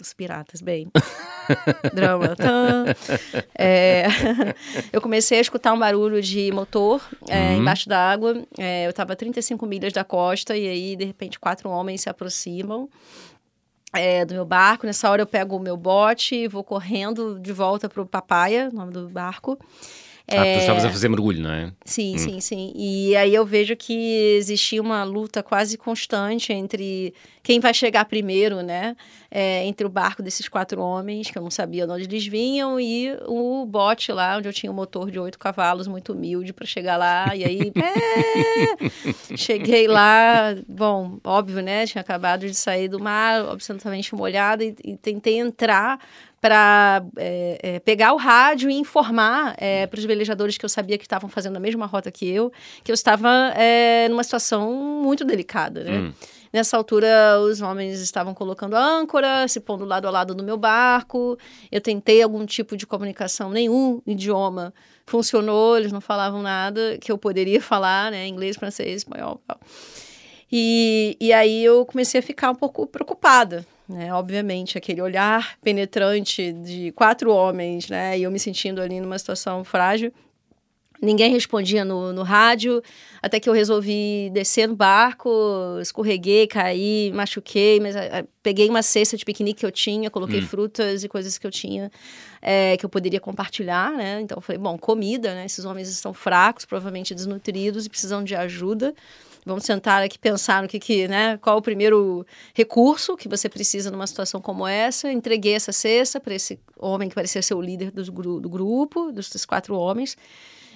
Os 0.00 0.12
piratas, 0.12 0.60
bem. 0.60 0.88
Drama. 1.94 2.34
É, 3.56 4.06
eu 4.92 5.00
comecei 5.00 5.38
a 5.38 5.40
escutar 5.40 5.72
um 5.72 5.78
barulho 5.78 6.20
de 6.20 6.50
motor 6.50 7.00
é, 7.28 7.50
uhum. 7.50 7.58
embaixo 7.58 7.88
da 7.88 8.10
água. 8.10 8.42
É, 8.58 8.86
eu 8.86 8.90
estava 8.90 9.12
a 9.12 9.16
35 9.16 9.64
milhas 9.64 9.92
da 9.92 10.02
costa 10.02 10.56
e 10.56 10.66
aí, 10.66 10.96
de 10.96 11.04
repente, 11.04 11.38
quatro 11.38 11.68
homens 11.68 12.00
se 12.00 12.08
aproximam 12.08 12.88
é, 13.92 14.24
do 14.24 14.34
meu 14.34 14.44
barco. 14.44 14.86
Nessa 14.86 15.10
hora 15.10 15.22
eu 15.22 15.26
pego 15.26 15.56
o 15.56 15.60
meu 15.60 15.76
bote 15.76 16.34
e 16.34 16.48
vou 16.48 16.64
correndo 16.64 17.38
de 17.38 17.52
volta 17.52 17.88
para 17.88 18.02
o 18.02 18.06
Papaya, 18.06 18.70
nome 18.70 18.92
do 18.92 19.08
barco. 19.08 19.58
Ah, 20.30 20.46
é... 20.46 20.54
tu 20.54 20.60
estavas 20.60 20.84
a 20.84 20.90
fazer 20.90 21.08
mergulho, 21.08 21.42
não 21.42 21.52
é? 21.52 21.72
Sim, 21.84 22.14
hum. 22.14 22.18
sim, 22.18 22.40
sim. 22.40 22.72
E 22.74 23.16
aí 23.16 23.34
eu 23.34 23.44
vejo 23.44 23.76
que 23.76 24.36
existia 24.36 24.80
uma 24.80 25.02
luta 25.04 25.42
quase 25.42 25.76
constante 25.76 26.52
entre 26.52 27.12
quem 27.42 27.58
vai 27.58 27.74
chegar 27.74 28.04
primeiro, 28.04 28.62
né? 28.62 28.96
É, 29.30 29.64
entre 29.66 29.86
o 29.86 29.90
barco 29.90 30.22
desses 30.22 30.48
quatro 30.48 30.80
homens, 30.80 31.30
que 31.30 31.36
eu 31.36 31.42
não 31.42 31.50
sabia 31.50 31.86
de 31.86 31.92
onde 31.92 32.04
eles 32.04 32.26
vinham, 32.26 32.78
e 32.78 33.16
o 33.26 33.66
bote 33.66 34.12
lá, 34.12 34.36
onde 34.36 34.48
eu 34.48 34.52
tinha 34.52 34.70
um 34.70 34.74
motor 34.74 35.10
de 35.10 35.18
oito 35.18 35.38
cavalos, 35.38 35.88
muito 35.88 36.12
humilde, 36.12 36.52
para 36.52 36.66
chegar 36.66 36.96
lá. 36.96 37.34
E 37.34 37.44
aí, 37.44 37.72
é... 37.74 39.36
cheguei 39.36 39.88
lá, 39.88 40.54
bom, 40.68 41.18
óbvio, 41.24 41.62
né? 41.62 41.86
Tinha 41.86 42.00
acabado 42.00 42.46
de 42.46 42.54
sair 42.54 42.88
do 42.88 43.00
mar, 43.00 43.40
absolutamente 43.48 44.14
molhada, 44.14 44.62
e, 44.64 44.76
e 44.84 44.96
tentei 44.96 45.38
entrar 45.38 45.98
para 46.42 47.04
é, 47.16 47.58
é, 47.62 47.78
pegar 47.78 48.12
o 48.12 48.16
rádio 48.16 48.68
e 48.68 48.74
informar 48.74 49.54
é, 49.58 49.86
para 49.86 49.96
os 49.96 50.04
velejadores 50.04 50.58
que 50.58 50.64
eu 50.64 50.68
sabia 50.68 50.98
que 50.98 51.04
estavam 51.04 51.30
fazendo 51.30 51.56
a 51.56 51.60
mesma 51.60 51.86
rota 51.86 52.10
que 52.10 52.28
eu, 52.28 52.52
que 52.82 52.90
eu 52.90 52.94
estava 52.94 53.30
é, 53.54 54.08
numa 54.08 54.24
situação 54.24 54.72
muito 54.74 55.24
delicada, 55.24 55.84
né? 55.84 55.98
Hum. 55.98 56.12
Nessa 56.52 56.76
altura, 56.76 57.40
os 57.40 57.62
homens 57.62 58.00
estavam 58.00 58.34
colocando 58.34 58.74
âncora, 58.74 59.46
se 59.46 59.60
pondo 59.60 59.84
lado 59.84 60.06
a 60.08 60.10
lado 60.10 60.34
do 60.34 60.42
meu 60.42 60.58
barco. 60.58 61.38
Eu 61.70 61.80
tentei 61.80 62.20
algum 62.20 62.44
tipo 62.44 62.76
de 62.76 62.86
comunicação, 62.86 63.50
nenhum 63.50 64.02
idioma 64.04 64.74
funcionou, 65.06 65.78
eles 65.78 65.92
não 65.92 66.00
falavam 66.00 66.42
nada 66.42 66.98
que 67.00 67.10
eu 67.10 67.16
poderia 67.16 67.60
falar, 67.62 68.10
né? 68.10 68.26
Inglês, 68.26 68.56
francês, 68.56 68.96
espanhol. 68.96 69.40
Tal. 69.46 69.58
E, 70.50 71.16
e 71.20 71.32
aí 71.32 71.64
eu 71.64 71.86
comecei 71.86 72.18
a 72.18 72.22
ficar 72.22 72.50
um 72.50 72.54
pouco 72.54 72.86
preocupada, 72.86 73.64
né? 73.92 74.12
Obviamente, 74.12 74.76
aquele 74.76 75.00
olhar 75.00 75.56
penetrante 75.62 76.52
de 76.52 76.92
quatro 76.92 77.30
homens, 77.32 77.88
né? 77.88 78.18
E 78.18 78.22
eu 78.22 78.30
me 78.30 78.38
sentindo 78.38 78.80
ali 78.80 79.00
numa 79.00 79.18
situação 79.18 79.62
frágil. 79.62 80.12
Ninguém 81.00 81.32
respondia 81.32 81.84
no, 81.84 82.12
no 82.12 82.22
rádio, 82.22 82.80
até 83.20 83.40
que 83.40 83.48
eu 83.48 83.52
resolvi 83.52 84.30
descer 84.32 84.68
no 84.68 84.76
barco, 84.76 85.28
escorreguei, 85.80 86.46
caí, 86.46 87.10
machuquei, 87.12 87.80
mas 87.80 87.96
a, 87.96 88.04
eh, 88.04 88.18
a, 88.20 88.24
peguei 88.40 88.68
uma 88.68 88.82
cesta 88.82 89.16
de 89.16 89.24
piquenique 89.24 89.60
que 89.60 89.66
eu 89.66 89.72
tinha, 89.72 90.08
coloquei 90.10 90.38
hum. 90.38 90.46
frutas 90.46 91.02
e 91.02 91.08
coisas 91.08 91.38
que 91.38 91.46
eu 91.46 91.50
tinha 91.50 91.90
é, 92.42 92.76
que 92.76 92.84
eu 92.84 92.90
poderia 92.90 93.20
compartilhar, 93.20 93.92
né? 93.92 94.20
Então 94.20 94.36
eu 94.36 94.42
falei, 94.42 94.58
bom, 94.58 94.76
comida, 94.76 95.32
né? 95.32 95.46
Esses 95.46 95.64
homens 95.64 95.88
estão 95.88 96.12
fracos, 96.12 96.64
provavelmente 96.64 97.14
desnutridos 97.14 97.86
e 97.86 97.88
precisam 97.88 98.24
de 98.24 98.34
ajuda. 98.34 98.92
Vamos 99.44 99.64
sentar 99.64 100.02
aqui 100.02 100.18
pensar 100.18 100.62
no 100.62 100.68
que, 100.68 100.78
que 100.78 101.08
né? 101.08 101.36
Qual 101.38 101.58
o 101.58 101.62
primeiro 101.62 102.24
recurso 102.54 103.16
que 103.16 103.28
você 103.28 103.48
precisa 103.48 103.90
numa 103.90 104.06
situação 104.06 104.40
como 104.40 104.66
essa? 104.66 105.10
Entreguei 105.10 105.54
essa 105.54 105.72
cesta 105.72 106.20
para 106.20 106.34
esse 106.34 106.60
homem 106.78 107.08
que 107.08 107.14
parecia 107.14 107.42
ser 107.42 107.54
o 107.54 107.60
líder 107.60 107.90
do, 107.90 108.04
do 108.40 108.48
grupo, 108.48 109.10
dos 109.10 109.44
quatro 109.44 109.74
homens. 109.74 110.16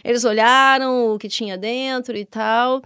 Eles 0.02 0.24
olharam 0.24 1.14
o 1.14 1.18
que 1.18 1.28
tinha 1.28 1.56
dentro 1.56 2.16
e 2.16 2.24
tal. 2.24 2.82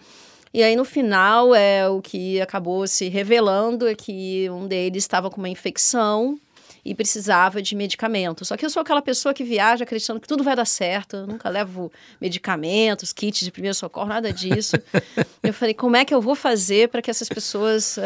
E 0.53 0.63
aí, 0.63 0.75
no 0.75 0.85
final, 0.85 1.55
é, 1.55 1.89
o 1.89 2.03
que 2.03 2.41
acabou 2.41 2.87
se 2.87 3.09
revelando 3.09 3.87
é 3.87 3.95
que 3.95 4.51
um 4.51 4.67
deles 4.67 5.05
estava 5.05 5.31
com 5.31 5.39
uma 5.39 5.49
infecção 5.49 6.39
e 6.85 6.95
precisava 6.95 7.61
de 7.61 7.75
medicamento. 7.75 8.45
Só 8.45 8.57
que 8.57 8.65
eu 8.65 8.71
sou 8.71 8.81
aquela 8.81 9.03
pessoa 9.03 9.35
que 9.35 9.45
viaja 9.45 9.85
acreditando 9.85 10.21
que 10.21 10.29
tudo 10.29 10.43
vai 10.43 10.57
dar 10.57 10.65
certo. 10.65 11.17
Eu 11.17 11.27
nunca 11.27 11.49
levo 11.49 11.93
medicamentos, 12.21 13.13
kits 13.13 13.41
de 13.41 13.51
primeiro 13.51 13.75
socorro, 13.75 14.09
nada 14.09 14.33
disso. 14.33 14.77
eu 15.43 15.53
falei, 15.53 15.75
como 15.75 15.97
é 15.97 16.05
que 16.05 16.15
eu 16.15 16.21
vou 16.21 16.35
fazer 16.35 16.89
para 16.89 17.03
que 17.03 17.11
essas 17.11 17.29
pessoas, 17.29 17.97
uh, 17.97 18.01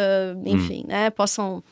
enfim, 0.45 0.83
hum. 0.85 0.89
né, 0.89 1.11
possam 1.11 1.63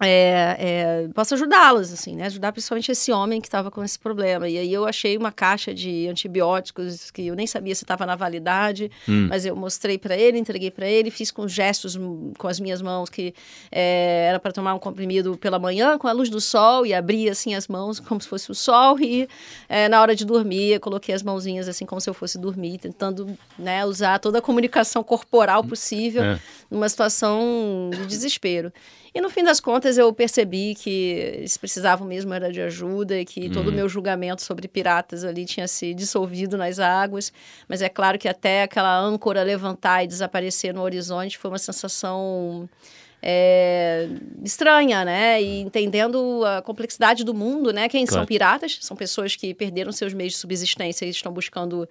é, 0.00 0.56
é, 0.58 1.08
posso 1.14 1.34
ajudá-los, 1.34 1.92
assim, 1.92 2.16
né? 2.16 2.26
Ajudar 2.26 2.52
principalmente 2.52 2.90
esse 2.90 3.12
homem 3.12 3.40
que 3.40 3.46
estava 3.46 3.70
com 3.70 3.84
esse 3.84 3.98
problema. 3.98 4.48
E 4.48 4.56
aí 4.56 4.72
eu 4.72 4.86
achei 4.86 5.16
uma 5.16 5.30
caixa 5.30 5.74
de 5.74 6.08
antibióticos 6.08 7.10
que 7.10 7.26
eu 7.26 7.34
nem 7.34 7.46
sabia 7.46 7.74
se 7.74 7.84
estava 7.84 8.06
na 8.06 8.16
validade, 8.16 8.90
hum. 9.06 9.26
mas 9.28 9.44
eu 9.44 9.54
mostrei 9.54 9.98
para 9.98 10.16
ele, 10.16 10.38
entreguei 10.38 10.70
para 10.70 10.86
ele, 10.86 11.10
fiz 11.10 11.30
com 11.30 11.46
gestos 11.46 11.98
com 12.38 12.48
as 12.48 12.58
minhas 12.58 12.80
mãos 12.80 13.10
que 13.10 13.34
é, 13.70 14.26
era 14.28 14.40
para 14.40 14.52
tomar 14.52 14.74
um 14.74 14.78
comprimido 14.78 15.36
pela 15.36 15.58
manhã 15.58 15.98
com 15.98 16.08
a 16.08 16.12
luz 16.12 16.30
do 16.30 16.40
sol 16.40 16.86
e 16.86 16.94
abria 16.94 17.32
assim 17.32 17.54
as 17.54 17.68
mãos 17.68 18.00
como 18.00 18.20
se 18.20 18.28
fosse 18.28 18.50
o 18.50 18.54
sol 18.54 18.98
e 19.00 19.28
é, 19.68 19.88
na 19.88 20.00
hora 20.00 20.14
de 20.14 20.24
dormir 20.24 20.72
eu 20.72 20.80
coloquei 20.80 21.14
as 21.14 21.22
mãozinhas 21.22 21.68
assim 21.68 21.84
como 21.84 22.00
se 22.00 22.08
eu 22.08 22.14
fosse 22.14 22.38
dormir, 22.38 22.78
tentando 22.78 23.36
né, 23.58 23.84
usar 23.84 24.18
toda 24.18 24.38
a 24.38 24.42
comunicação 24.42 25.02
corporal 25.02 25.62
possível 25.62 26.22
é. 26.22 26.40
numa 26.70 26.88
situação 26.88 27.90
de 27.92 28.06
desespero. 28.06 28.72
E 29.14 29.20
no 29.20 29.28
fim 29.28 29.42
das 29.42 29.60
contas 29.60 29.98
eu 29.98 30.12
percebi 30.12 30.74
que 30.74 30.90
eles 30.90 31.56
precisavam 31.56 32.06
mesmo 32.06 32.32
era 32.32 32.50
de 32.52 32.60
ajuda 32.60 33.18
e 33.18 33.24
que 33.24 33.50
todo 33.50 33.66
o 33.66 33.70
uhum. 33.70 33.76
meu 33.76 33.88
julgamento 33.88 34.42
sobre 34.42 34.68
piratas 34.68 35.24
ali 35.24 35.44
tinha 35.44 35.66
se 35.66 35.92
dissolvido 35.94 36.56
nas 36.56 36.78
águas. 36.78 37.32
Mas 37.68 37.82
é 37.82 37.88
claro 37.88 38.18
que 38.18 38.28
até 38.28 38.62
aquela 38.62 38.98
âncora 38.98 39.42
levantar 39.42 40.04
e 40.04 40.06
desaparecer 40.06 40.72
no 40.72 40.82
horizonte 40.82 41.36
foi 41.36 41.50
uma 41.50 41.58
sensação 41.58 42.68
é, 43.22 44.08
estranha, 44.42 45.04
né? 45.04 45.42
E 45.42 45.60
entendendo 45.60 46.42
a 46.44 46.62
complexidade 46.62 47.24
do 47.24 47.34
mundo, 47.34 47.72
né? 47.72 47.88
Quem 47.88 48.06
claro. 48.06 48.20
são 48.20 48.26
piratas? 48.26 48.78
São 48.80 48.96
pessoas 48.96 49.36
que 49.36 49.52
perderam 49.54 49.92
seus 49.92 50.14
meios 50.14 50.32
de 50.34 50.38
subsistência 50.38 51.04
e 51.04 51.10
estão 51.10 51.32
buscando 51.32 51.88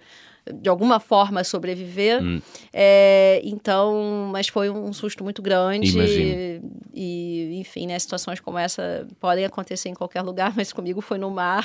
de 0.52 0.68
alguma 0.68 0.98
forma 1.00 1.44
sobreviver. 1.44 2.22
Hum. 2.22 2.40
É, 2.72 3.40
então, 3.44 4.28
mas 4.32 4.48
foi 4.48 4.70
um 4.70 4.92
susto 4.92 5.22
muito 5.22 5.42
grande. 5.42 5.98
E, 5.98 6.60
e, 6.92 7.60
enfim, 7.60 7.86
né, 7.86 7.98
situações 7.98 8.40
como 8.40 8.58
essa 8.58 9.06
podem 9.18 9.44
acontecer 9.44 9.88
em 9.88 9.94
qualquer 9.94 10.22
lugar, 10.22 10.52
mas 10.56 10.72
comigo 10.72 11.00
foi 11.00 11.18
no 11.18 11.30
mar 11.30 11.64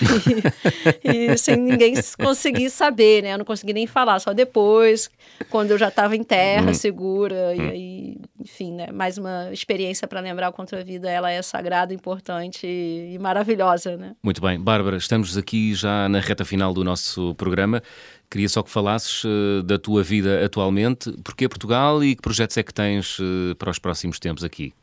e, 1.03 1.31
e 1.33 1.37
sem 1.37 1.55
ninguém 1.55 1.95
conseguir 2.17 2.69
saber, 2.69 3.23
né? 3.23 3.33
Eu 3.33 3.37
não 3.37 3.45
consegui 3.45 3.73
nem 3.73 3.87
falar, 3.87 4.19
só 4.19 4.33
depois, 4.33 5.09
quando 5.49 5.71
eu 5.71 5.77
já 5.77 5.87
estava 5.87 6.15
em 6.15 6.23
terra, 6.23 6.71
hum. 6.71 6.73
segura. 6.73 7.53
Hum. 7.55 7.55
E 7.55 7.71
aí, 7.71 8.17
enfim, 8.39 8.73
né? 8.73 8.87
Mais 8.91 9.17
uma 9.17 9.49
experiência 9.51 10.07
para 10.07 10.19
lembrar 10.19 10.49
o 10.49 10.53
quanto 10.53 10.75
a 10.75 10.83
vida 10.83 11.09
ela 11.09 11.31
é 11.31 11.41
sagrada, 11.41 11.93
importante 11.93 12.67
e, 12.67 13.13
e 13.13 13.19
maravilhosa, 13.19 13.97
né? 13.97 14.15
Muito 14.23 14.41
bem. 14.41 14.59
Bárbara, 14.59 14.97
estamos 14.97 15.37
aqui 15.37 15.73
já 15.73 16.07
na 16.09 16.19
reta 16.19 16.45
final 16.45 16.73
do 16.73 16.83
nosso 16.83 17.33
programa. 17.35 17.81
Queria 18.29 18.49
só 18.49 18.63
que 18.63 18.69
falasses 18.69 19.23
uh, 19.23 19.63
da 19.63 19.77
tua 19.77 20.03
vida 20.03 20.43
atualmente, 20.43 21.11
porquê 21.23 21.47
Portugal 21.47 22.03
e 22.03 22.15
que 22.15 22.21
projetos 22.21 22.57
é 22.57 22.63
que 22.63 22.73
tens 22.73 23.19
uh, 23.19 23.55
para 23.57 23.69
os 23.69 23.79
próximos 23.79 24.19
tempos 24.19 24.43
aqui? 24.43 24.73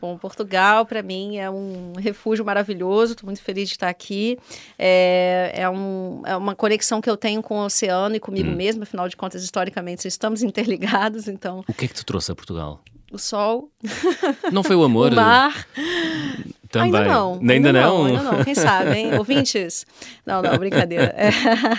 Bom, 0.00 0.16
Portugal 0.16 0.86
para 0.86 1.02
mim 1.02 1.36
é 1.36 1.50
um 1.50 1.92
refúgio 1.98 2.42
maravilhoso, 2.42 3.12
estou 3.12 3.26
muito 3.26 3.42
feliz 3.42 3.68
de 3.68 3.74
estar 3.74 3.88
aqui. 3.88 4.38
É, 4.78 5.52
é, 5.54 5.68
um, 5.68 6.22
é, 6.24 6.34
uma 6.36 6.54
conexão 6.54 7.02
que 7.02 7.10
eu 7.10 7.18
tenho 7.18 7.42
com 7.42 7.58
o 7.58 7.64
oceano 7.66 8.16
e 8.16 8.20
comigo 8.20 8.48
hum. 8.48 8.56
mesmo, 8.56 8.82
afinal 8.82 9.08
de 9.08 9.16
contas, 9.16 9.42
historicamente, 9.42 10.08
estamos 10.08 10.40
interligados, 10.42 11.28
então... 11.28 11.62
O 11.68 11.74
que 11.74 11.84
é 11.84 11.88
que 11.88 11.94
te 11.94 12.04
trouxe 12.04 12.32
a 12.32 12.34
Portugal? 12.34 12.80
O 13.12 13.18
sol. 13.18 13.70
Não 14.50 14.62
foi 14.62 14.76
o 14.76 14.84
amor? 14.84 15.12
o 15.12 15.16
mar. 15.16 15.66
Também. 16.70 17.00
Ainda 17.00 17.04
não. 17.04 17.32
Ainda, 17.34 17.52
ainda 17.52 17.72
não? 17.72 18.06
Ainda 18.06 18.22
não, 18.22 18.44
quem 18.44 18.54
sabe, 18.54 18.96
hein? 18.96 19.14
Ouvintes? 19.18 19.84
Não, 20.24 20.40
não, 20.40 20.56
brincadeira. 20.56 21.12
É, 21.16 21.30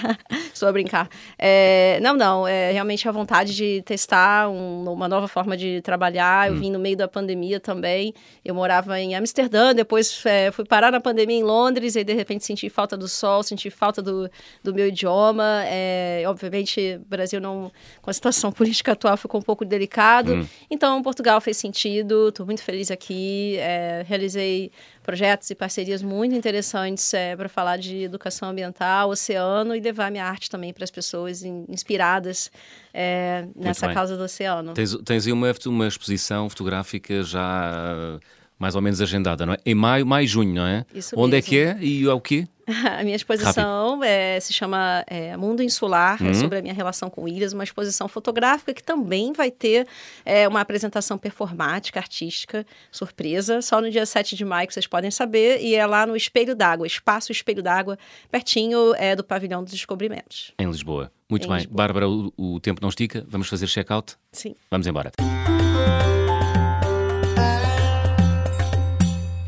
estou 0.53 0.67
a 0.67 0.71
brincar. 0.73 1.07
É, 1.39 1.97
não, 2.01 2.13
não, 2.13 2.45
é 2.45 2.73
realmente 2.73 3.07
a 3.07 3.11
vontade 3.11 3.55
de 3.55 3.81
testar 3.83 4.49
um, 4.49 4.83
uma 4.91 5.07
nova 5.07 5.29
forma 5.29 5.55
de 5.55 5.81
trabalhar. 5.81 6.49
Eu 6.49 6.55
hum. 6.55 6.59
vim 6.59 6.71
no 6.71 6.77
meio 6.77 6.97
da 6.97 7.07
pandemia 7.07 7.57
também. 7.57 8.13
Eu 8.43 8.53
morava 8.53 8.99
em 8.99 9.15
Amsterdã, 9.15 9.73
depois 9.73 10.25
é, 10.25 10.51
fui 10.51 10.65
parar 10.65 10.91
na 10.91 10.99
pandemia 10.99 11.37
em 11.37 11.43
Londres 11.43 11.95
e 11.95 12.03
de 12.03 12.13
repente 12.13 12.43
senti 12.43 12.69
falta 12.69 12.97
do 12.97 13.07
sol, 13.07 13.43
senti 13.43 13.69
falta 13.69 14.01
do, 14.01 14.29
do 14.61 14.73
meu 14.73 14.89
idioma. 14.89 15.63
É, 15.67 16.23
obviamente, 16.27 16.99
Brasil 17.07 17.39
não, 17.39 17.71
com 18.01 18.09
a 18.09 18.13
situação 18.13 18.51
política 18.51 18.91
atual 18.91 19.15
ficou 19.15 19.39
um 19.39 19.43
pouco 19.43 19.63
delicado. 19.63 20.33
Hum. 20.33 20.45
Então, 20.69 21.01
Portugal 21.01 21.39
fez 21.39 21.55
sentido. 21.55 22.27
Estou 22.27 22.45
muito 22.45 22.61
feliz 22.61 22.91
aqui. 22.91 23.55
É, 23.57 24.03
realizei 24.05 24.69
projetos 25.03 25.49
e 25.49 25.55
parcerias 25.55 26.01
muito 26.01 26.35
interessantes 26.35 27.13
é, 27.13 27.35
para 27.35 27.49
falar 27.49 27.77
de 27.77 28.03
educação 28.03 28.49
ambiental, 28.49 29.09
oceano 29.09 29.75
e 29.75 29.79
levar 29.79 30.11
minha 30.11 30.25
arte 30.25 30.49
também 30.49 30.73
para 30.73 30.83
as 30.83 30.91
pessoas 30.91 31.43
in, 31.43 31.65
inspiradas 31.67 32.51
é, 32.93 33.45
nessa 33.55 33.93
causa 33.93 34.15
do 34.15 34.23
oceano. 34.23 34.73
Tens, 34.73 34.95
tens 35.03 35.27
aí 35.27 35.33
uma, 35.33 35.51
uma 35.65 35.87
exposição 35.87 36.49
fotográfica 36.49 37.23
já 37.23 38.19
mais 38.61 38.75
ou 38.75 38.81
menos 38.81 39.01
agendada, 39.01 39.43
não 39.43 39.53
é? 39.53 39.57
Em 39.65 39.73
maio, 39.73 40.05
maio 40.05 40.27
junho, 40.27 40.53
não 40.53 40.67
é? 40.67 40.85
Isso 40.93 41.15
Onde 41.17 41.31
mesmo. 41.31 41.47
é 41.47 41.49
que 41.49 41.57
é 41.57 41.77
e 41.81 42.05
é 42.05 42.13
o 42.13 42.21
quê? 42.21 42.47
A 42.99 43.03
minha 43.03 43.15
exposição 43.15 44.03
é, 44.03 44.39
se 44.39 44.53
chama 44.53 45.03
é, 45.07 45.35
Mundo 45.37 45.61
Insular, 45.61 46.17
é 46.21 46.25
uhum. 46.25 46.31
é 46.31 46.33
sobre 46.33 46.57
a 46.59 46.61
minha 46.61 46.73
relação 46.73 47.09
com 47.09 47.27
ilhas, 47.27 47.53
uma 47.53 47.63
exposição 47.63 48.07
fotográfica 48.07 48.73
que 48.73 48.83
também 48.83 49.33
vai 49.33 49.51
ter 49.51 49.87
é, 50.25 50.47
uma 50.47 50.61
apresentação 50.61 51.17
performática, 51.17 51.99
artística, 51.99 52.65
surpresa, 52.91 53.61
só 53.61 53.81
no 53.81 53.89
dia 53.89 54.05
7 54.05 54.35
de 54.35 54.45
maio 54.45 54.67
que 54.67 54.73
vocês 54.73 54.87
podem 54.87 55.11
saber, 55.11 55.61
e 55.61 55.75
é 55.75 55.85
lá 55.85 56.05
no 56.05 56.15
Espelho 56.15 56.55
d'Água, 56.55 56.87
Espaço 56.87 57.31
Espelho 57.31 57.61
d'Água, 57.61 57.97
pertinho 58.29 58.93
é, 58.95 59.15
do 59.15 59.23
Pavilhão 59.23 59.63
dos 59.63 59.73
Descobrimentos. 59.73 60.53
Em 60.57 60.67
Lisboa. 60.67 61.11
Muito 61.29 61.45
em 61.45 61.49
bem. 61.49 61.57
Lisboa. 61.57 61.75
Bárbara, 61.77 62.09
o, 62.09 62.33
o 62.37 62.59
tempo 62.59 62.81
não 62.81 62.89
estica, 62.89 63.25
vamos 63.27 63.47
fazer 63.47 63.67
check-out? 63.67 64.15
Sim. 64.31 64.55
Vamos 64.69 64.87
embora. 64.87 65.11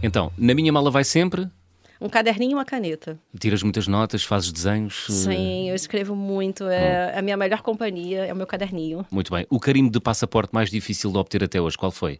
Então, 0.01 0.31
na 0.37 0.53
minha 0.53 0.71
mala 0.71 0.91
vai 0.91 1.05
sempre 1.05 1.49
um 2.03 2.09
caderninho 2.09 2.51
e 2.51 2.53
uma 2.55 2.65
caneta. 2.65 3.17
Tiras 3.39 3.63
muitas 3.63 3.87
notas, 3.87 4.23
fazes 4.23 4.51
desenhos? 4.51 5.07
Eh, 5.09 5.13
Sim, 5.13 5.69
eu 5.69 5.75
escrevo 5.75 6.15
muito. 6.15 6.67
É 6.67 7.13
hum. 7.15 7.19
a 7.19 7.21
minha 7.21 7.37
melhor 7.37 7.61
companhia, 7.61 8.25
é 8.25 8.33
o 8.33 8.35
meu 8.35 8.45
caderninho. 8.45 9.05
Muito 9.09 9.31
bem. 9.31 9.47
O 9.49 9.59
carimbo 9.59 9.89
de 9.89 10.01
passaporte 10.01 10.53
mais 10.53 10.69
difícil 10.69 11.11
de 11.11 11.17
obter 11.17 11.43
até 11.43 11.61
hoje, 11.61 11.77
qual 11.77 11.91
foi? 11.91 12.19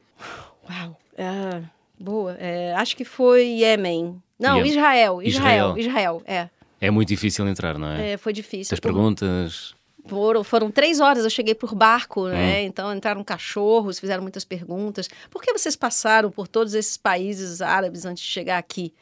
Uau, 0.69 0.97
é, 1.17 1.61
boa. 1.99 2.37
É, 2.39 2.73
acho 2.75 2.95
que 2.95 3.03
foi 3.03 3.45
Iêmen. 3.45 4.21
Não, 4.39 4.65
Israel, 4.65 5.21
Israel, 5.21 5.77
Israel, 5.77 5.77
Israel, 5.77 6.21
é. 6.25 6.49
É 6.79 6.89
muito 6.89 7.09
difícil 7.09 7.47
entrar, 7.47 7.77
não 7.77 7.89
é? 7.89 8.11
É, 8.11 8.17
foi 8.17 8.31
difícil. 8.31 8.73
As 8.73 8.79
perguntas... 8.79 9.75
Foram, 10.05 10.43
foram 10.43 10.69
três 10.69 10.99
horas, 10.99 11.23
eu 11.23 11.29
cheguei 11.29 11.55
por 11.55 11.73
barco, 11.73 12.27
né? 12.27 12.59
Hum. 12.59 12.65
Então 12.65 12.93
entraram 12.93 13.23
cachorros, 13.23 13.99
fizeram 13.99 14.21
muitas 14.21 14.43
perguntas. 14.43 15.09
Por 15.29 15.41
que 15.41 15.53
vocês 15.53 15.77
passaram 15.77 16.29
por 16.29 16.45
todos 16.45 16.73
esses 16.73 16.97
países 16.97 17.61
árabes 17.61 18.05
antes 18.05 18.21
de 18.21 18.29
chegar 18.29 18.57
aqui? 18.57 18.93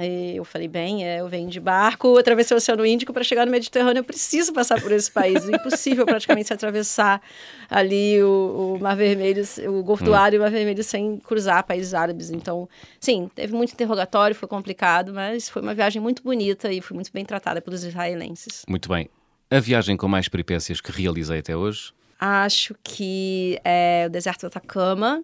Aí 0.00 0.38
eu 0.38 0.46
falei, 0.46 0.66
bem, 0.66 1.06
é, 1.06 1.20
eu 1.20 1.28
venho 1.28 1.50
de 1.50 1.60
barco, 1.60 2.16
atravessei 2.16 2.54
o 2.54 2.56
Oceano 2.56 2.86
Índico 2.86 3.12
para 3.12 3.22
chegar 3.22 3.44
no 3.44 3.52
Mediterrâneo, 3.52 4.00
eu 4.00 4.04
preciso 4.04 4.50
passar 4.50 4.80
por 4.80 4.90
esse 4.92 5.12
país. 5.12 5.46
É 5.46 5.54
impossível 5.54 6.06
praticamente 6.06 6.46
se 6.46 6.54
atravessar 6.54 7.20
ali 7.68 8.22
o, 8.22 8.76
o 8.76 8.80
Mar 8.80 8.96
Vermelho, 8.96 9.44
o 9.68 9.82
Golfo 9.82 10.02
do. 10.02 10.14
Ar 10.14 10.32
e 10.32 10.38
o 10.38 10.40
Mar 10.40 10.50
Vermelho 10.50 10.82
sem 10.82 11.18
cruzar 11.18 11.64
países 11.64 11.92
árabes. 11.92 12.30
Então, 12.30 12.66
sim, 12.98 13.30
teve 13.34 13.52
muito 13.52 13.74
interrogatório, 13.74 14.34
foi 14.34 14.48
complicado, 14.48 15.12
mas 15.12 15.50
foi 15.50 15.60
uma 15.60 15.74
viagem 15.74 16.00
muito 16.00 16.22
bonita 16.22 16.72
e 16.72 16.80
fui 16.80 16.94
muito 16.94 17.12
bem 17.12 17.26
tratada 17.26 17.60
pelos 17.60 17.84
israelenses. 17.84 18.64
Muito 18.66 18.88
bem. 18.88 19.06
A 19.50 19.60
viagem 19.60 19.98
com 19.98 20.08
mais 20.08 20.28
peripécias 20.28 20.80
que 20.80 20.90
realizei 20.90 21.40
até 21.40 21.54
hoje? 21.54 21.92
Acho 22.18 22.74
que 22.82 23.60
é 23.62 24.04
o 24.06 24.10
deserto 24.10 24.40
do 24.40 24.46
Atacama, 24.46 25.22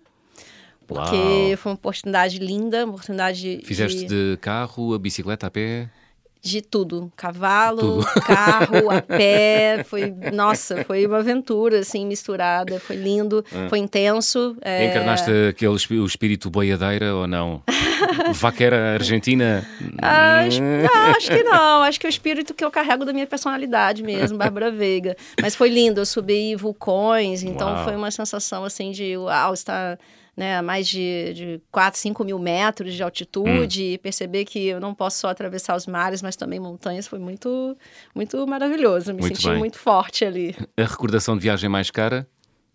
porque 0.86 1.16
Uau. 1.16 1.56
foi 1.56 1.72
uma 1.72 1.76
oportunidade 1.76 2.38
linda, 2.38 2.84
uma 2.84 2.94
oportunidade. 2.94 3.60
Fizeste 3.64 4.06
de... 4.06 4.32
de 4.32 4.36
carro, 4.38 4.94
a 4.94 4.98
bicicleta, 4.98 5.46
a 5.46 5.50
pé? 5.50 5.88
De 6.40 6.62
tudo, 6.62 7.10
cavalo, 7.16 8.04
tudo. 8.04 8.06
carro, 8.24 8.88
a 8.88 9.02
pé, 9.02 9.84
foi, 9.84 10.14
nossa, 10.32 10.84
foi 10.84 11.04
uma 11.04 11.18
aventura, 11.18 11.80
assim, 11.80 12.06
misturada, 12.06 12.78
foi 12.78 12.94
lindo, 12.94 13.44
ah. 13.52 13.68
foi 13.68 13.80
intenso. 13.80 14.56
É... 14.62 14.86
Encarnaste 14.86 15.28
aquele 15.48 15.72
o 15.72 16.06
espírito 16.06 16.48
boiadeira 16.48 17.16
ou 17.16 17.26
não? 17.26 17.62
Vaquera 18.34 18.92
argentina? 18.94 19.66
Acho, 20.00 20.62
não, 20.62 21.16
acho 21.16 21.28
que 21.28 21.42
não, 21.42 21.82
acho 21.82 21.98
que 21.98 22.06
é 22.06 22.08
o 22.08 22.10
espírito 22.10 22.54
que 22.54 22.64
eu 22.64 22.70
carrego 22.70 23.04
da 23.04 23.12
minha 23.12 23.26
personalidade 23.26 24.04
mesmo, 24.04 24.38
Bárbara 24.38 24.70
Veiga. 24.70 25.16
Mas 25.42 25.56
foi 25.56 25.68
lindo, 25.68 26.00
eu 26.00 26.06
subi 26.06 26.54
vulcões, 26.54 27.42
então 27.42 27.74
uau. 27.74 27.84
foi 27.84 27.96
uma 27.96 28.12
sensação, 28.12 28.62
assim, 28.62 28.92
de, 28.92 29.16
uau, 29.16 29.52
está 29.52 29.98
né, 30.36 30.58
a 30.58 30.62
mais 30.62 30.86
de, 30.86 31.32
de 31.32 31.60
4, 31.70 31.98
5 31.98 32.24
mil 32.24 32.38
metros 32.38 32.92
de 32.92 33.02
altitude 33.02 33.82
hum. 33.82 33.86
e 33.86 33.98
perceber 33.98 34.44
que 34.44 34.66
eu 34.66 34.78
não 34.78 34.94
posso 34.94 35.18
só 35.18 35.28
atravessar 35.28 35.74
os 35.74 35.86
mares, 35.86 36.20
mas 36.20 36.36
também 36.36 36.60
montanhas, 36.60 37.08
foi 37.08 37.18
muito, 37.18 37.76
muito 38.14 38.46
maravilhoso. 38.46 39.14
Me 39.14 39.20
muito 39.20 39.36
senti 39.36 39.48
bem. 39.48 39.58
muito 39.58 39.78
forte 39.78 40.24
ali. 40.24 40.54
A 40.76 40.84
recordação 40.84 41.36
de 41.36 41.42
viagem 41.42 41.70
mais 41.70 41.90
cara? 41.90 42.28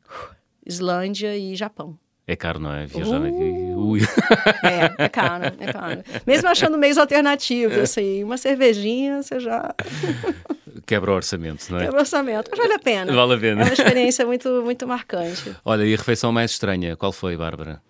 Islândia 0.66 1.38
e 1.38 1.56
Japão. 1.56 1.98
É 2.28 2.36
caro, 2.36 2.60
não 2.60 2.74
é? 2.74 2.86
Viajar 2.86 3.20
uh! 3.20 3.98
É, 4.64 5.04
é 5.06 5.10
caro, 5.10 5.46
é 5.60 5.74
caro. 5.74 6.04
Mesmo 6.26 6.48
achando 6.48 6.78
meios 6.78 6.98
alternativos, 6.98 7.78
é. 7.78 7.82
assim, 7.82 8.24
uma 8.24 8.38
cervejinha, 8.38 9.22
você 9.22 9.40
já. 9.40 9.76
Quebra 10.86 11.12
o 11.12 11.16
orçamento, 11.16 11.70
não 11.70 11.80
é? 11.80 11.84
Quebra 11.86 11.98
o 11.98 12.00
orçamento, 12.02 12.50
mas 12.50 12.60
vale 12.60 12.74
a 12.74 12.80
pena. 12.80 13.14
Vale 13.14 13.34
a 13.34 13.38
pena. 13.38 13.62
É 13.62 13.66
uma 13.66 13.74
experiência 13.74 14.26
muito, 14.26 14.62
muito 14.64 14.88
marcante. 14.88 15.56
Olha, 15.64 15.84
e 15.84 15.94
a 15.94 15.98
refeição 15.98 16.32
mais 16.32 16.52
estranha, 16.52 16.96
qual 16.96 17.12
foi, 17.12 17.38
Bárbara? 17.38 17.82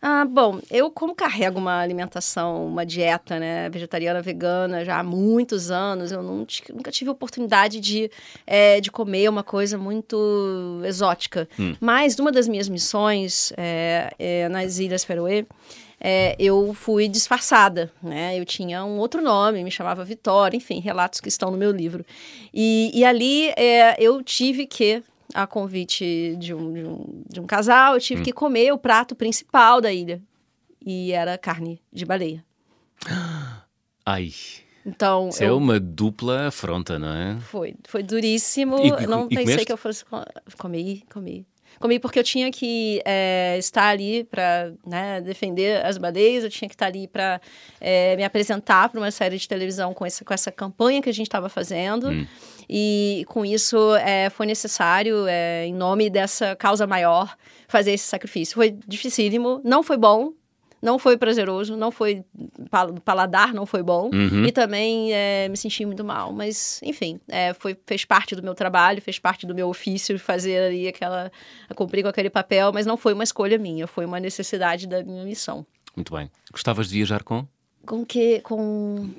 Ah, 0.00 0.24
bom, 0.24 0.60
eu 0.70 0.92
como 0.92 1.12
carrego 1.12 1.58
uma 1.58 1.80
alimentação, 1.80 2.68
uma 2.68 2.86
dieta, 2.86 3.40
né, 3.40 3.68
vegetariana, 3.68 4.22
vegana, 4.22 4.84
já 4.84 5.00
há 5.00 5.02
muitos 5.02 5.72
anos, 5.72 6.12
eu 6.12 6.22
não, 6.22 6.46
nunca 6.72 6.92
tive 6.92 7.10
oportunidade 7.10 7.80
de, 7.80 8.08
é, 8.46 8.80
de 8.80 8.92
comer 8.92 9.28
uma 9.28 9.42
coisa 9.42 9.76
muito 9.76 10.80
exótica. 10.84 11.48
Hum. 11.58 11.74
Mas, 11.80 12.16
numa 12.16 12.30
das 12.30 12.46
minhas 12.46 12.68
missões 12.68 13.52
é, 13.56 14.12
é, 14.20 14.48
nas 14.48 14.78
Ilhas 14.78 15.02
Feroe, 15.02 15.44
é, 16.00 16.36
eu 16.38 16.72
fui 16.74 17.08
disfarçada, 17.08 17.90
né? 18.02 18.38
Eu 18.38 18.44
tinha 18.44 18.84
um 18.84 18.98
outro 18.98 19.20
nome, 19.20 19.64
me 19.64 19.70
chamava 19.70 20.04
Vitória, 20.04 20.56
enfim, 20.56 20.80
relatos 20.80 21.20
que 21.20 21.28
estão 21.28 21.50
no 21.50 21.56
meu 21.56 21.70
livro. 21.70 22.04
E, 22.54 22.90
e 22.94 23.04
ali 23.04 23.48
é, 23.50 23.96
eu 23.98 24.22
tive 24.22 24.66
que 24.66 25.02
a 25.34 25.46
convite 25.46 26.36
de 26.38 26.54
um, 26.54 26.72
de 26.72 26.84
um, 26.84 27.22
de 27.28 27.40
um 27.40 27.46
casal, 27.46 27.94
eu 27.94 28.00
tive 28.00 28.20
hum. 28.20 28.24
que 28.24 28.32
comer 28.32 28.72
o 28.72 28.78
prato 28.78 29.14
principal 29.14 29.80
da 29.80 29.92
ilha. 29.92 30.22
E 30.84 31.12
era 31.12 31.36
carne 31.36 31.82
de 31.92 32.04
baleia. 32.04 32.44
Ai. 34.06 34.32
Então. 34.86 35.28
Isso 35.28 35.42
é 35.42 35.46
eu... 35.46 35.50
é 35.50 35.56
uma 35.56 35.78
dupla 35.78 36.46
afronta, 36.46 36.98
não 36.98 37.12
é? 37.12 37.38
Foi. 37.40 37.74
Foi 37.86 38.02
duríssimo. 38.02 38.78
E, 38.78 39.06
não 39.06 39.26
e 39.26 39.28
pensei 39.30 39.44
comeste? 39.44 39.66
que 39.66 39.72
eu 39.72 39.76
fosse. 39.76 40.04
Comi, 40.56 41.04
comi. 41.12 41.46
Comi 41.78 41.98
porque 41.98 42.18
eu 42.18 42.24
tinha 42.24 42.50
que 42.50 43.00
é, 43.04 43.56
estar 43.58 43.88
ali 43.88 44.24
para 44.24 44.72
né, 44.86 45.20
defender 45.20 45.84
as 45.84 45.96
baleias, 45.96 46.42
eu 46.42 46.50
tinha 46.50 46.68
que 46.68 46.74
estar 46.74 46.86
ali 46.86 47.06
para 47.06 47.40
é, 47.80 48.16
me 48.16 48.24
apresentar 48.24 48.88
para 48.88 49.00
uma 49.00 49.10
série 49.10 49.38
de 49.38 49.46
televisão 49.46 49.94
com 49.94 50.04
essa, 50.04 50.24
com 50.24 50.34
essa 50.34 50.50
campanha 50.50 51.00
que 51.00 51.08
a 51.08 51.14
gente 51.14 51.26
estava 51.26 51.48
fazendo. 51.48 52.10
Hum. 52.10 52.26
E 52.68 53.24
com 53.28 53.44
isso 53.44 53.94
é, 53.96 54.28
foi 54.28 54.44
necessário, 54.44 55.26
é, 55.26 55.64
em 55.66 55.72
nome 55.72 56.10
dessa 56.10 56.54
causa 56.54 56.86
maior, 56.86 57.34
fazer 57.66 57.92
esse 57.92 58.04
sacrifício. 58.04 58.54
Foi 58.54 58.76
dificílimo, 58.86 59.60
não 59.64 59.82
foi 59.82 59.96
bom, 59.96 60.32
não 60.80 60.98
foi 60.98 61.16
prazeroso, 61.16 61.76
não 61.76 61.90
foi 61.90 62.24
paladar, 63.04 63.52
não 63.52 63.66
foi 63.66 63.82
bom 63.82 64.10
uhum. 64.12 64.44
e 64.44 64.52
também 64.52 65.12
é, 65.12 65.48
me 65.48 65.56
senti 65.56 65.84
muito 65.84 66.04
mal. 66.04 66.32
Mas 66.32 66.80
enfim, 66.82 67.20
é, 67.28 67.52
foi 67.54 67.76
fez 67.86 68.04
parte 68.04 68.34
do 68.34 68.42
meu 68.42 68.54
trabalho, 68.54 69.02
fez 69.02 69.18
parte 69.18 69.46
do 69.46 69.54
meu 69.54 69.68
ofício 69.68 70.18
fazer 70.18 70.68
ali 70.68 70.88
aquela 70.88 71.30
cumprir 71.74 72.02
com 72.02 72.08
aquele 72.08 72.30
papel, 72.30 72.72
mas 72.72 72.86
não 72.86 72.96
foi 72.96 73.12
uma 73.12 73.24
escolha 73.24 73.58
minha, 73.58 73.86
foi 73.86 74.04
uma 74.04 74.20
necessidade 74.20 74.86
da 74.86 75.02
minha 75.02 75.24
missão. 75.24 75.66
Muito 75.96 76.14
bem. 76.14 76.30
Gostavas 76.52 76.88
de 76.88 76.94
viajar 76.94 77.22
com? 77.22 77.46
Com 77.84 78.04
que 78.04 78.40
com 78.40 79.10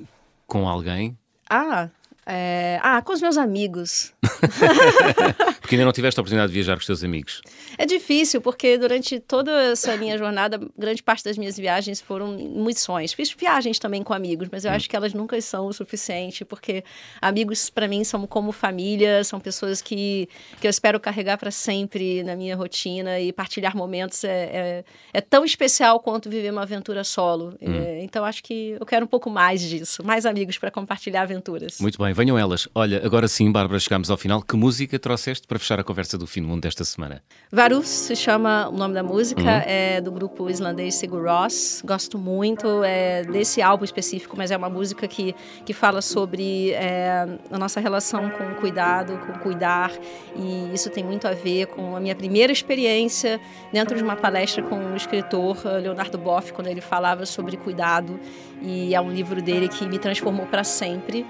com 0.46 0.68
alguém? 0.68 1.16
Ah, 1.48 1.88
é... 2.30 2.78
Ah, 2.82 3.02
com 3.02 3.12
os 3.12 3.20
meus 3.20 3.36
amigos. 3.36 4.12
porque 5.60 5.74
ainda 5.74 5.84
não 5.84 5.92
tiveste 5.92 6.18
a 6.18 6.22
oportunidade 6.22 6.52
de 6.52 6.54
viajar 6.54 6.74
com 6.74 6.80
os 6.80 6.86
teus 6.86 7.02
amigos. 7.02 7.42
É 7.76 7.86
difícil, 7.86 8.40
porque 8.40 8.78
durante 8.78 9.18
toda 9.20 9.50
essa 9.70 9.96
minha 9.96 10.16
jornada, 10.16 10.60
grande 10.76 11.02
parte 11.02 11.24
das 11.24 11.36
minhas 11.36 11.56
viagens 11.56 12.00
foram 12.00 12.36
missões. 12.36 13.12
Fiz 13.12 13.32
viagens 13.32 13.78
também 13.78 14.02
com 14.02 14.12
amigos, 14.12 14.48
mas 14.50 14.64
eu 14.64 14.70
hum. 14.70 14.74
acho 14.74 14.88
que 14.88 14.96
elas 14.96 15.12
nunca 15.12 15.40
são 15.40 15.66
o 15.66 15.72
suficiente, 15.72 16.44
porque 16.44 16.84
amigos, 17.20 17.70
para 17.70 17.88
mim, 17.88 18.04
são 18.04 18.26
como 18.26 18.52
família, 18.52 19.24
são 19.24 19.40
pessoas 19.40 19.82
que, 19.82 20.28
que 20.60 20.66
eu 20.66 20.70
espero 20.70 21.00
carregar 21.00 21.38
para 21.38 21.50
sempre 21.50 22.22
na 22.22 22.36
minha 22.36 22.54
rotina 22.54 23.18
e 23.18 23.32
partilhar 23.32 23.76
momentos 23.76 24.24
é, 24.24 24.28
é, 24.28 24.84
é, 25.12 25.20
tão 25.20 25.44
especial 25.44 26.00
quanto 26.00 26.28
viver 26.30 26.52
uma 26.52 26.62
aventura 26.62 27.02
solo. 27.04 27.54
Hum. 27.60 27.74
É, 27.74 28.02
então, 28.02 28.24
acho 28.24 28.42
que 28.42 28.76
eu 28.78 28.86
quero 28.86 29.04
um 29.04 29.08
pouco 29.08 29.30
mais 29.30 29.60
disso, 29.60 30.04
mais 30.04 30.26
amigos 30.26 30.58
para 30.58 30.70
compartilhar 30.70 31.22
aventuras. 31.22 31.80
Muito 31.80 32.02
bem, 32.02 32.12
venham 32.20 32.38
elas. 32.38 32.68
Olha, 32.74 33.00
agora 33.02 33.26
sim, 33.26 33.50
Bárbara, 33.50 33.80
chegamos 33.80 34.10
ao 34.10 34.16
final. 34.16 34.42
Que 34.42 34.54
música 34.54 34.98
trouxeste 34.98 35.46
para 35.46 35.58
fechar 35.58 35.80
a 35.80 35.84
conversa 35.84 36.18
do 36.18 36.26
fim 36.26 36.42
do 36.42 36.48
mundo 36.48 36.60
desta 36.60 36.84
semana? 36.84 37.22
Varus 37.50 37.88
se 37.88 38.14
chama 38.14 38.68
o 38.68 38.76
nome 38.76 38.92
da 38.92 39.02
música, 39.02 39.40
uhum. 39.40 39.62
é 39.64 40.00
do 40.02 40.12
grupo 40.12 40.50
islandês 40.50 40.96
Sigur 40.96 41.24
Rós. 41.24 41.82
Gosto 41.82 42.18
muito 42.18 42.84
é, 42.84 43.24
desse 43.24 43.62
álbum 43.62 43.84
específico, 43.84 44.36
mas 44.36 44.50
é 44.50 44.56
uma 44.56 44.68
música 44.68 45.08
que, 45.08 45.34
que 45.64 45.72
fala 45.72 46.02
sobre 46.02 46.72
é, 46.72 47.26
a 47.50 47.58
nossa 47.58 47.80
relação 47.80 48.28
com 48.28 48.44
o 48.52 48.54
cuidado, 48.56 49.18
com 49.26 49.38
cuidar, 49.38 49.90
e 50.36 50.74
isso 50.74 50.90
tem 50.90 51.02
muito 51.02 51.26
a 51.26 51.32
ver 51.32 51.68
com 51.68 51.96
a 51.96 52.00
minha 52.00 52.14
primeira 52.14 52.52
experiência 52.52 53.40
dentro 53.72 53.96
de 53.96 54.02
uma 54.02 54.16
palestra 54.16 54.62
com 54.62 54.92
o 54.92 54.96
escritor 54.96 55.56
eh, 55.64 55.78
Leonardo 55.78 56.18
Boff, 56.18 56.52
quando 56.52 56.66
ele 56.66 56.80
falava 56.80 57.24
sobre 57.24 57.56
cuidado, 57.56 58.20
e 58.60 58.94
é 58.94 59.00
um 59.00 59.10
livro 59.10 59.40
dele 59.40 59.68
que 59.68 59.86
me 59.86 59.98
transformou 59.98 60.46
para 60.46 60.62
sempre. 60.62 61.24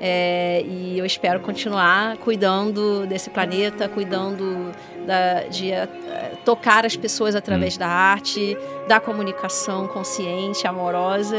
É, 0.00 0.62
e 0.66 0.98
eu 0.98 1.06
espero 1.06 1.40
continuar 1.40 2.16
cuidando 2.18 3.06
desse 3.06 3.30
planeta, 3.30 3.88
cuidando 3.88 4.72
da, 5.06 5.44
de 5.44 5.70
uh, 5.70 6.36
tocar 6.44 6.84
as 6.84 6.96
pessoas 6.96 7.34
através 7.34 7.76
hum. 7.76 7.80
da 7.80 7.88
arte, 7.88 8.56
da 8.88 8.98
comunicação 9.00 9.86
consciente, 9.86 10.66
amorosa 10.66 11.36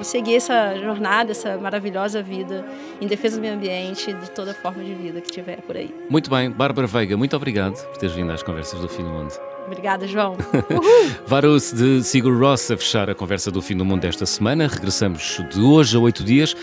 e 0.00 0.04
seguir 0.04 0.36
essa 0.36 0.76
jornada, 0.78 1.30
essa 1.30 1.56
maravilhosa 1.56 2.22
vida 2.22 2.64
em 3.00 3.06
defesa 3.06 3.36
do 3.36 3.42
meio 3.42 3.54
ambiente, 3.54 4.12
de 4.12 4.30
toda 4.30 4.54
forma 4.54 4.82
de 4.82 4.94
vida 4.94 5.20
que 5.20 5.30
tiver 5.30 5.60
por 5.62 5.76
aí. 5.76 5.94
Muito 6.08 6.30
bem, 6.30 6.50
Bárbara 6.50 6.86
Veiga, 6.86 7.16
muito 7.16 7.36
obrigado 7.36 7.76
por 7.86 7.96
teres 7.96 8.14
vindo 8.14 8.32
às 8.32 8.42
conversas 8.42 8.80
do 8.80 8.88
Fim 8.88 9.02
do 9.02 9.10
Mundo. 9.10 9.32
Obrigada, 9.66 10.06
João. 10.06 10.36
Varus 11.26 11.72
de 11.72 12.02
Sigur 12.04 12.38
Ross 12.38 12.70
a 12.70 12.76
fechar 12.76 13.10
a 13.10 13.14
conversa 13.14 13.50
do 13.50 13.60
Fim 13.60 13.76
do 13.76 13.84
Mundo 13.84 14.04
esta 14.04 14.24
semana. 14.24 14.68
Regressamos 14.68 15.40
de 15.50 15.60
hoje 15.60 15.96
a 15.96 16.00
oito 16.00 16.22
dias. 16.22 16.54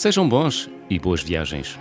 Sejam 0.00 0.26
bons 0.26 0.66
e 0.88 0.98
boas 0.98 1.22
viagens. 1.22 1.78